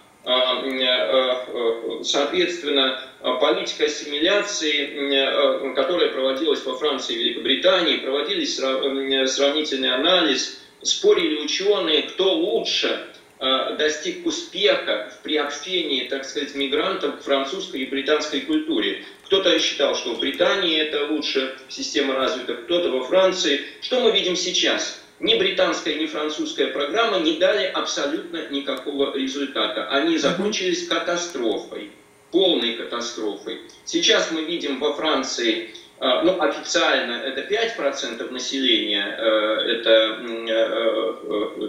соответственно, 2.03 3.01
политика 3.41 3.85
ассимиляции, 3.85 5.73
которая 5.73 6.09
проводилась 6.11 6.63
во 6.65 6.77
Франции 6.77 7.15
и 7.15 7.17
Великобритании, 7.17 7.97
проводились 7.97 8.55
сравнительный 8.55 9.93
анализ, 9.93 10.61
спорили 10.81 11.41
ученые, 11.41 12.03
кто 12.03 12.33
лучше– 12.33 13.09
Э, 13.43 13.75
достиг 13.77 14.25
успеха 14.25 15.11
в 15.13 15.21
приобщении, 15.21 16.05
так 16.05 16.23
сказать, 16.23 16.55
мигрантов 16.55 17.19
к 17.19 17.23
французской 17.23 17.81
и 17.81 17.85
британской 17.85 18.39
культуре. 18.39 19.03
Кто-то 19.25 19.59
считал, 19.59 19.95
что 19.95 20.15
в 20.15 20.21
Британии 20.21 20.77
это 20.77 21.07
лучше, 21.07 21.53
система 21.67 22.15
развита, 22.15 22.53
кто-то 22.53 22.89
во 22.89 23.03
Франции. 23.03 23.65
Что 23.81 23.99
мы 23.99 24.11
видим 24.11 24.37
сейчас? 24.37 25.02
Ни 25.23 25.35
британская, 25.39 25.95
ни 25.95 26.05
французская 26.05 26.67
программа 26.67 27.17
не 27.19 27.37
дали 27.37 27.65
абсолютно 27.65 28.49
никакого 28.49 29.17
результата. 29.17 29.87
Они 29.89 30.19
закончились 30.19 30.87
катастрофой, 30.87 31.89
полной 32.31 32.73
катастрофой. 32.75 33.61
Сейчас 33.85 34.29
мы 34.31 34.43
видим 34.43 34.79
во 34.79 34.93
Франции 34.93 35.73
э, 35.99 36.21
ну, 36.23 36.39
официально 36.39 37.13
это 37.13 37.41
5% 37.41 38.29
населения, 38.29 39.15
э, 39.17 39.23
это, 39.71 40.19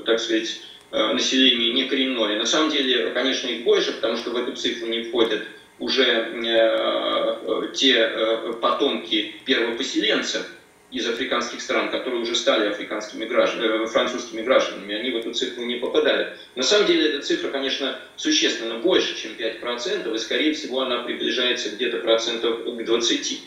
так 0.05 0.21
сказать, 0.21 0.61
Э, 0.95 1.13
населения 1.13 1.73
не 1.73 1.89
коренное. 1.89 2.39
На 2.39 2.47
самом 2.47 2.71
деле, 2.71 3.11
конечно, 3.11 3.49
их 3.49 3.65
больше, 3.65 3.95
потому 3.95 4.17
что 4.17 4.31
в 4.31 4.37
эту 4.37 4.53
цифру 4.55 4.87
не 4.87 5.03
входят 5.03 5.43
уже 5.81 6.05
э, 6.05 7.73
те 7.75 7.95
э, 7.97 8.53
потомки 8.61 9.35
первопоселенцев 9.45 10.47
из 10.95 11.09
африканских 11.09 11.61
стран, 11.61 11.91
которые 11.91 12.23
уже 12.23 12.37
стали 12.37 12.69
африканскими 12.69 13.25
гражданами, 13.25 13.87
французскими 13.87 14.43
гражданами, 14.43 14.95
они 14.95 15.11
в 15.11 15.17
эту 15.17 15.35
цифру 15.35 15.65
не 15.65 15.75
попадают. 15.75 16.39
На 16.55 16.63
самом 16.63 16.87
деле 16.87 17.11
эта 17.11 17.27
цифра, 17.27 17.49
конечно, 17.49 17.99
существенно 18.17 18.79
больше, 18.79 19.21
чем 19.21 19.33
5%, 19.33 20.15
и, 20.15 20.19
скорее 20.19 20.55
всего, 20.55 20.83
она 20.83 21.03
приближается 21.03 21.71
где-то 21.71 21.99
процентов 21.99 22.63
к 22.63 22.67
20%. 22.67 23.39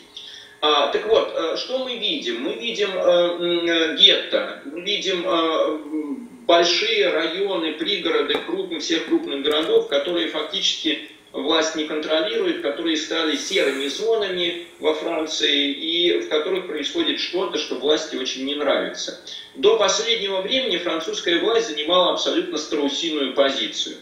А, 0.60 0.88
так 0.88 1.06
вот, 1.06 1.58
что 1.58 1.84
мы 1.84 1.96
видим? 1.96 2.42
Мы 2.42 2.54
видим 2.54 2.90
э, 2.92 3.96
гетто, 3.96 4.60
мы 4.66 4.82
видим 4.82 5.24
э, 5.24 6.46
большие 6.46 7.08
районы, 7.10 7.74
пригороды 7.74 8.34
крупных, 8.46 8.82
всех 8.82 9.06
крупных 9.06 9.42
городов, 9.42 9.88
которые 9.88 10.28
фактически 10.28 11.10
власть 11.32 11.76
не 11.76 11.84
контролирует, 11.84 12.62
которые 12.62 12.96
стали 12.96 13.36
серыми 13.36 13.86
зонами 13.88 14.66
во 14.78 14.94
Франции 14.94 15.70
и 15.72 16.20
в 16.20 16.28
которых 16.28 16.66
происходит 16.66 17.20
что-то, 17.20 17.58
что 17.58 17.76
власти 17.76 18.16
очень 18.16 18.44
не 18.44 18.54
нравится. 18.54 19.20
До 19.54 19.76
последнего 19.76 20.40
времени 20.40 20.78
французская 20.78 21.40
власть 21.40 21.68
занимала 21.68 22.12
абсолютно 22.12 22.58
страусиную 22.58 23.34
позицию, 23.34 23.96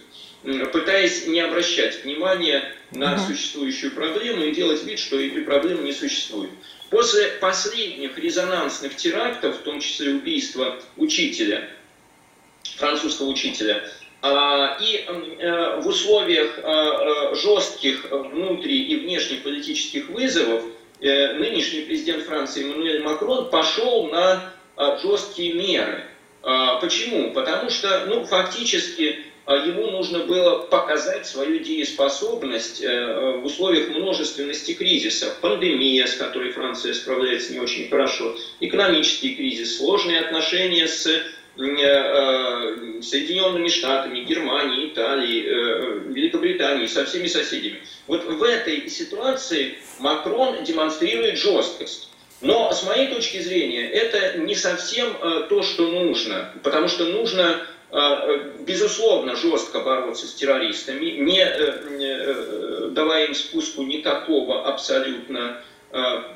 пытаясь 0.72 1.26
не 1.26 1.40
обращать 1.40 2.04
внимания 2.04 2.72
на 2.92 3.18
существующую 3.18 3.92
проблему 3.92 4.44
и 4.44 4.54
делать 4.54 4.84
вид, 4.84 4.98
что 4.98 5.20
этой 5.20 5.42
проблемы 5.42 5.82
не 5.82 5.92
существует. 5.92 6.50
После 6.90 7.26
последних 7.40 8.16
резонансных 8.16 8.94
терактов, 8.94 9.56
в 9.56 9.62
том 9.62 9.80
числе 9.80 10.14
убийства 10.14 10.80
учителя, 10.96 11.68
французского 12.76 13.26
учителя. 13.26 13.82
А, 14.22 14.78
и 14.80 15.04
э, 15.06 15.80
в 15.80 15.86
условиях 15.86 16.58
э, 16.58 16.62
э, 16.62 17.34
жестких 17.34 18.10
внутри 18.10 18.82
и 18.82 18.96
внешних 18.96 19.42
политических 19.42 20.08
вызовов 20.08 20.62
нынешний 20.98 21.82
президент 21.82 22.24
Франции 22.24 22.64
Эммануэль 22.64 23.02
Макрон 23.02 23.50
пошел 23.50 24.06
на 24.06 24.50
жесткие 25.02 25.52
меры. 25.52 26.06
А, 26.42 26.76
почему? 26.76 27.32
Потому 27.32 27.68
что 27.68 28.06
ну, 28.06 28.24
фактически 28.24 29.26
ему 29.46 29.90
нужно 29.90 30.20
было 30.20 30.60
показать 30.60 31.26
свою 31.26 31.58
дееспособность 31.58 32.80
в 32.80 33.44
условиях 33.44 33.90
множественности 33.90 34.72
кризисов. 34.72 35.38
Пандемия, 35.40 36.06
с 36.06 36.14
которой 36.14 36.52
Франция 36.52 36.94
справляется 36.94 37.52
не 37.52 37.60
очень 37.60 37.90
хорошо, 37.90 38.34
экономический 38.60 39.34
кризис, 39.34 39.76
сложные 39.76 40.20
отношения 40.20 40.88
с 40.88 41.06
Соединенными 41.56 43.68
Штатами, 43.68 44.20
Германией, 44.20 44.88
Италией, 44.88 45.46
э, 45.46 46.00
Великобританией, 46.08 46.88
со 46.88 47.04
всеми 47.04 47.26
соседями. 47.26 47.82
Вот 48.06 48.24
в 48.24 48.42
этой 48.42 48.88
ситуации 48.88 49.78
Макрон 49.98 50.64
демонстрирует 50.64 51.36
жесткость. 51.38 52.08
Но 52.42 52.72
с 52.72 52.82
моей 52.84 53.08
точки 53.08 53.38
зрения 53.38 53.88
это 53.88 54.38
не 54.38 54.54
совсем 54.54 55.08
э, 55.08 55.46
то, 55.48 55.62
что 55.62 55.88
нужно, 55.88 56.52
потому 56.62 56.88
что 56.88 57.06
нужно 57.06 57.66
безусловно 58.66 59.36
жестко 59.36 59.78
бороться 59.78 60.26
с 60.26 60.34
террористами, 60.34 61.06
не 61.06 62.90
давая 62.90 63.26
им 63.26 63.34
спуску 63.34 63.84
никакого 63.84 64.66
абсолютно 64.66 65.52
Э, 65.52 65.62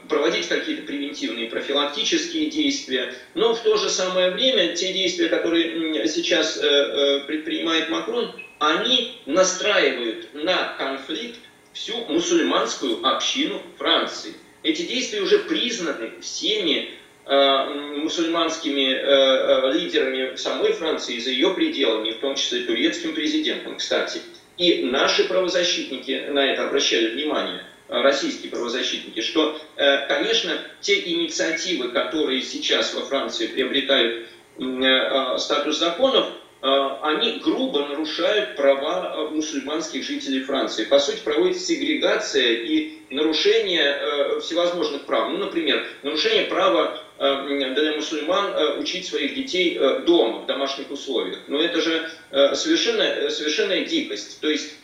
проводить 0.08 0.48
какие-то 0.48 0.82
превентивные 0.82 1.48
профилактические 1.48 2.50
действия, 2.50 3.14
но 3.34 3.54
в 3.54 3.60
то 3.60 3.76
же 3.76 3.90
самое 3.90 4.30
время 4.30 4.74
те 4.74 4.92
действия, 4.92 5.28
которые 5.28 6.08
сейчас 6.08 6.56
э, 6.56 6.66
э, 6.66 7.20
предпринимает 7.26 7.90
Макрон, 7.90 8.32
они 8.58 9.20
настраивают 9.26 10.34
на 10.34 10.74
конфликт 10.78 11.38
всю 11.72 11.96
мусульманскую 12.06 13.06
общину 13.06 13.62
Франции. 13.78 14.34
Эти 14.62 14.82
действия 14.82 15.20
уже 15.20 15.38
признаны 15.38 16.12
всеми 16.20 16.90
мусульманскими 17.26 19.72
лидерами 19.72 20.34
самой 20.34 20.72
Франции 20.72 21.18
за 21.18 21.30
ее 21.30 21.54
пределами, 21.54 22.10
в 22.10 22.18
том 22.18 22.34
числе 22.34 22.64
турецким 22.64 23.14
президентом, 23.14 23.76
кстати. 23.76 24.20
И 24.58 24.84
наши 24.84 25.24
правозащитники 25.24 26.26
на 26.28 26.52
это 26.52 26.66
обращали 26.66 27.10
внимание 27.10 27.64
российские 27.90 28.50
правозащитники, 28.50 29.20
что, 29.20 29.58
э, 29.76 30.06
конечно, 30.06 30.52
те 30.80 31.00
инициативы, 31.00 31.90
которые 31.90 32.42
сейчас 32.42 32.94
во 32.94 33.02
Франции 33.02 33.48
приобретают 33.48 34.26
э, 34.58 34.64
э, 34.64 35.38
статус 35.38 35.78
законов, 35.78 36.26
они 36.62 37.40
грубо 37.42 37.86
нарушают 37.86 38.54
права 38.54 39.30
мусульманских 39.30 40.04
жителей 40.04 40.42
Франции. 40.42 40.84
По 40.84 40.98
сути, 40.98 41.20
проводится 41.24 41.64
сегрегация 41.64 42.52
и 42.52 42.98
нарушение 43.08 44.38
всевозможных 44.42 45.06
прав. 45.06 45.30
Ну, 45.30 45.38
например, 45.38 45.86
нарушение 46.02 46.44
права 46.44 47.02
для 47.16 47.94
мусульман 47.94 48.78
учить 48.78 49.06
своих 49.06 49.34
детей 49.34 49.80
дома, 50.04 50.40
в 50.40 50.46
домашних 50.46 50.90
условиях. 50.90 51.38
Но 51.48 51.62
это 51.62 51.80
же 51.80 52.10
совершенно, 52.30 53.30
совершенная 53.30 53.86
дикость. 53.86 54.38
То 54.42 54.50
есть 54.50 54.74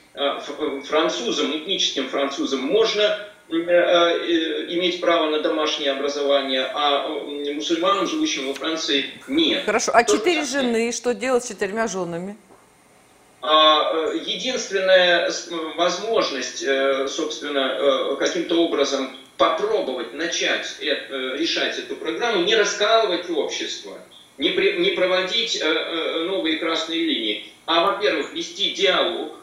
французам, 0.85 1.57
этническим 1.57 2.09
французам 2.09 2.61
можно 2.61 3.19
э, 3.51 3.55
э, 3.55 4.75
иметь 4.75 5.01
право 5.01 5.31
на 5.31 5.41
домашнее 5.41 5.93
образование, 5.93 6.71
а 6.75 7.09
мусульманам, 7.09 8.07
живущим 8.07 8.49
во 8.49 8.55
Франции, 8.55 9.07
нет. 9.29 9.65
Хорошо, 9.65 9.93
а 9.95 10.05
четыре 10.05 10.45
жены, 10.45 10.93
что 10.93 11.15
делать 11.15 11.45
с 11.45 11.49
четырьмя 11.49 11.87
женами? 11.87 12.37
А, 13.43 14.11
единственная 14.15 15.31
возможность, 15.77 16.65
собственно, 17.09 18.17
каким-то 18.19 18.65
образом 18.65 19.15
попробовать 19.37 20.15
начать 20.15 20.79
э, 20.81 21.37
решать 21.37 21.79
эту 21.79 21.95
программу, 21.97 22.45
не 22.45 22.57
раскалывать 22.57 23.29
общество, 23.29 23.99
не, 24.39 24.49
при, 24.51 24.79
не 24.79 24.91
проводить 24.93 25.63
новые 25.63 26.59
красные 26.59 27.01
линии, 27.01 27.53
а, 27.67 27.93
во-первых, 27.93 28.33
вести 28.33 28.71
диалог, 28.71 29.37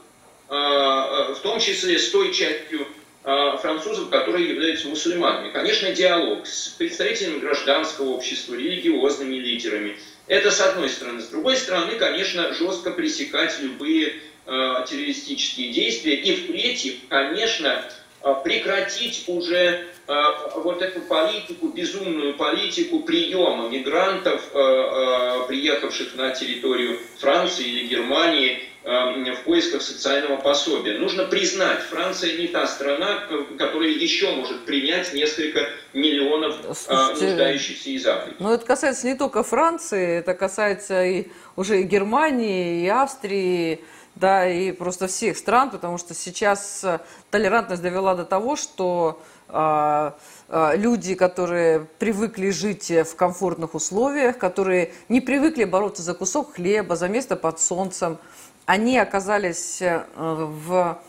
в 0.53 1.39
том 1.41 1.59
числе 1.59 1.97
с 1.97 2.09
той 2.09 2.31
частью 2.31 2.87
французов, 3.23 4.09
которые 4.09 4.49
являются 4.49 4.87
мусульманами. 4.87 5.51
Конечно, 5.51 5.91
диалог 5.91 6.45
с 6.45 6.67
представителями 6.69 7.39
гражданского 7.39 8.09
общества, 8.09 8.53
религиозными 8.53 9.35
лидерами. 9.35 9.97
Это 10.27 10.51
с 10.51 10.61
одной 10.61 10.89
стороны. 10.89 11.21
С 11.21 11.27
другой 11.27 11.57
стороны, 11.57 11.95
конечно, 11.95 12.53
жестко 12.53 12.91
пресекать 12.91 13.59
любые 13.61 14.15
э, 14.45 14.85
террористические 14.87 15.71
действия. 15.71 16.15
И 16.15 16.35
в-третьих, 16.35 16.93
конечно, 17.09 17.83
э, 18.21 18.35
прекратить 18.43 19.23
уже 19.27 19.85
э, 20.07 20.13
вот 20.55 20.81
эту 20.81 21.01
политику, 21.01 21.69
безумную 21.69 22.35
политику 22.35 22.99
приема 22.99 23.69
мигрантов, 23.69 24.49
э, 24.53 24.57
э, 24.57 25.47
приехавших 25.47 26.15
на 26.15 26.31
территорию 26.31 26.99
Франции 27.19 27.65
или 27.67 27.87
Германии, 27.87 28.63
в 28.83 29.43
поисках 29.45 29.81
социального 29.81 30.37
пособия. 30.37 30.97
Нужно 30.99 31.25
признать, 31.25 31.79
Франция 31.81 32.37
не 32.37 32.47
та 32.47 32.67
страна, 32.67 33.27
которая 33.57 33.89
еще 33.89 34.35
может 34.35 34.65
принять 34.65 35.13
несколько 35.13 35.61
миллионов 35.93 36.55
Слушайте, 36.75 37.25
нуждающихся 37.27 37.89
из 37.89 38.05
Африки. 38.05 38.37
Но 38.39 38.53
это 38.53 38.65
касается 38.65 39.07
не 39.07 39.15
только 39.15 39.43
Франции, 39.43 40.17
это 40.17 40.33
касается 40.33 41.05
и 41.05 41.27
уже 41.55 41.81
и 41.81 41.83
Германии, 41.83 42.83
и 42.83 42.87
Австрии, 42.87 43.83
да, 44.15 44.47
и 44.47 44.71
просто 44.71 45.07
всех 45.07 45.37
стран, 45.37 45.71
потому 45.71 45.97
что 45.97 46.13
сейчас 46.13 46.83
э, 46.83 46.99
толерантность 47.31 47.81
довела 47.81 48.13
до 48.13 48.25
того, 48.25 48.55
что 48.55 49.19
а, 49.49 50.15
а, 50.49 50.75
люди, 50.75 51.15
которые 51.15 51.87
привыкли 51.99 52.49
жить 52.49 52.89
в 52.89 53.15
комфортных 53.15 53.75
условиях, 53.75 54.37
которые 54.37 54.93
не 55.09 55.21
привыкли 55.21 55.63
бороться 55.63 56.01
за 56.01 56.13
кусок 56.13 56.55
хлеба, 56.55 56.95
за 56.95 57.07
место 57.07 57.35
под 57.35 57.59
солнцем, 57.59 58.17
они 58.65 58.97
оказались 58.97 59.81
э, 59.81 60.03
в 60.15 60.99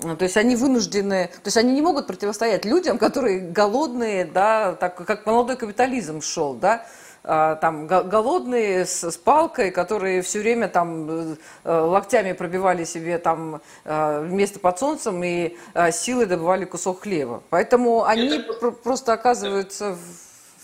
то 0.00 0.24
есть 0.24 0.36
они 0.36 0.56
вынуждены, 0.56 1.28
то 1.28 1.46
есть 1.46 1.56
они 1.56 1.74
не 1.74 1.82
могут 1.82 2.08
противостоять 2.08 2.64
людям, 2.64 2.98
которые 2.98 3.38
голодные, 3.38 4.24
да, 4.24 4.74
так 4.74 4.96
как 4.96 5.26
молодой 5.26 5.56
капитализм 5.56 6.20
шел, 6.20 6.54
да, 6.54 6.84
а, 7.24 7.54
там 7.56 7.86
голодные 7.86 8.84
с, 8.84 9.04
с 9.04 9.16
палкой, 9.16 9.70
которые 9.70 10.22
все 10.22 10.40
время 10.40 10.66
там 10.66 11.08
э, 11.08 11.36
локтями 11.64 12.32
пробивали 12.32 12.82
себе 12.82 13.18
там 13.18 13.60
э, 13.84 14.26
место 14.28 14.58
под 14.58 14.78
солнцем 14.80 15.22
и 15.22 15.56
э, 15.74 15.92
силой 15.92 16.26
добывали 16.26 16.64
кусок 16.64 17.02
хлеба. 17.02 17.42
Поэтому 17.48 18.04
они 18.04 18.38
это... 18.38 18.72
просто 18.72 19.12
оказываются 19.12 19.92
в, 19.92 19.98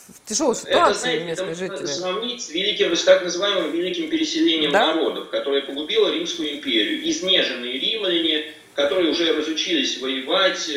в 0.09 0.29
тяжелой 0.29 0.55
ситуации 0.55 0.91
это, 0.91 0.99
знаете, 0.99 1.25
местные 1.25 1.53
это 1.53 1.59
жители. 1.59 1.87
сравнить 1.87 2.43
с 2.43 2.51
великим, 2.51 2.97
с 2.97 3.05
так 3.05 3.23
называемым 3.23 3.73
великим 3.73 4.09
переселением 4.09 4.73
да? 4.73 4.95
народов, 4.95 5.29
которое 5.31 5.63
погубило 5.63 6.11
Римскую 6.11 6.57
империю. 6.57 7.09
Изнеженные 7.09 7.79
римляне, 7.79 8.53
которые 8.75 9.11
уже 9.11 9.33
разучились 9.33 10.01
воевать, 10.01 10.71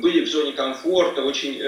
были 0.00 0.24
в 0.24 0.28
зоне 0.28 0.52
комфорта, 0.52 1.22
очень 1.22 1.60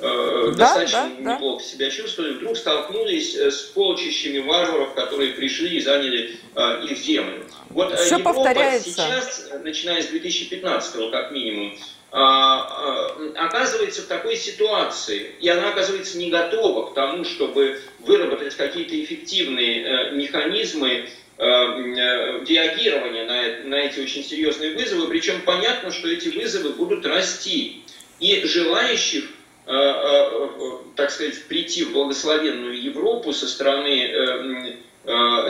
Э, 0.00 0.52
да, 0.56 0.74
достаточно 0.74 1.10
да, 1.20 1.34
неплохо 1.34 1.62
да. 1.62 1.68
себя 1.70 1.90
чувствовали, 1.90 2.34
вдруг 2.34 2.56
столкнулись 2.56 3.34
э, 3.36 3.50
с 3.50 3.62
полчищами 3.62 4.38
варваров, 4.38 4.92
которые 4.94 5.32
пришли 5.34 5.76
и 5.76 5.80
заняли 5.80 6.36
э, 6.54 6.84
их 6.84 6.98
землю. 6.98 7.46
Вот 7.70 7.96
Все 7.98 8.16
Европа 8.16 8.34
повторяется. 8.34 8.90
сейчас, 8.90 9.50
начиная 9.62 10.02
с 10.02 10.06
2015 10.06 11.10
как 11.10 11.30
минимум, 11.30 11.78
оказывается 12.16 14.02
в 14.02 14.06
такой 14.06 14.36
ситуации, 14.36 15.32
и 15.40 15.48
она 15.48 15.70
оказывается 15.70 16.16
не 16.16 16.30
готова 16.30 16.90
к 16.90 16.94
тому, 16.94 17.24
чтобы 17.24 17.80
выработать 17.98 18.54
какие-то 18.54 19.02
эффективные 19.02 20.12
механизмы 20.12 21.08
реагирования 21.36 23.24
на, 23.24 23.68
на 23.68 23.74
эти 23.74 23.98
очень 23.98 24.22
серьезные 24.22 24.76
вызовы, 24.76 25.08
причем 25.08 25.40
понятно, 25.44 25.90
что 25.90 26.06
эти 26.06 26.28
вызовы 26.28 26.74
будут 26.74 27.04
расти, 27.04 27.82
и 28.20 28.46
желающих 28.46 29.24
Э, 29.66 29.72
э, 29.72 30.50
так 30.94 31.10
сказать, 31.10 31.42
прийти 31.44 31.84
в 31.84 31.92
благословенную 31.92 32.82
Европу 32.82 33.32
со 33.32 33.48
стороны 33.48 34.04
э, 34.04 34.76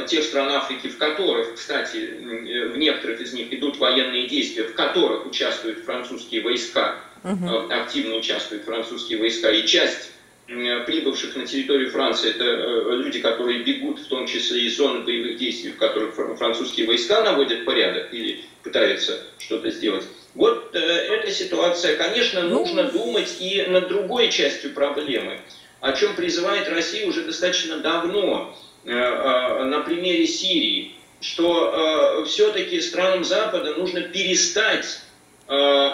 тех 0.07 0.25
стран 0.25 0.51
Африки, 0.51 0.89
в 0.89 0.99
которых, 0.99 1.55
кстати, 1.55 1.97
в 2.73 2.77
некоторых 2.77 3.21
из 3.21 3.33
них 3.33 3.53
идут 3.53 3.79
военные 3.79 4.27
действия, 4.27 4.65
в 4.65 4.75
которых 4.75 5.27
участвуют 5.27 5.85
французские 5.85 6.43
войска, 6.43 7.01
угу. 7.23 7.71
активно 7.71 8.17
участвуют 8.17 8.65
французские 8.65 9.19
войска, 9.19 9.51
и 9.51 9.67
часть 9.67 10.11
прибывших 10.47 11.37
на 11.37 11.47
территорию 11.47 11.91
Франции, 11.91 12.31
это 12.31 12.45
люди, 12.45 13.21
которые 13.21 13.63
бегут, 13.63 14.01
в 14.01 14.09
том 14.09 14.27
числе 14.27 14.63
из 14.65 14.77
зоны 14.77 15.01
боевых 15.01 15.39
действий, 15.39 15.71
в 15.71 15.79
которых 15.79 16.15
французские 16.15 16.87
войска 16.87 17.23
наводят 17.23 17.65
порядок 17.65 18.13
или 18.13 18.45
пытаются 18.63 19.21
что-то 19.39 19.71
сделать. 19.71 20.05
Вот 20.35 20.75
э, 20.75 20.79
эта 20.79 21.31
ситуация, 21.31 21.97
конечно, 21.97 22.43
ну. 22.43 22.61
нужно 22.61 22.85
думать 22.85 23.37
и 23.41 23.63
над 23.69 23.89
другой 23.89 24.31
частью 24.31 24.73
проблемы, 24.73 25.41
о 25.81 25.93
чем 25.93 26.15
призывает 26.17 26.69
Россия 26.69 27.07
уже 27.07 27.23
достаточно 27.23 27.79
давно 27.79 28.55
э, 28.55 28.55
э, 28.55 28.74
на 28.85 29.81
примере 29.87 30.27
Сирии, 30.27 30.95
что 31.21 32.21
э, 32.23 32.25
все-таки 32.27 32.81
странам 32.81 33.25
Запада 33.25 33.75
нужно 33.75 34.03
перестать 34.03 35.01
э, 35.49 35.91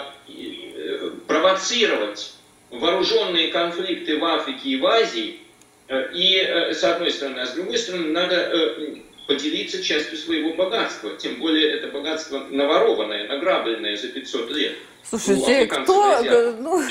провоцировать 1.27 2.33
вооруженные 2.69 3.49
конфликты 3.49 4.17
в 4.17 4.25
Африке 4.25 4.69
и 4.69 4.77
в 4.77 4.85
Азии, 4.85 5.39
э, 5.87 6.11
и 6.13 6.37
э, 6.37 6.73
с 6.73 6.83
одной 6.83 7.11
стороны, 7.11 7.39
а 7.39 7.45
с 7.45 7.53
другой 7.53 7.77
стороны, 7.77 8.07
надо 8.07 8.35
э, 8.35 8.95
поделиться 9.27 9.83
частью 9.83 10.17
своего 10.17 10.53
богатства. 10.53 11.11
Тем 11.17 11.35
более 11.35 11.71
это 11.71 11.87
богатство 11.87 12.39
наворованное, 12.49 13.27
награбленное 13.27 13.95
за 13.95 14.09
500 14.09 14.51
лет. 14.51 14.75
Слушайте, 15.09 15.69
ну, 15.71 15.83
кто... 15.83 16.21
Ну... 16.59 16.81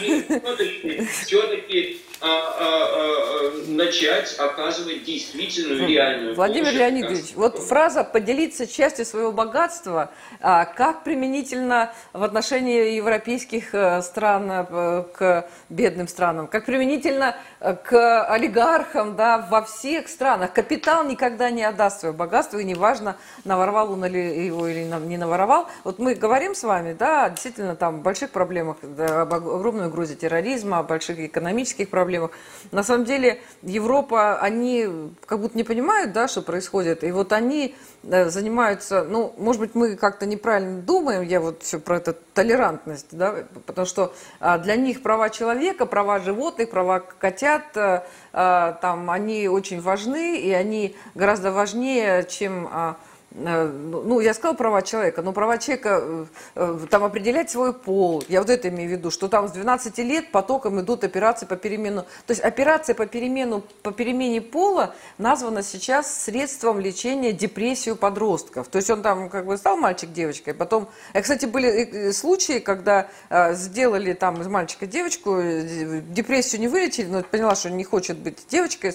все-таки 1.07 2.01
а, 2.23 2.27
а, 2.27 2.61
а, 2.61 3.51
начать 3.69 4.39
оказывать 4.39 5.05
действительную 5.05 5.89
реальную 5.89 6.35
Владимир 6.35 6.67
помощь, 6.67 6.79
Леонидович, 6.79 7.35
вот 7.35 7.59
фраза 7.59 8.05
«поделиться 8.05 8.67
частью 8.67 9.07
своего 9.07 9.33
богатства» 9.33 10.11
а, 10.41 10.67
как 10.67 11.03
применительно 11.03 11.95
в 12.13 12.23
отношении 12.23 12.95
европейских 12.97 13.75
э, 13.75 14.03
стран 14.03 14.51
э, 14.51 15.05
к 15.15 15.49
бедным 15.71 16.09
странам, 16.09 16.47
как 16.47 16.67
применительно 16.67 17.37
э, 17.61 17.75
к 17.75 18.25
олигархам 18.27 19.17
да, 19.17 19.39
во 19.51 19.63
всех 19.63 20.09
странах. 20.09 20.53
Капитал 20.53 21.05
никогда 21.05 21.51
не 21.51 21.65
отдаст 21.65 22.01
свое 22.01 22.13
богатство, 22.13 22.59
и 22.59 22.65
неважно, 22.65 23.17
наворовал 23.45 23.93
он 23.93 24.05
его 24.05 24.69
или 24.69 24.85
не 25.07 25.17
наворовал. 25.17 25.69
Вот 25.85 25.99
мы 25.99 26.15
говорим 26.15 26.55
с 26.55 26.65
вами, 26.65 26.93
да, 26.93 27.31
действительно, 27.31 27.77
там, 27.77 28.00
больших 28.03 28.31
проблемах, 28.31 28.79
об 28.83 29.35
огромной 29.35 29.89
угрозе 29.89 30.15
терроризма, 30.15 30.79
о 30.79 30.83
больших 30.83 31.19
экономических 31.21 31.89
проблемах. 31.89 32.31
На 32.73 32.83
самом 32.83 33.05
деле 33.05 33.41
Европа, 33.63 34.39
они 34.41 34.89
как 35.27 35.41
будто 35.41 35.57
не 35.57 35.65
понимают, 35.65 36.13
да, 36.13 36.29
что 36.29 36.43
происходит. 36.43 37.05
И 37.05 37.13
вот 37.13 37.33
они 37.33 37.75
э, 38.03 38.29
занимаются, 38.29 39.05
ну, 39.05 39.35
может 39.39 39.61
быть, 39.61 39.75
мы 39.75 39.97
как-то 39.97 40.27
неправильно 40.27 40.81
думаем, 40.81 41.23
я 41.23 41.41
вот 41.41 41.63
все 41.63 41.79
про 41.79 41.99
эту 41.99 42.15
толерантность, 42.35 43.09
да, 43.11 43.35
потому 43.67 43.87
что 43.87 44.15
а, 44.39 44.59
для 44.59 44.77
них 44.77 45.03
права 45.03 45.31
человека, 45.31 45.87
права 45.87 46.19
животных, 46.21 46.71
права 46.71 47.01
котят, 47.01 47.77
а, 47.77 48.73
там, 48.81 49.11
они 49.11 49.49
очень 49.49 49.81
важны, 49.81 50.39
и 50.39 50.53
они 50.53 50.97
гораздо 51.15 51.53
важнее, 51.53 52.25
чем 52.25 52.69
а, 52.71 52.97
Э, 53.01 53.10
ну, 53.33 54.19
я 54.21 54.35
сказала 54.35 54.57
права 54.57 54.83
человека, 54.83 55.23
но 55.23 55.33
права 55.33 55.59
человека, 55.59 56.01
э, 56.03 56.27
э, 56.57 56.79
там 56.91 57.05
определять 57.05 57.49
свой 57.49 57.73
пол, 57.73 58.25
я 58.29 58.41
вот 58.41 58.51
это 58.51 58.69
имею 58.69 58.89
в 58.89 58.93
виду, 58.93 59.11
что 59.13 59.29
там 59.29 59.47
с 59.49 59.53
12 59.53 59.99
лет 59.99 60.33
потоком 60.33 60.81
идут 60.81 61.05
операции 61.05 61.47
по 61.47 61.55
перемену, 61.55 62.03
то 62.27 62.31
есть 62.33 62.41
операция 62.41 62.95
по, 62.95 63.07
перемену, 63.07 63.63
по 63.83 63.93
перемене 63.93 64.41
пола 64.41 64.97
названа 65.19 65.63
сейчас 65.63 66.25
средством 66.25 66.81
лечения 66.81 67.33
депрессии 67.33 67.91
у 67.91 67.97
подростков, 67.97 68.67
то 68.67 68.77
есть 68.77 68.91
он 68.91 69.01
там 69.03 69.29
как 69.29 69.47
бы 69.47 69.57
стал 69.57 69.77
мальчик 69.77 70.13
девочкой, 70.13 70.55
потом, 70.55 70.89
кстати, 71.15 71.47
были 71.47 72.11
случаи, 72.11 72.59
когда 72.59 73.09
сделали 73.53 74.13
там 74.13 74.41
из 74.41 74.49
мальчика 74.49 74.87
девочку, 74.87 75.37
депрессию 75.41 76.61
не 76.61 76.69
вылечили, 76.69 77.07
но 77.07 77.23
поняла, 77.23 77.55
что 77.55 77.71
не 77.71 77.85
хочет 77.85 78.19
быть 78.19 78.39
девочкой, 78.49 78.93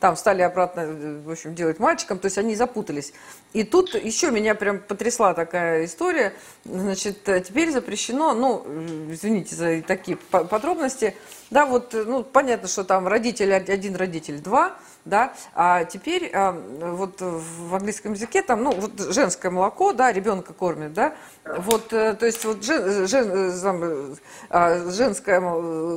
там 0.00 0.16
стали 0.16 0.40
обратно, 0.40 0.86
в 1.26 1.30
общем, 1.30 1.54
делать 1.54 1.78
мальчиком, 1.78 2.18
то 2.18 2.26
есть 2.26 2.38
они 2.38 2.54
запутались. 2.54 3.12
И 3.58 3.64
тут 3.64 3.96
еще 3.96 4.30
меня 4.30 4.54
прям 4.54 4.78
потрясла 4.78 5.34
такая 5.34 5.84
история. 5.84 6.32
Значит, 6.64 7.24
теперь 7.24 7.72
запрещено, 7.72 8.32
ну, 8.32 8.64
извините 9.10 9.56
за 9.56 9.82
такие 9.82 10.16
подробности. 10.16 11.16
Да, 11.50 11.66
вот, 11.66 11.92
ну, 11.92 12.22
понятно, 12.22 12.68
что 12.68 12.84
там 12.84 13.08
родитель 13.08 13.52
один, 13.52 13.96
родитель 13.96 14.38
два– 14.38 14.76
да, 15.08 15.32
а 15.54 15.84
теперь 15.84 16.30
а, 16.34 16.52
вот 16.52 17.20
в 17.20 17.74
английском 17.74 18.12
языке 18.12 18.42
там, 18.42 18.62
ну, 18.62 18.72
вот 18.72 19.00
женское 19.12 19.50
молоко, 19.50 19.92
да, 19.92 20.12
ребенка 20.12 20.52
кормят, 20.52 20.92
да, 20.92 21.14
вот, 21.44 21.92
э, 21.92 22.14
то 22.14 22.26
есть 22.26 22.44
вот 22.44 22.62
жен, 22.62 23.08
жен, 23.08 24.16
а, 24.50 24.90
женская 24.90 25.40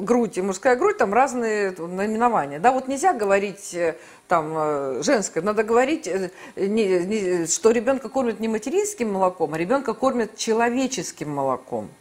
грудь 0.01 0.37
и 0.37 0.41
мужская 0.41 0.75
грудь, 0.75 0.97
там 0.97 1.13
разные 1.13 1.71
наименования, 1.71 2.59
да, 2.59 2.71
вот 2.71 2.87
нельзя 2.87 3.13
говорить 3.13 3.73
э, 3.73 3.95
там 4.31 4.53
э, 4.55 5.03
женское, 5.03 5.41
надо 5.41 5.63
говорить, 5.63 6.09
не, 6.55 6.85
не, 6.99 7.47
что 7.47 7.71
ребенка 7.71 8.07
кормят 8.07 8.39
не 8.39 8.47
материнским 8.47 9.11
молоком, 9.11 9.53
а 9.53 9.57
ребенка 9.57 9.93
кормят 9.93 10.37
человеческим 10.37 11.29
молоком. 11.31 11.91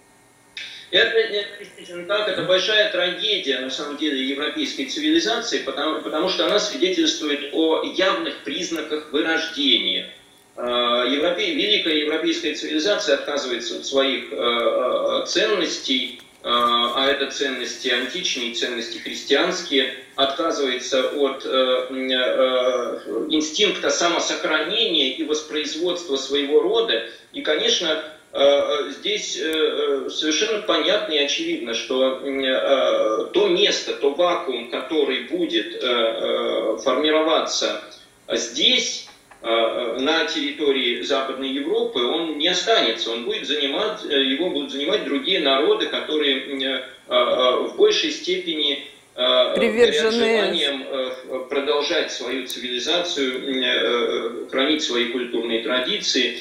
Это, 0.92 1.18
это 1.18 1.48
действительно 1.58 2.04
так, 2.04 2.28
это 2.28 2.44
большая 2.44 2.92
трагедия, 2.92 3.58
на 3.58 3.70
самом 3.70 3.96
деле, 3.96 4.24
европейской 4.28 4.84
цивилизации, 4.84 5.58
потому, 5.58 6.02
потому 6.02 6.28
что 6.28 6.46
она 6.46 6.60
свидетельствует 6.60 7.52
о 7.52 7.82
явных 7.82 8.44
признаках 8.44 9.10
вырождения. 9.10 10.08
А, 10.54 11.06
Европе, 11.06 11.52
великая 11.52 11.98
европейская 11.98 12.54
цивилизация 12.54 13.16
отказывается 13.16 13.78
от 13.78 13.86
своих 13.86 14.32
э, 14.32 14.36
э, 14.36 15.26
ценностей, 15.26 16.22
а 16.42 17.06
это 17.06 17.30
ценности 17.30 17.88
античные, 17.88 18.54
ценности 18.54 18.98
христианские, 18.98 19.94
отказывается 20.16 21.08
от 21.10 21.44
инстинкта 23.30 23.90
самосохранения 23.90 25.14
и 25.14 25.24
воспроизводства 25.24 26.16
своего 26.16 26.60
рода. 26.60 27.08
И, 27.32 27.42
конечно, 27.42 28.02
Э, 28.32 28.38
э, 28.38 28.90
здесь 28.92 29.36
э, 29.36 30.08
совершенно 30.08 30.62
понятно 30.62 31.14
и 31.14 31.18
очевидно, 31.18 31.74
что 31.74 32.20
то 33.32 33.48
место, 33.48 33.94
то 33.94 34.10
вакуум, 34.10 34.70
который 34.70 35.24
будет 35.24 35.82
формироваться 36.82 37.82
здесь, 38.28 39.08
на 39.42 40.26
территории 40.26 41.02
Западной 41.02 41.48
Европы, 41.48 42.02
он 42.02 42.38
не 42.38 42.48
останется, 42.48 43.10
он 43.10 43.24
будет 43.24 43.46
занимать, 43.46 44.04
его 44.04 44.50
будут 44.50 44.70
занимать 44.70 45.04
другие 45.04 45.40
народы, 45.40 45.86
которые 45.86 46.84
в 47.06 47.74
большей 47.76 48.10
степени 48.10 48.84
привержены 49.14 50.12
желанием 50.12 51.48
продолжать 51.48 52.12
свою 52.12 52.46
цивилизацию, 52.46 54.48
хранить 54.50 54.82
свои 54.82 55.06
культурные 55.06 55.62
традиции. 55.62 56.38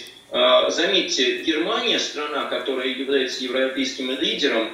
Заметьте, 0.68 1.42
Германия, 1.42 2.00
страна, 2.00 2.46
которая 2.46 2.88
является 2.88 3.44
европейским 3.44 4.12
лидером, 4.12 4.70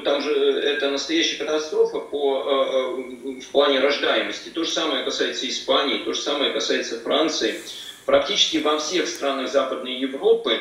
там 0.00 0.22
же 0.22 0.32
это 0.32 0.90
настоящая 0.90 1.36
катастрофа 1.36 1.98
по, 2.00 2.96
в 3.40 3.48
плане 3.52 3.80
рождаемости. 3.80 4.48
То 4.48 4.64
же 4.64 4.70
самое 4.70 5.04
касается 5.04 5.48
Испании, 5.48 6.04
то 6.04 6.12
же 6.12 6.20
самое 6.20 6.52
касается 6.52 7.00
Франции. 7.00 7.60
Практически 8.06 8.56
во 8.58 8.78
всех 8.78 9.06
странах 9.06 9.50
Западной 9.50 9.94
Европы, 9.94 10.58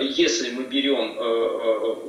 если 0.00 0.50
мы 0.50 0.64
берем 0.64 1.16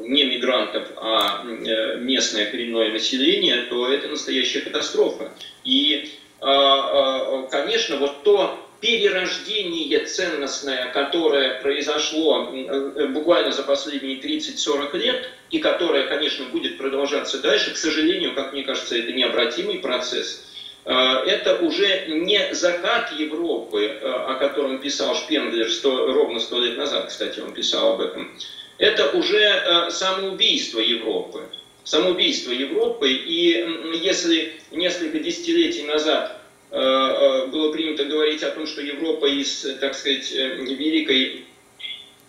не 0.08 0.26
мигрантов, 0.26 0.88
а 0.98 1.44
местное 1.44 2.52
коренное 2.52 2.92
население, 2.92 3.64
то 3.64 3.92
это 3.92 4.08
настоящая 4.08 4.62
катастрофа. 4.62 5.32
И, 5.64 6.12
конечно, 6.40 7.98
вот 7.98 8.24
то 8.24 8.60
перерождение 8.82 10.06
ценностное, 10.06 10.92
которое 10.92 11.62
произошло 11.62 12.50
э, 12.52 13.08
буквально 13.08 13.52
за 13.52 13.64
последние 13.64 14.20
30-40 14.20 14.98
лет, 14.98 15.30
и 15.52 15.60
которое, 15.60 16.08
конечно, 16.08 16.46
будет 16.46 16.78
продолжаться 16.78 17.40
дальше, 17.40 17.74
к 17.74 17.78
сожалению, 17.78 18.36
как 18.36 18.54
мне 18.54 18.64
кажется, 18.64 18.98
это 18.98 19.12
необратимый 19.12 19.80
процесс, 19.80 20.46
э, 20.86 20.94
это 20.94 21.58
уже 21.58 22.06
не 22.08 22.54
закат 22.54 23.12
Европы, 23.14 23.86
э, 23.86 24.10
о 24.10 24.36
котором 24.36 24.80
писал 24.80 25.16
Шпенглер 25.16 25.70
100, 25.70 26.14
ровно 26.14 26.40
сто 26.40 26.60
лет 26.60 26.78
назад, 26.78 27.08
кстати, 27.10 27.40
он 27.40 27.54
писал 27.54 27.94
об 27.94 28.02
этом. 28.02 28.32
Это 28.78 29.10
уже 29.12 29.90
самоубийство 29.90 30.80
Европы. 30.80 31.42
Самоубийство 31.84 32.52
Европы. 32.52 33.12
И 33.12 33.66
если 34.02 34.54
несколько 34.72 35.20
десятилетий 35.20 35.84
назад 35.84 36.40
Э, 36.72 36.78
э, 36.78 37.46
было 37.48 37.72
принято 37.72 38.06
говорить 38.06 38.44
о 38.44 38.52
том, 38.52 38.68
что 38.68 38.82
Европа 38.82 39.26
из, 39.26 39.62
так 39.80 39.96
сказать, 39.96 40.32
э, 40.32 40.56
великой, 40.58 41.46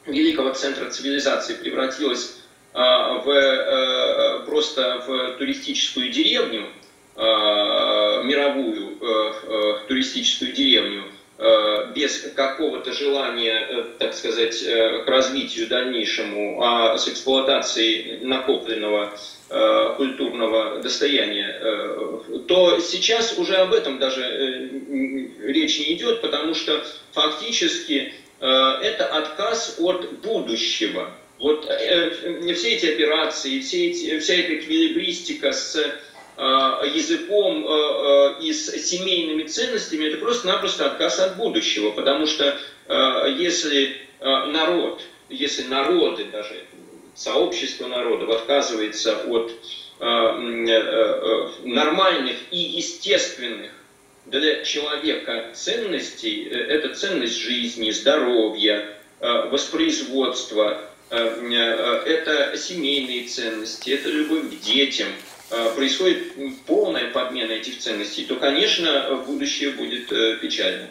великого 0.06 0.54
центра 0.54 0.88
цивилизации 0.88 1.54
превратилась 1.54 2.39
в, 2.72 4.44
просто 4.46 5.02
в 5.06 5.38
туристическую 5.38 6.10
деревню, 6.10 6.66
мировую 7.16 8.98
туристическую 9.88 10.52
деревню, 10.52 11.04
без 11.94 12.32
какого-то 12.36 12.92
желания, 12.92 13.86
так 13.98 14.14
сказать, 14.14 14.62
к 14.62 15.08
развитию 15.08 15.66
дальнейшему, 15.66 16.62
а 16.62 16.96
с 16.96 17.08
эксплуатацией 17.08 18.24
накопленного 18.24 19.12
Э, 19.52 19.94
культурного 19.96 20.80
достояния, 20.80 21.58
э, 21.60 22.38
то 22.46 22.78
сейчас 22.78 23.36
уже 23.36 23.56
об 23.56 23.72
этом 23.72 23.98
даже 23.98 24.22
э, 24.22 24.68
речь 25.42 25.80
не 25.80 25.94
идет, 25.94 26.20
потому 26.20 26.54
что 26.54 26.84
фактически 27.10 28.14
это 28.38 29.06
отказ 29.06 29.76
от 29.80 30.20
будущего. 30.20 31.10
Вот 31.40 31.64
все 31.64 32.74
эти 32.74 32.86
операции, 32.86 33.60
все 33.60 33.88
эти, 33.88 34.18
вся 34.20 34.34
эта 34.34 34.56
эквилибристика 34.56 35.52
с 35.52 35.74
языком 36.36 37.66
и 38.40 38.52
с 38.52 38.70
семейными 38.86 39.44
ценностями, 39.44 40.06
это 40.06 40.18
просто-напросто 40.18 40.86
отказ 40.86 41.18
от 41.18 41.36
будущего, 41.36 41.90
потому 41.90 42.26
что 42.26 42.58
если 43.38 43.96
народ, 44.20 45.02
если 45.28 45.64
народы 45.64 46.26
даже 46.26 46.66
сообщество 47.14 47.86
народов 47.86 48.30
отказывается 48.30 49.24
от 49.26 49.52
э, 50.00 50.04
э, 50.04 50.70
э, 50.70 51.48
нормальных 51.64 52.36
и 52.50 52.58
естественных 52.58 53.72
для 54.26 54.64
человека 54.64 55.50
ценностей, 55.54 56.44
это 56.44 56.94
ценность 56.94 57.36
жизни, 57.36 57.90
здоровья, 57.90 58.96
воспроизводства, 59.20 60.88
это 61.10 62.56
семейные 62.56 63.26
ценности, 63.26 63.90
это 63.90 64.08
любовь 64.08 64.50
к 64.50 64.60
детям, 64.60 65.08
происходит 65.74 66.34
полная 66.66 67.10
подмена 67.10 67.52
этих 67.52 67.78
ценностей, 67.78 68.24
то, 68.24 68.36
конечно, 68.36 69.22
будущее 69.26 69.72
будет 69.72 70.08
печальным. 70.40 70.88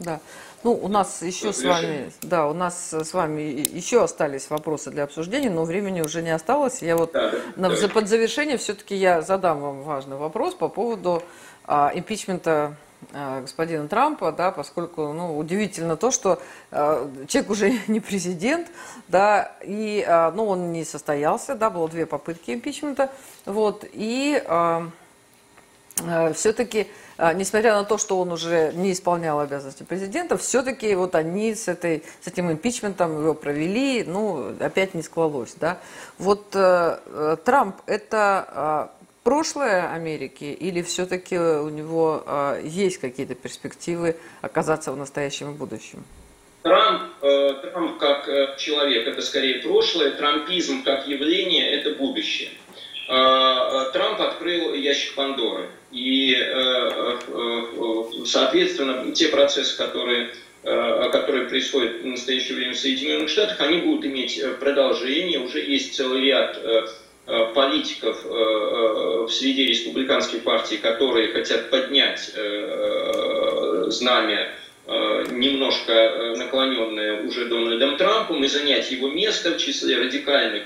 Да. 0.00 0.20
Ну, 0.64 0.74
у 0.74 0.88
нас 0.88 1.22
еще 1.22 1.52
с 1.52 1.62
вами, 1.64 2.12
да, 2.22 2.46
у 2.46 2.54
нас 2.54 2.92
с 2.92 3.12
вами 3.12 3.40
еще 3.40 4.04
остались 4.04 4.48
вопросы 4.48 4.90
для 4.90 5.04
обсуждения, 5.04 5.50
но 5.50 5.64
времени 5.64 6.00
уже 6.02 6.22
не 6.22 6.30
осталось. 6.30 6.82
Я 6.82 6.96
вот 6.96 7.12
да, 7.12 7.32
на, 7.56 7.68
да. 7.68 7.88
под 7.88 8.08
завершение 8.08 8.58
все-таки 8.58 8.94
я 8.94 9.22
задам 9.22 9.60
вам 9.60 9.82
важный 9.82 10.16
вопрос 10.16 10.54
по 10.54 10.68
поводу 10.68 11.22
а, 11.64 11.90
импичмента 11.92 12.76
господина 13.12 13.88
Трампа, 13.88 14.32
да, 14.32 14.50
поскольку, 14.50 15.12
ну, 15.12 15.36
удивительно 15.36 15.96
то, 15.96 16.10
что 16.10 16.40
а, 16.70 17.10
человек 17.28 17.50
уже 17.50 17.78
не 17.88 18.00
президент, 18.00 18.68
да, 19.08 19.52
и, 19.62 20.04
а, 20.06 20.30
ну, 20.30 20.46
он 20.46 20.72
не 20.72 20.84
состоялся, 20.84 21.54
да, 21.54 21.70
было 21.70 21.88
две 21.88 22.06
попытки 22.06 22.52
импичмента, 22.52 23.10
вот, 23.44 23.84
и 23.92 24.42
а, 24.46 24.88
а, 26.06 26.32
все-таки 26.32 26.88
а, 27.18 27.34
несмотря 27.34 27.74
на 27.74 27.84
то, 27.84 27.98
что 27.98 28.18
он 28.18 28.32
уже 28.32 28.72
не 28.74 28.92
исполнял 28.92 29.38
обязанности 29.38 29.84
президента, 29.84 30.36
все-таки 30.36 30.94
вот 30.96 31.14
они 31.14 31.54
с, 31.54 31.68
этой, 31.68 32.02
с 32.20 32.26
этим 32.26 32.50
импичментом 32.50 33.16
его 33.20 33.34
провели, 33.34 34.02
ну, 34.02 34.54
опять 34.58 34.94
не 34.94 35.02
склалось, 35.02 35.54
да. 35.54 35.78
Вот 36.18 36.48
э, 36.54 36.98
э 37.06 37.36
Трамп– 37.44 37.76
это 37.86 38.88
э, 39.00 39.01
прошлое 39.22 39.92
Америки 39.92 40.44
или 40.44 40.82
все-таки 40.82 41.38
у 41.38 41.68
него 41.68 42.22
э, 42.26 42.62
есть 42.64 42.98
какие-то 42.98 43.34
перспективы 43.34 44.16
оказаться 44.40 44.92
в 44.92 44.96
настоящем 44.96 45.52
и 45.52 45.54
будущем? 45.54 46.04
Трамп, 46.62 47.02
э, 47.22 47.54
Трамп 47.62 47.98
как 47.98 48.28
э, 48.28 48.56
человек– 48.58 49.06
это 49.08 49.22
скорее 49.22 49.60
прошлое, 49.60 50.12
трампизм 50.12 50.82
как 50.84 51.08
явление– 51.08 51.70
это 51.72 51.94
будущее. 51.94 52.50
Э, 53.08 53.14
э, 53.14 53.90
Трамп 53.92 54.20
открыл 54.20 54.74
ящик 54.74 55.14
Пандоры– 55.14 55.68
и, 55.92 56.34
э, 56.34 57.18
э, 57.28 58.24
соответственно, 58.24 59.12
те 59.12 59.28
процессы, 59.28 59.76
которые, 59.76 60.30
э, 60.62 61.10
которые 61.12 61.48
происходят 61.48 62.00
в 62.00 62.06
настоящее 62.06 62.56
время 62.56 62.72
в 62.72 62.78
Соединенных 62.78 63.28
Штатах, 63.28 63.60
они 63.60 63.78
будут 63.78 64.06
иметь 64.06 64.42
продолжение. 64.58 65.38
Уже 65.40 65.60
есть 65.60 65.94
целый 65.94 66.22
ряд 66.22 66.58
политиков 67.54 68.24
в 68.24 69.28
среде 69.28 69.66
республиканской 69.66 70.40
партии, 70.40 70.76
которые 70.76 71.32
хотят 71.32 71.70
поднять 71.70 72.34
знамя 73.92 74.50
немножко 75.30 76.34
наклоненное 76.36 77.22
уже 77.22 77.44
Дональдом 77.44 77.96
Трампом 77.96 78.42
и 78.42 78.48
занять 78.48 78.90
его 78.90 79.08
место 79.08 79.52
в 79.52 79.58
числе 79.58 79.98
радикальных 79.98 80.64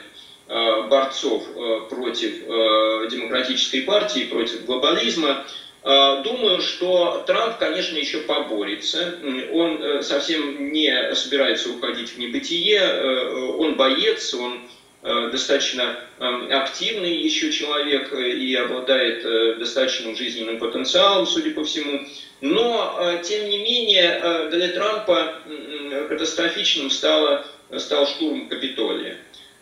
Э, 0.49 0.83
борцов 0.89 1.43
э, 1.57 1.81
против 1.91 2.45
э, 2.47 3.09
демократической 3.11 3.81
партии, 3.81 4.29
против 4.31 4.65
глобализма. 4.65 5.45
Думаю, 5.85 6.63
что 6.63 7.23
Трамп, 7.29 7.59
конечно, 7.59 7.97
еще 7.97 8.19
поборется. 8.19 9.21
Он 9.53 10.03
совсем 10.03 10.73
не 10.73 11.15
собирается 11.15 11.71
уходить 11.71 12.09
в 12.09 12.19
небытие. 12.19 13.55
Он 13.57 13.77
боец, 13.77 14.35
он 14.35 14.63
достаточно 15.31 15.97
активный 16.19 17.17
еще 17.23 17.53
человек 17.53 18.13
и 18.13 18.55
обладает 18.57 19.59
достаточным 19.59 20.17
жизненным 20.17 20.59
потенциалом, 20.59 21.27
судя 21.27 21.51
по 21.53 21.65
всему. 21.65 22.07
Но, 22.41 23.21
тем 23.23 23.49
не 23.49 23.59
менее, 23.59 24.49
для 24.51 24.69
Трампа 24.69 25.35
катастрофичным 26.09 26.91
стало, 26.91 27.47
стал 27.79 28.07
штурм 28.07 28.49
Капитолия. 28.49 29.19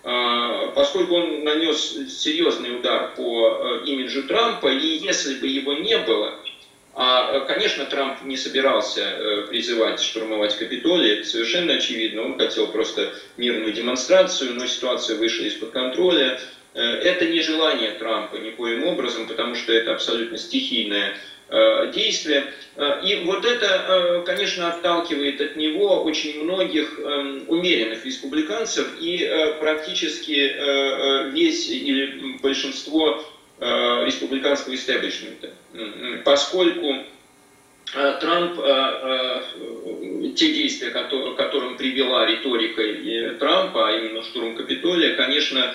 А, 0.07 0.69
поскольку 0.75 1.15
он 1.15 1.45
нанес 1.45 1.97
серьезный 2.11 2.77
удар 2.77 3.15
по 3.17 3.49
э, 3.49 3.87
имиджу 3.87 4.25
Трампа, 4.25 4.69
и 4.69 4.99
если 4.99 5.37
бы 5.37 5.47
его 5.47 5.73
не 5.73 5.97
было, 5.97 6.35
а, 6.95 7.41
конечно, 7.41 7.85
Трамп 7.87 8.23
не 8.23 8.37
собирался 8.37 9.01
э, 9.01 9.47
призывать 9.49 10.01
штурмовать 10.01 10.57
Капитолий, 10.57 11.19
это 11.19 11.29
совершенно 11.29 11.75
очевидно. 11.75 12.23
Он 12.23 12.39
хотел 12.39 12.69
просто 12.69 13.15
мирную 13.37 13.73
демонстрацию, 13.73 14.55
но 14.55 14.67
ситуация 14.67 15.17
вышла 15.17 15.45
из-под 15.45 15.71
контроля. 15.71 16.41
Э, 16.75 16.81
это 16.81 17.27
не 17.27 17.41
желание 17.41 17.93
Трампа 17.93 18.37
никоим 18.37 18.85
образом, 18.85 19.27
потому 19.27 19.55
что 19.55 19.73
это 19.73 19.93
абсолютно 19.93 20.39
стихийное 20.39 21.17
Э, 21.51 21.93
действия. 21.93 22.47
Э, 22.77 23.03
и 23.05 23.23
вот 23.25 23.45
это, 23.45 23.67
э, 23.67 24.23
конечно, 24.25 24.73
отталкивает 24.73 25.43
от 25.43 25.57
него 25.57 26.03
очень 26.03 26.43
многих 26.43 26.99
эм, 26.99 27.45
умеренных 27.49 28.05
республиканцев 28.07 28.89
и 28.99 29.31
практически 29.61 31.31
весь 31.33 31.69
или 31.69 32.39
большинство 32.43 33.23
республиканского 34.07 34.75
истеблишмента. 34.75 35.51
Поскольку 36.25 36.99
Трамп, 37.93 38.57
те 40.37 40.53
действия, 40.53 40.91
к 40.91 41.37
которым 41.37 41.77
привела 41.77 42.27
риторика 42.27 43.39
Трампа, 43.39 43.89
а 43.89 43.93
именно 43.93 44.23
штурм 44.23 44.55
Капитолия, 44.55 45.17
конечно, 45.17 45.75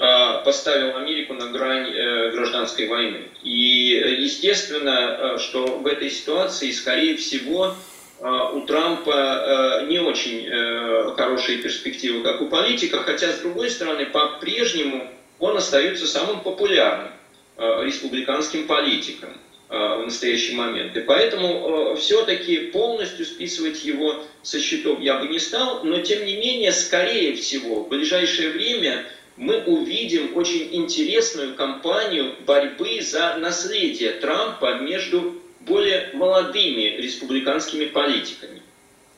Э, 0.00 0.44
поставил 0.44 0.96
Америку 0.96 1.34
на 1.34 1.48
грань 1.48 1.90
э, 1.90 2.30
гражданской 2.30 2.86
войны. 2.86 3.22
И 3.42 4.16
естественно, 4.20 5.34
э, 5.34 5.38
что 5.38 5.66
в 5.66 5.86
этой 5.88 6.08
ситуации, 6.08 6.70
скорее 6.70 7.16
всего, 7.16 7.74
у 8.20 8.60
Трампа 8.62 9.84
не 9.86 10.00
очень 10.00 11.14
хорошие 11.14 11.58
перспективы, 11.58 12.24
как 12.24 12.42
у 12.42 12.46
политика, 12.46 13.00
хотя, 13.04 13.28
с 13.28 13.38
другой 13.38 13.70
стороны, 13.70 14.06
по-прежнему 14.06 15.08
он 15.38 15.56
остается 15.56 16.04
самым 16.04 16.40
популярным 16.40 17.12
республиканским 17.58 18.66
политиком 18.66 19.30
в 19.68 20.02
настоящий 20.04 20.54
момент. 20.54 20.96
И 20.96 21.00
поэтому 21.00 21.94
все-таки 21.96 22.70
полностью 22.70 23.26
списывать 23.26 23.84
его 23.84 24.22
со 24.42 24.58
счетов 24.60 25.00
я 25.00 25.18
бы 25.18 25.28
не 25.28 25.38
стал, 25.38 25.84
но 25.84 26.00
тем 26.00 26.24
не 26.24 26.36
менее, 26.36 26.72
скорее 26.72 27.34
всего, 27.34 27.84
в 27.84 27.88
ближайшее 27.88 28.50
время 28.50 29.04
мы 29.36 29.62
увидим 29.64 30.36
очень 30.36 30.74
интересную 30.74 31.54
кампанию 31.54 32.34
борьбы 32.46 33.00
за 33.02 33.36
наследие 33.36 34.12
Трампа 34.12 34.76
между 34.80 35.34
более 35.60 36.10
молодыми 36.14 36.96
республиканскими 36.96 37.84
политиками. 37.86 38.62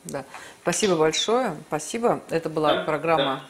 Да. 0.05 0.24
Спасибо 0.62 0.97
большое. 0.97 1.57
Спасибо. 1.68 2.22
Это 2.28 2.49
была 2.49 2.74
да, 2.74 2.84
программа 2.84 3.45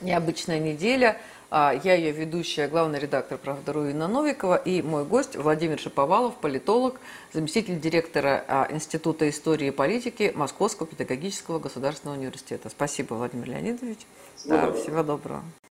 да. 0.00 0.06
«Необычная 0.06 0.58
неделя». 0.58 1.20
А, 1.56 1.72
я 1.84 1.94
ее 1.94 2.10
ведущая, 2.10 2.66
главный 2.66 2.98
редактор 2.98 3.38
«Правда 3.38 3.72
Руина 3.72 4.08
Новикова» 4.08 4.56
и 4.56 4.82
мой 4.82 5.04
гость 5.04 5.36
Владимир 5.36 5.78
Шаповалов, 5.78 6.34
политолог, 6.34 6.98
заместитель 7.32 7.78
директора 7.78 8.44
а, 8.48 8.66
Института 8.70 9.28
истории 9.28 9.68
и 9.68 9.70
политики 9.70 10.32
Московского 10.34 10.88
педагогического 10.88 11.60
государственного 11.60 12.18
университета. 12.18 12.70
Спасибо, 12.70 13.14
Владимир 13.14 13.50
Леонидович. 13.50 13.98
Да, 14.46 14.72
всего 14.72 15.04
доброго. 15.04 15.44